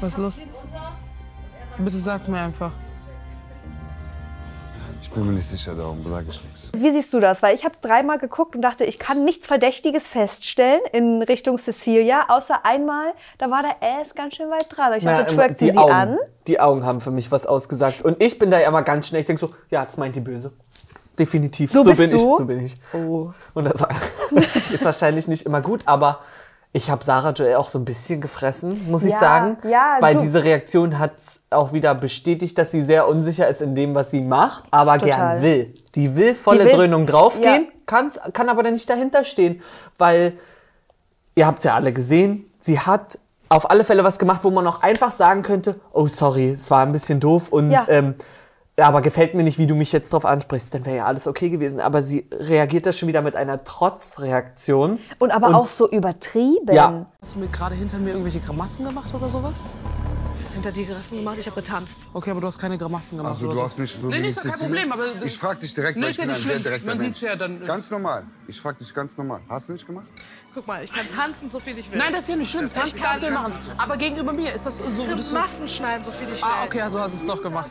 Was 0.00 0.12
ist 0.12 0.18
los? 0.18 0.40
Bitte 1.78 1.98
sag 1.98 2.28
mir 2.28 2.38
einfach. 2.38 2.70
Ich 5.08 5.14
bin 5.14 5.26
mir 5.26 5.32
nicht 5.32 5.48
sicher, 5.48 5.74
darum 5.74 6.02
sage 6.04 6.26
ich 6.30 6.42
nichts. 6.44 6.68
Wie 6.76 6.90
siehst 6.92 7.12
du 7.14 7.18
das? 7.18 7.42
Weil 7.42 7.54
ich 7.54 7.64
habe 7.64 7.74
dreimal 7.80 8.18
geguckt 8.18 8.54
und 8.54 8.62
dachte, 8.62 8.84
ich 8.84 8.98
kann 8.98 9.24
nichts 9.24 9.46
Verdächtiges 9.46 10.06
feststellen 10.06 10.80
in 10.92 11.22
Richtung 11.22 11.56
Cecilia, 11.56 12.26
außer 12.28 12.64
einmal, 12.64 13.14
da 13.38 13.50
war 13.50 13.62
der 13.62 13.76
Ass 14.00 14.14
ganz 14.14 14.36
schön 14.36 14.50
weit 14.50 14.66
dran. 14.68 14.92
Ich 14.96 15.04
dachte, 15.04 15.22
Na, 15.24 15.28
ähm, 15.30 15.34
twerkt 15.34 15.58
sie 15.58 15.66
die 15.66 15.70
sie 15.72 15.78
Augen, 15.78 15.92
an? 15.92 16.18
Die 16.46 16.60
Augen 16.60 16.84
haben 16.84 17.00
für 17.00 17.10
mich 17.10 17.32
was 17.32 17.46
ausgesagt. 17.46 18.02
Und 18.02 18.22
ich 18.22 18.38
bin 18.38 18.50
da 18.50 18.60
ja 18.60 18.68
immer 18.68 18.82
ganz 18.82 19.08
schnell, 19.08 19.20
ich 19.20 19.26
denke 19.26 19.40
so, 19.40 19.54
ja, 19.70 19.82
das 19.84 19.96
meint 19.96 20.14
die 20.14 20.20
Böse. 20.20 20.52
Definitiv, 21.18 21.72
So 21.72 21.82
so, 21.82 21.90
bist 21.90 22.00
bin 22.00 22.16
ich, 22.16 22.22
du? 22.22 22.36
so 22.36 22.44
bin 22.44 22.64
ich. 22.64 22.76
Oh. 22.92 23.32
Und 23.54 23.64
das 23.64 23.80
ist 24.72 24.84
wahrscheinlich 24.84 25.26
nicht 25.26 25.46
immer 25.46 25.62
gut, 25.62 25.82
aber 25.86 26.20
ich 26.72 26.90
habe 26.90 27.04
Sarah 27.04 27.30
Joel 27.30 27.54
auch 27.56 27.68
so 27.68 27.78
ein 27.78 27.84
bisschen 27.84 28.20
gefressen, 28.20 28.82
muss 28.90 29.02
ich 29.02 29.12
Ja, 29.12 29.18
sagen. 29.18 29.58
ja, 29.68 29.96
weil 30.00 30.14
du- 30.16 30.22
diese 30.22 30.44
Reaktion 30.44 30.98
hat 30.98 31.12
auch 31.50 31.72
wieder 31.72 31.94
bestätigt, 31.94 32.58
dass 32.58 32.70
sie 32.70 32.82
sehr 32.82 33.08
unsicher 33.08 33.48
ist 33.48 33.62
in 33.62 33.74
dem, 33.74 33.94
was 33.94 34.10
sie 34.10 34.20
macht, 34.20 34.64
aber 34.70 34.98
Total. 34.98 35.08
gern 35.40 35.42
will. 35.42 35.74
Die 35.94 36.14
will 36.14 36.34
volle 36.34 36.60
Die 36.60 36.64
will- 36.66 36.72
Dröhnung 36.76 37.06
draufgehen, 37.06 37.64
Ja. 37.66 37.72
kann's, 37.86 38.18
kann 38.34 38.48
aber 38.48 38.62
dann 38.62 38.74
nicht 38.74 38.88
dahinter 38.88 39.24
stehen, 39.24 39.62
weil 39.96 40.34
ihr 41.34 41.46
habt 41.46 41.58
es 41.58 41.64
ja 41.64 41.74
alle 41.74 41.92
gesehen, 41.92 42.44
sie 42.60 42.78
hat 42.78 43.18
auf 43.48 43.70
alle 43.70 43.82
Fälle 43.82 44.04
was 44.04 44.18
gemacht, 44.18 44.44
wo 44.44 44.50
man 44.50 44.66
auch 44.66 44.82
einfach 44.82 45.10
sagen 45.10 45.42
könnte, 45.42 45.80
oh 45.92 46.06
sorry, 46.06 46.50
es 46.50 46.70
war 46.70 46.82
ein 46.82 46.92
bisschen 46.92 47.18
doof 47.18 47.48
und 47.50 47.70
Ja. 47.70 47.80
ähm, 47.88 48.14
aber 48.86 49.02
gefällt 49.02 49.34
mir 49.34 49.42
nicht, 49.42 49.58
wie 49.58 49.66
du 49.66 49.74
mich 49.74 49.92
jetzt 49.92 50.12
drauf 50.12 50.24
ansprichst, 50.24 50.72
dann 50.72 50.86
wäre 50.86 50.96
ja 50.98 51.04
alles 51.06 51.26
okay 51.26 51.48
gewesen. 51.50 51.80
Aber 51.80 52.02
sie 52.02 52.26
reagiert 52.32 52.86
da 52.86 52.92
schon 52.92 53.08
wieder 53.08 53.22
mit 53.22 53.34
einer 53.36 53.62
Trotzreaktion. 53.64 54.98
Und 55.18 55.30
aber 55.30 55.54
auch 55.56 55.66
so 55.66 55.90
übertrieben. 55.90 56.72
Ja. 56.74 57.06
Hast 57.20 57.34
du 57.34 57.40
mir 57.40 57.48
gerade 57.48 57.74
hinter 57.74 57.98
mir 57.98 58.10
irgendwelche 58.10 58.40
Grimassen 58.40 58.84
gemacht 58.84 59.12
oder 59.14 59.28
sowas? 59.30 59.62
Hinter 60.54 60.72
die 60.72 60.86
Gerissen 60.86 61.18
gemacht, 61.18 61.36
ich 61.38 61.46
habe 61.46 61.56
getanzt. 61.60 62.08
Okay, 62.14 62.30
aber 62.30 62.40
du 62.40 62.46
hast 62.46 62.58
keine 62.58 62.78
Grimassen 62.78 63.18
gemacht. 63.18 63.34
Also 63.34 63.44
oder 63.46 63.54
du 63.54 63.58
so. 63.60 63.64
hast 63.66 63.78
nicht 63.78 64.00
so 64.00 64.08
Nee, 64.08 64.16
ja 64.28 64.32
kein. 64.42 64.58
Problem, 64.58 64.92
aber. 64.92 65.04
Ich 65.22 65.36
frag 65.36 65.60
dich 65.60 65.74
direkt, 65.74 65.96
Nee, 65.96 66.02
weil 66.04 66.10
ist 66.10 66.18
ich 66.18 66.18
ja 66.18 66.24
bin 66.24 66.30
ein 66.34 66.36
nicht 66.36 66.46
sehr 66.46 66.52
schlimm. 66.54 66.62
direkter 66.64 66.86
Man 66.86 66.96
Mensch. 66.98 67.06
sieht's 67.08 67.20
ja 67.20 67.36
dann. 67.36 67.64
Ganz 67.64 67.90
normal. 67.90 68.24
Ich 68.48 68.60
frag 68.60 68.78
dich 68.78 68.92
ganz 68.94 69.16
normal. 69.16 69.40
Hast 69.48 69.68
du 69.68 69.72
nicht 69.74 69.86
gemacht? 69.86 70.06
Guck 70.54 70.66
mal, 70.66 70.82
ich 70.82 70.92
kann 70.92 71.06
tanzen, 71.06 71.48
so 71.48 71.60
viel 71.60 71.76
ich 71.78 71.90
will. 71.92 71.98
Nein, 71.98 72.12
das 72.12 72.22
ist 72.22 72.28
ja 72.30 72.36
nicht 72.36 72.50
schlimm. 72.50 72.62
Tanzen 72.66 73.00
kann 73.00 73.10
kannst 73.10 73.22
du 73.22 73.26
ja 73.26 73.32
machen. 73.34 73.54
Aber 73.76 73.96
gegenüber 73.96 74.32
mir 74.32 74.52
ist 74.52 74.64
das 74.66 74.78
so. 74.78 75.04
du- 75.04 75.14
Grimassen 75.14 75.68
schneiden, 75.68 76.02
so 76.02 76.10
viel 76.10 76.28
ich 76.30 76.42
will. 76.42 76.48
Ah, 76.50 76.64
okay, 76.64 76.80
also 76.80 76.98
hast 77.00 77.14
du 77.14 77.18
es 77.20 77.26
doch 77.26 77.42
gemacht. 77.42 77.70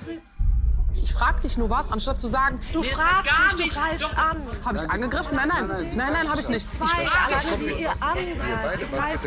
Ich 1.08 1.14
frag 1.14 1.42
dich 1.42 1.58
nur 1.58 1.70
was, 1.70 1.90
anstatt 1.90 2.20
zu 2.20 2.28
sagen, 2.28 2.60
Du 2.74 2.82
nee, 2.82 2.88
fragst 2.90 3.30
gar 3.32 3.46
mich, 3.46 3.52
du 3.54 3.64
nicht. 3.64 3.74
greifst 3.76 4.04
Doch. 4.04 4.18
an. 4.18 4.42
Hab 4.66 4.76
ich 4.76 4.90
angegriffen? 4.90 5.38
Nein, 5.38 5.48
nein. 5.48 5.68
Nein, 5.96 6.14
nein, 6.14 6.30
habe 6.30 6.42
ich 6.42 6.50
nicht. 6.50 6.68
Ich 6.74 6.80
kommt 6.80 7.66
wie 7.66 7.82
ihr 7.82 7.90
angreift. 7.90 9.24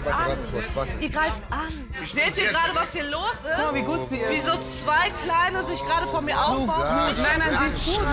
Ihr 1.00 1.08
greift 1.08 1.42
an. 1.50 1.68
Seht 2.04 2.36
ihr 2.36 2.48
gerade, 2.50 2.74
was 2.74 2.92
hier 2.92 3.04
los 3.04 3.32
ist? 3.32 3.46
Guck 3.56 3.64
mal, 3.66 3.74
wie 3.74 3.82
gut 3.82 4.08
sie 4.10 4.18
ist. 4.18 4.30
Wie 4.30 4.40
so 4.40 4.58
zwei 4.58 5.08
Kleine 5.24 5.62
sich 5.62 5.80
gerade 5.82 6.06
von 6.06 6.22
mir 6.22 6.36
aufbauen. 6.38 7.14
Nein, 7.16 7.38
nein, 7.38 7.58
sie 7.72 7.90
ist 7.90 7.96
gut. 7.96 8.06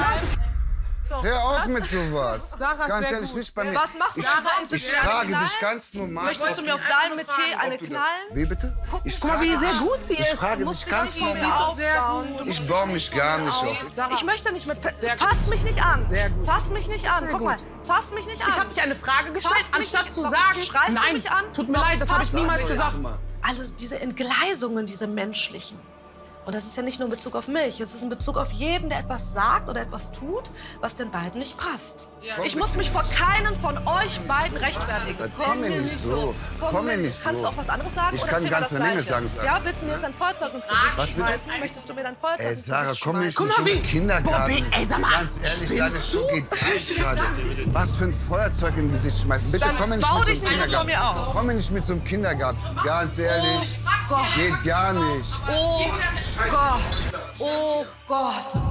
Nein. 1.10 1.24
Hör 1.24 1.44
auf 1.46 1.66
mit 1.68 1.86
sowas. 1.86 2.50
Sarah 2.60 2.84
ist 2.84 2.88
ganz 2.90 3.08
sehr 3.08 3.12
ehrlich, 3.18 3.30
gut. 3.30 3.38
nicht 3.40 3.56
bei 3.56 3.64
mir. 3.64 3.76
Was 3.76 3.94
machst 3.98 4.16
du? 4.18 4.20
ich, 4.20 4.28
Sarah, 4.28 4.42
ich 4.64 4.72
ist 4.72 4.88
es 4.88 4.94
frage 4.96 5.28
dich 5.36 5.60
ganz 5.60 5.94
normal. 5.94 6.26
Möchtest 6.26 6.58
du 6.58 6.62
mir 6.64 6.76
auf 6.76 6.82
deinem 6.88 7.16
Metier 7.16 7.60
eine 7.60 7.78
knallen? 7.78 8.28
Wie 8.34 8.46
bitte? 8.46 8.78
Ich 9.04 9.20
Guck 9.20 9.30
mal, 9.32 9.42
wie 9.42 9.54
frage 9.54 9.72
sehr 9.72 9.80
gut 9.88 10.00
sie 10.04 10.14
Ich 10.14 10.20
ist. 10.20 10.34
frage 10.34 10.66
musst 10.66 10.86
dich 10.86 10.92
ganz 10.92 11.16
nicht 11.16 11.24
von 11.26 11.34
mir 11.34 11.42
normal. 11.44 11.62
aufbauen. 11.64 12.48
Ich 12.48 12.68
baue 12.68 12.88
mich 12.88 13.12
gar 13.12 13.38
nicht 13.40 13.54
auf. 13.64 13.92
Ich 14.14 14.24
möchte 14.24 14.52
nicht 14.52 14.68
mit. 14.68 14.78
Fass 15.18 15.48
mich 15.48 15.64
nicht 15.64 15.82
an. 15.84 16.02
Sehr 16.08 16.30
gut. 16.30 16.46
Fass 16.46 16.70
mich 16.70 16.88
nicht 16.88 17.10
an. 17.10 17.20
Sehr 17.20 17.30
Guck 17.30 17.40
gut. 17.40 17.48
mal. 17.50 17.58
Fass 17.86 18.12
mich 18.12 18.26
nicht 18.26 18.42
an. 18.42 18.50
Ich 18.50 18.60
habe 18.60 18.70
dich 18.70 18.82
eine 18.82 18.96
Frage 18.96 19.32
gestellt, 19.32 19.66
anstatt 19.72 20.12
zu 20.12 20.24
sagen, 20.24 20.62
schreist 20.66 20.98
du 20.98 21.02
nein, 21.02 21.14
mich 21.14 21.32
an? 21.32 21.52
tut 21.54 21.70
mir 21.70 21.78
leid, 21.80 22.02
das 22.02 22.12
habe 22.12 22.24
ich 22.24 22.34
niemals 22.34 22.68
gesagt. 22.68 22.96
Also 23.42 23.64
diese 23.76 24.00
Entgleisungen, 24.00 24.86
diese 24.86 25.08
menschlichen. 25.08 25.80
Und 26.48 26.54
das 26.56 26.64
ist 26.64 26.78
ja 26.78 26.82
nicht 26.84 26.98
nur 27.00 27.08
in 27.10 27.12
Bezug 27.12 27.36
auf 27.36 27.50
mich, 27.50 27.82
es 27.82 27.94
ist 27.94 28.04
in 28.04 28.10
Bezug 28.10 28.38
auf 28.38 28.52
jeden, 28.54 28.88
der 28.88 29.00
etwas 29.00 29.34
sagt 29.34 29.68
oder 29.68 29.82
etwas 29.82 30.14
tut, 30.14 30.50
was 30.80 30.96
den 30.96 31.12
beiden 31.12 31.40
nicht 31.40 31.58
passt. 31.58 32.08
Ich 32.46 32.56
muss 32.56 32.78
mich 32.78 32.90
vor 32.90 33.04
keinen 33.04 33.54
von 33.58 33.78
euch 33.86 34.18
beiden 34.22 34.56
rechtfertigen. 34.56 35.30
Komm 35.38 35.60
mir 35.60 35.72
nicht 35.72 36.00
so. 36.00 36.34
Komm 36.62 36.86
mir 36.86 36.96
nicht 36.96 37.22
Kannst 37.22 37.40
du 37.40 37.44
so. 37.44 37.50
auch 37.50 37.58
was 37.58 37.68
anderes 37.68 37.94
sagen? 37.94 38.16
Ich 38.16 38.24
oder 38.24 38.32
kann 38.32 38.44
mir 38.44 38.56
eine 38.56 38.66
Menge 38.80 39.02
Gleiche? 39.02 39.04
sagen. 39.04 39.30
Ja, 39.44 39.60
willst 39.62 39.82
du 39.82 39.88
mir 39.88 39.92
jetzt 39.92 40.06
ein 40.06 40.14
Feuerzeug 40.14 40.54
ins 40.54 40.68
Gesicht 40.68 40.98
Was 40.98 41.10
schmeißen? 41.10 41.52
Möchtest 41.60 41.90
du 41.90 41.94
mir 41.94 42.04
dein 42.04 42.16
Feuerzeug 42.16 42.46
Ey, 42.46 42.54
ins 42.54 42.66
Sarah, 42.66 42.84
Gesicht 42.86 43.04
komm 43.04 43.20
nicht 43.20 43.38
schmeißen? 43.38 43.64
mit 43.64 43.68
so 43.74 43.74
einem 43.74 43.84
Kindergarten. 43.84 44.54
Bobby, 44.54 44.66
ey, 44.72 44.86
sag 44.86 45.00
mal, 45.00 45.12
Ganz 45.12 45.40
ehrlich, 45.44 45.78
deine 45.78 46.00
Schuhe 46.00 46.28
geht 46.34 46.74
nicht 46.74 46.96
gerade. 46.96 47.22
Was 47.74 47.96
für 47.98 48.06
ein 48.06 48.14
Feuerzeug 48.14 48.78
im 48.78 48.90
Gesicht 48.90 49.20
schmeißen. 49.20 49.52
Bitte 49.52 49.66
komm 49.78 49.90
mir 49.90 49.98
nicht 49.98 50.14
mit 50.14 50.26
so 50.26 50.32
einem 50.32 50.32
nicht 50.32 50.42
so 50.42 50.62
Kindergarten. 50.64 50.88
mir. 50.88 51.28
Komm 51.34 51.48
mir 51.48 51.54
nicht 51.56 51.72
mit 51.72 51.84
so 51.84 51.92
einem 51.92 52.04
Kindergarten. 52.06 52.58
Ganz 52.86 53.18
ehrlich. 53.20 53.80
Gott. 54.10 54.20
Geht 54.36 54.64
gar 54.64 54.94
nicht. 54.94 55.34
Oh 55.50 55.86
Gott. 56.50 57.20
Oh 57.40 57.86
Gott. 58.08 58.62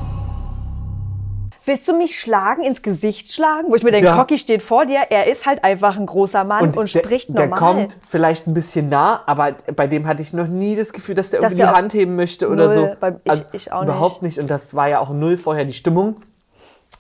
Willst 1.65 1.89
du 1.89 1.97
mich 1.99 2.19
schlagen, 2.21 2.63
ins 2.63 2.81
Gesicht 2.81 3.33
schlagen? 3.33 3.67
Wo 3.69 3.75
ich 3.75 3.83
mir 3.83 3.91
denke, 3.91 4.07
Ja. 4.07 4.17
Cocky 4.17 4.39
steht 4.39 4.63
vor 4.63 4.87
dir, 4.87 5.01
er 5.11 5.27
ist 5.27 5.47
halt 5.47 5.65
einfach 5.65 5.97
ein 5.97 6.07
großer 6.07 6.45
Mann 6.45 6.63
und, 6.63 6.77
der, 6.77 6.87
spricht 6.87 7.37
der 7.37 7.49
normal. 7.49 7.59
kommt 7.59 7.97
vielleicht 8.07 8.47
ein 8.47 8.55
bisschen 8.55 8.89
nah, 8.89 9.23
aber 9.27 9.53
bei 9.75 9.89
dem 9.89 10.07
hatte 10.07 10.23
ich 10.23 10.33
noch 10.33 10.47
nie 10.47 10.77
das 10.77 10.93
Gefühl, 10.93 11.17
dass 11.17 11.31
der 11.31 11.41
Dass 11.41 11.53
irgendwie 11.53 11.63
die 11.67 11.69
der 11.73 11.77
Hand 11.77 11.95
heben 11.95 12.15
möchte 12.15 12.49
oder 12.49 12.67
Null, 12.67 12.75
so. 12.75 12.97
beim- 13.01 13.21
ich- 13.25 13.45
ich 13.53 13.73
auch 13.73 13.81
nicht. 13.81 13.89
Überhaupt 13.91 14.23
nicht. 14.23 14.39
Und 14.39 14.49
das 14.49 14.75
war 14.75 14.89
ja 14.89 15.01
auch 15.01 15.11
null 15.11 15.39
vorher 15.39 15.65
die 15.65 15.73
Stimmung. 15.73 16.17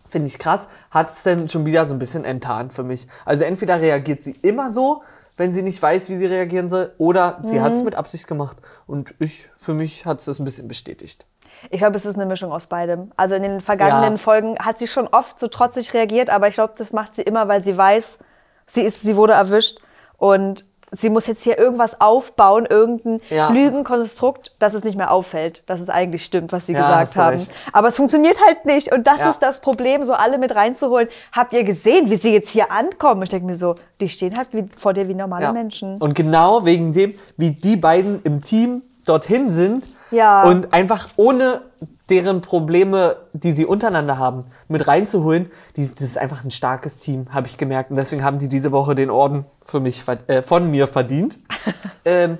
Finde 0.09 0.27
ich 0.29 0.39
krass. 0.39 0.67
Hat 0.91 1.13
es 1.13 1.23
dann 1.23 1.49
schon 1.49 1.65
wieder 1.65 1.85
so 1.87 1.95
ein 1.95 2.01
bisschen 2.01 2.25
enttarnt 2.25 2.75
für 2.75 2.83
mich. 2.83 3.07
Also 3.25 3.45
entweder 3.45 3.81
reagiert 3.81 4.25
sie 4.25 4.33
immer 4.43 4.73
so, 4.73 5.03
wenn 5.37 5.53
sie 5.53 5.63
nicht 5.63 5.81
weiß, 5.83 6.09
wie 6.09 6.17
sie 6.17 6.27
reagieren 6.27 6.69
soll, 6.69 6.93
oder 6.99 7.41
sie 7.43 7.59
Mhm. 7.59 7.63
hat 7.63 7.73
es 7.75 7.83
mit 7.83 7.95
Absicht 7.95 8.27
gemacht. 8.27 8.57
Und 8.87 9.15
ich, 9.19 9.49
für 9.57 9.75
mich 9.75 10.07
hat 10.07 10.19
es 10.21 10.25
das 10.27 10.39
ein 10.39 10.45
bisschen 10.45 10.69
bestätigt. 10.69 11.27
Ich 11.71 11.79
glaube, 11.79 11.97
es 11.97 12.05
ist 12.07 12.17
eine 12.17 12.27
Mischung 12.27 12.53
aus 12.53 12.67
beidem. 12.67 13.13
Also 13.17 13.35
in 13.35 13.43
den 13.43 13.61
vergangenen 13.61 14.13
Ja. 14.13 14.19
Folgen 14.19 14.59
hat 14.59 14.79
sie 14.79 14.87
schon 14.87 15.09
oft 15.09 15.39
so 15.39 15.47
trotzig 15.47 15.95
reagiert, 15.95 16.31
aber 16.31 16.49
ich 16.49 16.55
glaube, 16.55 16.75
das 16.77 16.93
macht 16.93 17.15
sie 17.15 17.23
immer, 17.23 17.49
weil 17.49 17.63
sie 17.63 17.77
weiß, 17.77 18.19
sie, 18.67 18.83
ist, 18.83 19.01
sie 19.03 19.17
wurde 19.17 19.33
erwischt. 19.35 19.79
Und 20.19 20.67
sie 20.93 21.11
muss 21.11 21.27
jetzt 21.27 21.43
hier 21.43 21.59
irgendwas 21.59 22.01
aufbauen, 22.01 22.67
irgendein 22.67 23.19
Ja. 23.29 23.49
Lügenkonstrukt, 23.51 24.55
dass 24.59 24.75
es 24.75 24.85
nicht 24.85 24.97
mehr 24.97 25.11
auffällt, 25.11 25.63
dass 25.67 25.81
es 25.81 25.91
eigentlich 25.91 26.25
stimmt, 26.25 26.53
was 26.53 26.67
sie 26.67 26.73
Ja, 26.75 26.81
gesagt 26.83 27.17
haben. 27.17 27.37
recht. 27.37 27.59
Aber 27.73 27.89
es 27.89 27.97
funktioniert 27.97 28.39
halt 28.47 28.65
nicht. 28.65 28.93
Und 28.93 29.07
das 29.07 29.21
Ja. 29.21 29.31
ist 29.31 29.41
das 29.41 29.61
Problem, 29.61 30.05
so 30.05 30.13
alle 30.15 30.39
mit 30.39 30.55
reinzuholen. 30.55 31.09
Habt 31.33 31.53
ihr 31.55 31.65
gesehen, 31.65 32.11
wie 32.11 32.17
sie 32.17 32.33
jetzt 32.33 32.51
hier 32.51 32.71
ankommen? 32.71 33.23
Ich 33.23 33.31
denke 33.31 33.47
mir 33.47 33.55
so, 33.57 33.75
die 34.01 34.09
stehen 34.09 34.37
halt 34.37 34.49
wie, 34.53 34.65
vor 34.77 34.93
dir 34.93 35.09
wie 35.09 35.15
normale. 35.15 35.53
Menschen. 35.53 35.99
Und 35.99 36.15
genau 36.15 36.65
wegen 36.65 36.93
dem, 36.93 37.15
wie 37.37 37.51
die 37.51 37.77
beiden 37.77 38.23
im 38.23 38.41
Team 38.43 38.83
dorthin 39.05 39.51
sind 39.51 39.87
Ja. 40.11 40.45
und 40.45 40.73
einfach 40.73 41.09
ohne 41.17 41.63
deren 42.09 42.41
Probleme, 42.41 43.17
die 43.33 43.53
sie 43.53 43.67
untereinander 43.67 44.19
haben, 44.19 44.45
mit 44.69 44.87
reinzuholen, 44.87 45.51
die, 45.77 45.89
das 45.89 46.01
ist 46.01 46.19
einfach 46.19 46.45
ein 46.45 46.51
starkes 46.51 46.99
Team, 46.99 47.27
habe 47.31 47.47
ich 47.49 47.59
gemerkt. 47.59 47.91
Und 47.91 47.97
deswegen 47.97 48.23
haben 48.23 48.39
die 48.39 48.49
diese 48.49 48.71
Woche 48.73 48.95
den 48.95 49.11
Orden 49.11 49.45
für 49.65 49.81
mich, 49.81 50.05
äh, 50.29 50.43
von 50.43 50.71
mir 50.71 50.87
verdient. 50.87 51.39
ähm, 52.05 52.39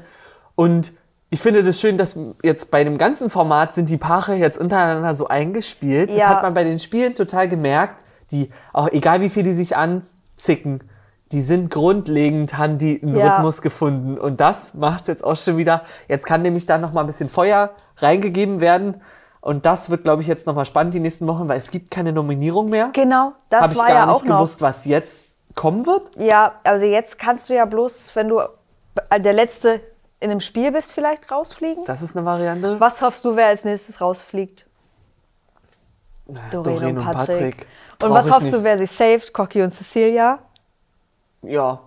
und 0.55 0.93
ich 1.31 1.41
finde 1.41 1.65
das 1.65 1.81
schön, 1.81 1.99
dass 1.99 2.17
jetzt 2.45 2.71
bei 2.71 2.85
dem 2.85 2.97
ganzen 2.99 3.31
Format 3.31 3.75
sind 3.75 3.91
die 3.91 3.97
Paare 3.97 4.35
jetzt 4.35 4.59
untereinander 4.59 5.15
so 5.15 5.27
eingespielt. 5.27 6.11
Das 6.11 6.17
Ja. 6.17 6.29
hat 6.29 6.43
man 6.45 6.55
bei 6.55 6.63
den 6.63 6.79
Spielen 6.79 7.15
total 7.15 7.49
gemerkt. 7.49 8.05
Die, 8.31 8.51
auch 8.73 8.89
egal 8.91 9.21
wie 9.21 9.29
viel 9.29 9.43
die 9.43 9.53
sich 9.53 9.77
anzicken, 9.77 10.81
die 11.33 11.41
sind 11.41 11.71
grundlegend, 11.71 12.57
haben 12.57 12.79
die 12.79 13.03
einen 13.03 13.17
Ja. 13.17 13.35
Rhythmus 13.35 13.61
gefunden. 13.61 14.17
Und 14.17 14.41
das 14.41 14.75
macht 14.75 15.09
jetzt 15.09 15.25
auch 15.25 15.35
schon 15.35 15.57
wieder. 15.57 15.83
Jetzt 16.07 16.25
kann 16.27 16.43
nämlich 16.43 16.67
da 16.67 16.79
noch 16.79 16.93
mal 16.93 17.01
ein 17.01 17.07
bisschen 17.09 17.29
Feuer 17.29 17.71
reingegeben 17.99 18.61
werden. 18.61 19.01
Und 19.47 19.65
das 19.65 19.91
wird, 19.91 20.03
glaube 20.03 20.23
ich, 20.23 20.29
jetzt 20.29 20.49
noch 20.49 20.57
mal 20.57 20.65
spannend 20.65 20.93
die 20.93 20.99
nächsten 20.99 21.29
Wochen, 21.29 21.49
weil 21.49 21.57
es 21.57 21.71
gibt 21.71 21.93
keine 21.93 22.13
Nominierung 22.13 22.69
mehr. 22.69 22.91
Genau, 22.93 23.33
das 23.49 23.63
Habe 23.63 23.73
ich 23.75 23.79
war 23.79 23.87
gar 23.87 23.95
ja 23.95 24.07
nicht 24.07 24.15
auch 24.17 24.25
noch. 24.25 24.37
gewusst, 24.39 24.61
was 24.61 24.85
jetzt 24.87 25.39
kommen 25.55 25.87
wird. 25.87 26.11
Ja, 26.19 26.57
also 26.65 26.85
jetzt 26.85 27.17
kannst 27.17 27.49
du 27.49 27.55
ja 27.55 27.65
bloß, 27.65 28.11
wenn 28.17 28.29
du 28.29 28.41
der 29.17 29.33
Letzte 29.33 29.81
in 30.19 30.33
einem 30.33 30.41
Spiel 30.41 30.73
bist, 30.73 30.91
vielleicht 30.91 31.31
rausfliegen. 31.31 31.85
Das 31.85 32.03
ist 32.03 32.17
eine 32.17 32.27
Variante. 32.27 32.81
Was 32.81 33.01
hoffst 33.03 33.25
du, 33.25 33.37
wer 33.37 33.47
als 33.47 33.63
nächstes 33.63 34.01
rausfliegt? 34.01 34.69
Doreen, 36.27 36.51
Doreen 36.51 36.99
und 36.99 36.99
und 36.99 37.05
Patrick. 37.05 37.29
Patrick. 37.29 37.67
Und 38.03 38.11
was 38.11 38.29
hoffst 38.29 38.43
nicht. 38.43 38.55
du, 38.55 38.65
wer 38.65 38.79
sich 38.79 38.91
saved? 38.91 39.33
Cocky 39.33 39.63
und 39.63 39.73
Cecilia? 39.73 40.41
Ja. 41.43 41.79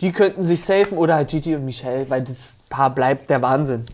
Die 0.00 0.10
könnten 0.10 0.44
sich 0.44 0.64
safen 0.64 0.98
oder 0.98 1.14
halt 1.14 1.28
Gigi 1.28 1.54
und 1.54 1.64
Michelle, 1.64 2.10
weil 2.10 2.24
das 2.24 2.56
Paar 2.68 2.90
bleibt 2.90 3.30
der 3.30 3.40
Wahnsinn. 3.40 3.86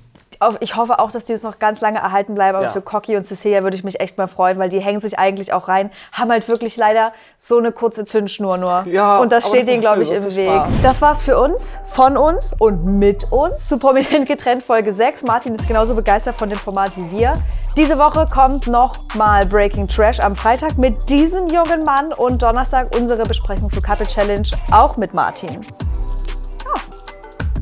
Ich 0.60 0.76
hoffe 0.76 0.98
auch, 0.98 1.10
dass 1.10 1.24
die 1.24 1.32
uns 1.32 1.42
noch 1.42 1.58
ganz 1.58 1.80
lange 1.80 1.98
erhalten 1.98 2.34
bleiben. 2.34 2.56
Aber 2.56 2.66
Ja. 2.66 2.72
für 2.72 2.82
Cocky 2.82 3.16
und 3.16 3.24
Cecilia 3.24 3.62
würde 3.62 3.76
ich 3.76 3.84
mich 3.84 4.00
echt 4.00 4.18
mal 4.18 4.26
freuen, 4.26 4.58
weil 4.58 4.68
die 4.68 4.80
hängen 4.80 5.00
sich 5.00 5.18
eigentlich 5.18 5.52
auch 5.52 5.68
rein. 5.68 5.90
Haben 6.12 6.30
halt 6.30 6.48
wirklich 6.48 6.76
leider 6.76 7.12
so 7.38 7.58
eine 7.58 7.72
kurze 7.72 8.04
Zündschnur 8.04 8.56
nur. 8.58 8.84
Ja, 8.86 9.18
und 9.18 9.32
das 9.32 9.48
steht 9.48 9.66
das 9.66 9.72
ihnen, 9.72 9.80
glaube 9.80 10.02
ich, 10.02 10.10
im 10.10 10.24
Weg. 10.24 10.48
Spaß. 10.50 10.68
Das 10.82 11.02
war's 11.02 11.22
für 11.22 11.38
uns, 11.40 11.78
von 11.86 12.16
uns 12.16 12.54
und 12.58 12.84
mit 12.84 13.30
uns 13.32 13.68
zu 13.68 13.78
Prominent 13.78 14.26
getrennt 14.26 14.62
Folge 14.62 14.92
6. 14.92 15.22
Martin 15.24 15.54
ist 15.54 15.66
genauso 15.68 15.94
begeistert 15.94 16.36
von 16.36 16.48
dem 16.48 16.58
Format 16.58 16.96
wie 16.96 17.10
wir. 17.10 17.34
Diese 17.76 17.98
Woche 17.98 18.26
kommt 18.32 18.66
noch 18.66 18.96
mal 19.14 19.46
Breaking 19.46 19.88
Trash 19.88 20.20
am 20.20 20.36
Freitag 20.36 20.78
mit 20.78 21.08
diesem 21.08 21.48
jungen 21.48 21.84
Mann 21.84 22.12
und 22.12 22.42
Donnerstag 22.42 22.94
unsere 22.96 23.24
Besprechung 23.24 23.68
zu 23.70 23.80
Couple 23.80 24.06
Challenge 24.06 24.48
auch 24.70 24.96
mit 24.96 25.14
Martin. 25.14 25.62
Ja. 25.62 26.80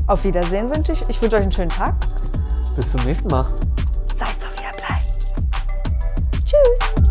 Auf 0.07 0.23
Wiedersehen 0.23 0.69
wünsche 0.73 0.91
ich. 0.93 1.07
Ich 1.09 1.21
wünsche 1.21 1.37
euch 1.37 1.43
einen 1.43 1.51
schönen 1.51 1.69
Tag. 1.69 1.93
Bis 2.75 2.91
zum 2.91 3.03
nächsten 3.03 3.27
Mal. 3.27 3.45
Seid 4.15 4.39
so, 4.39 4.47
wie 4.55 4.63
ihr 4.63 4.71
bleibt. 4.75 5.13
Tschüss. 6.43 7.02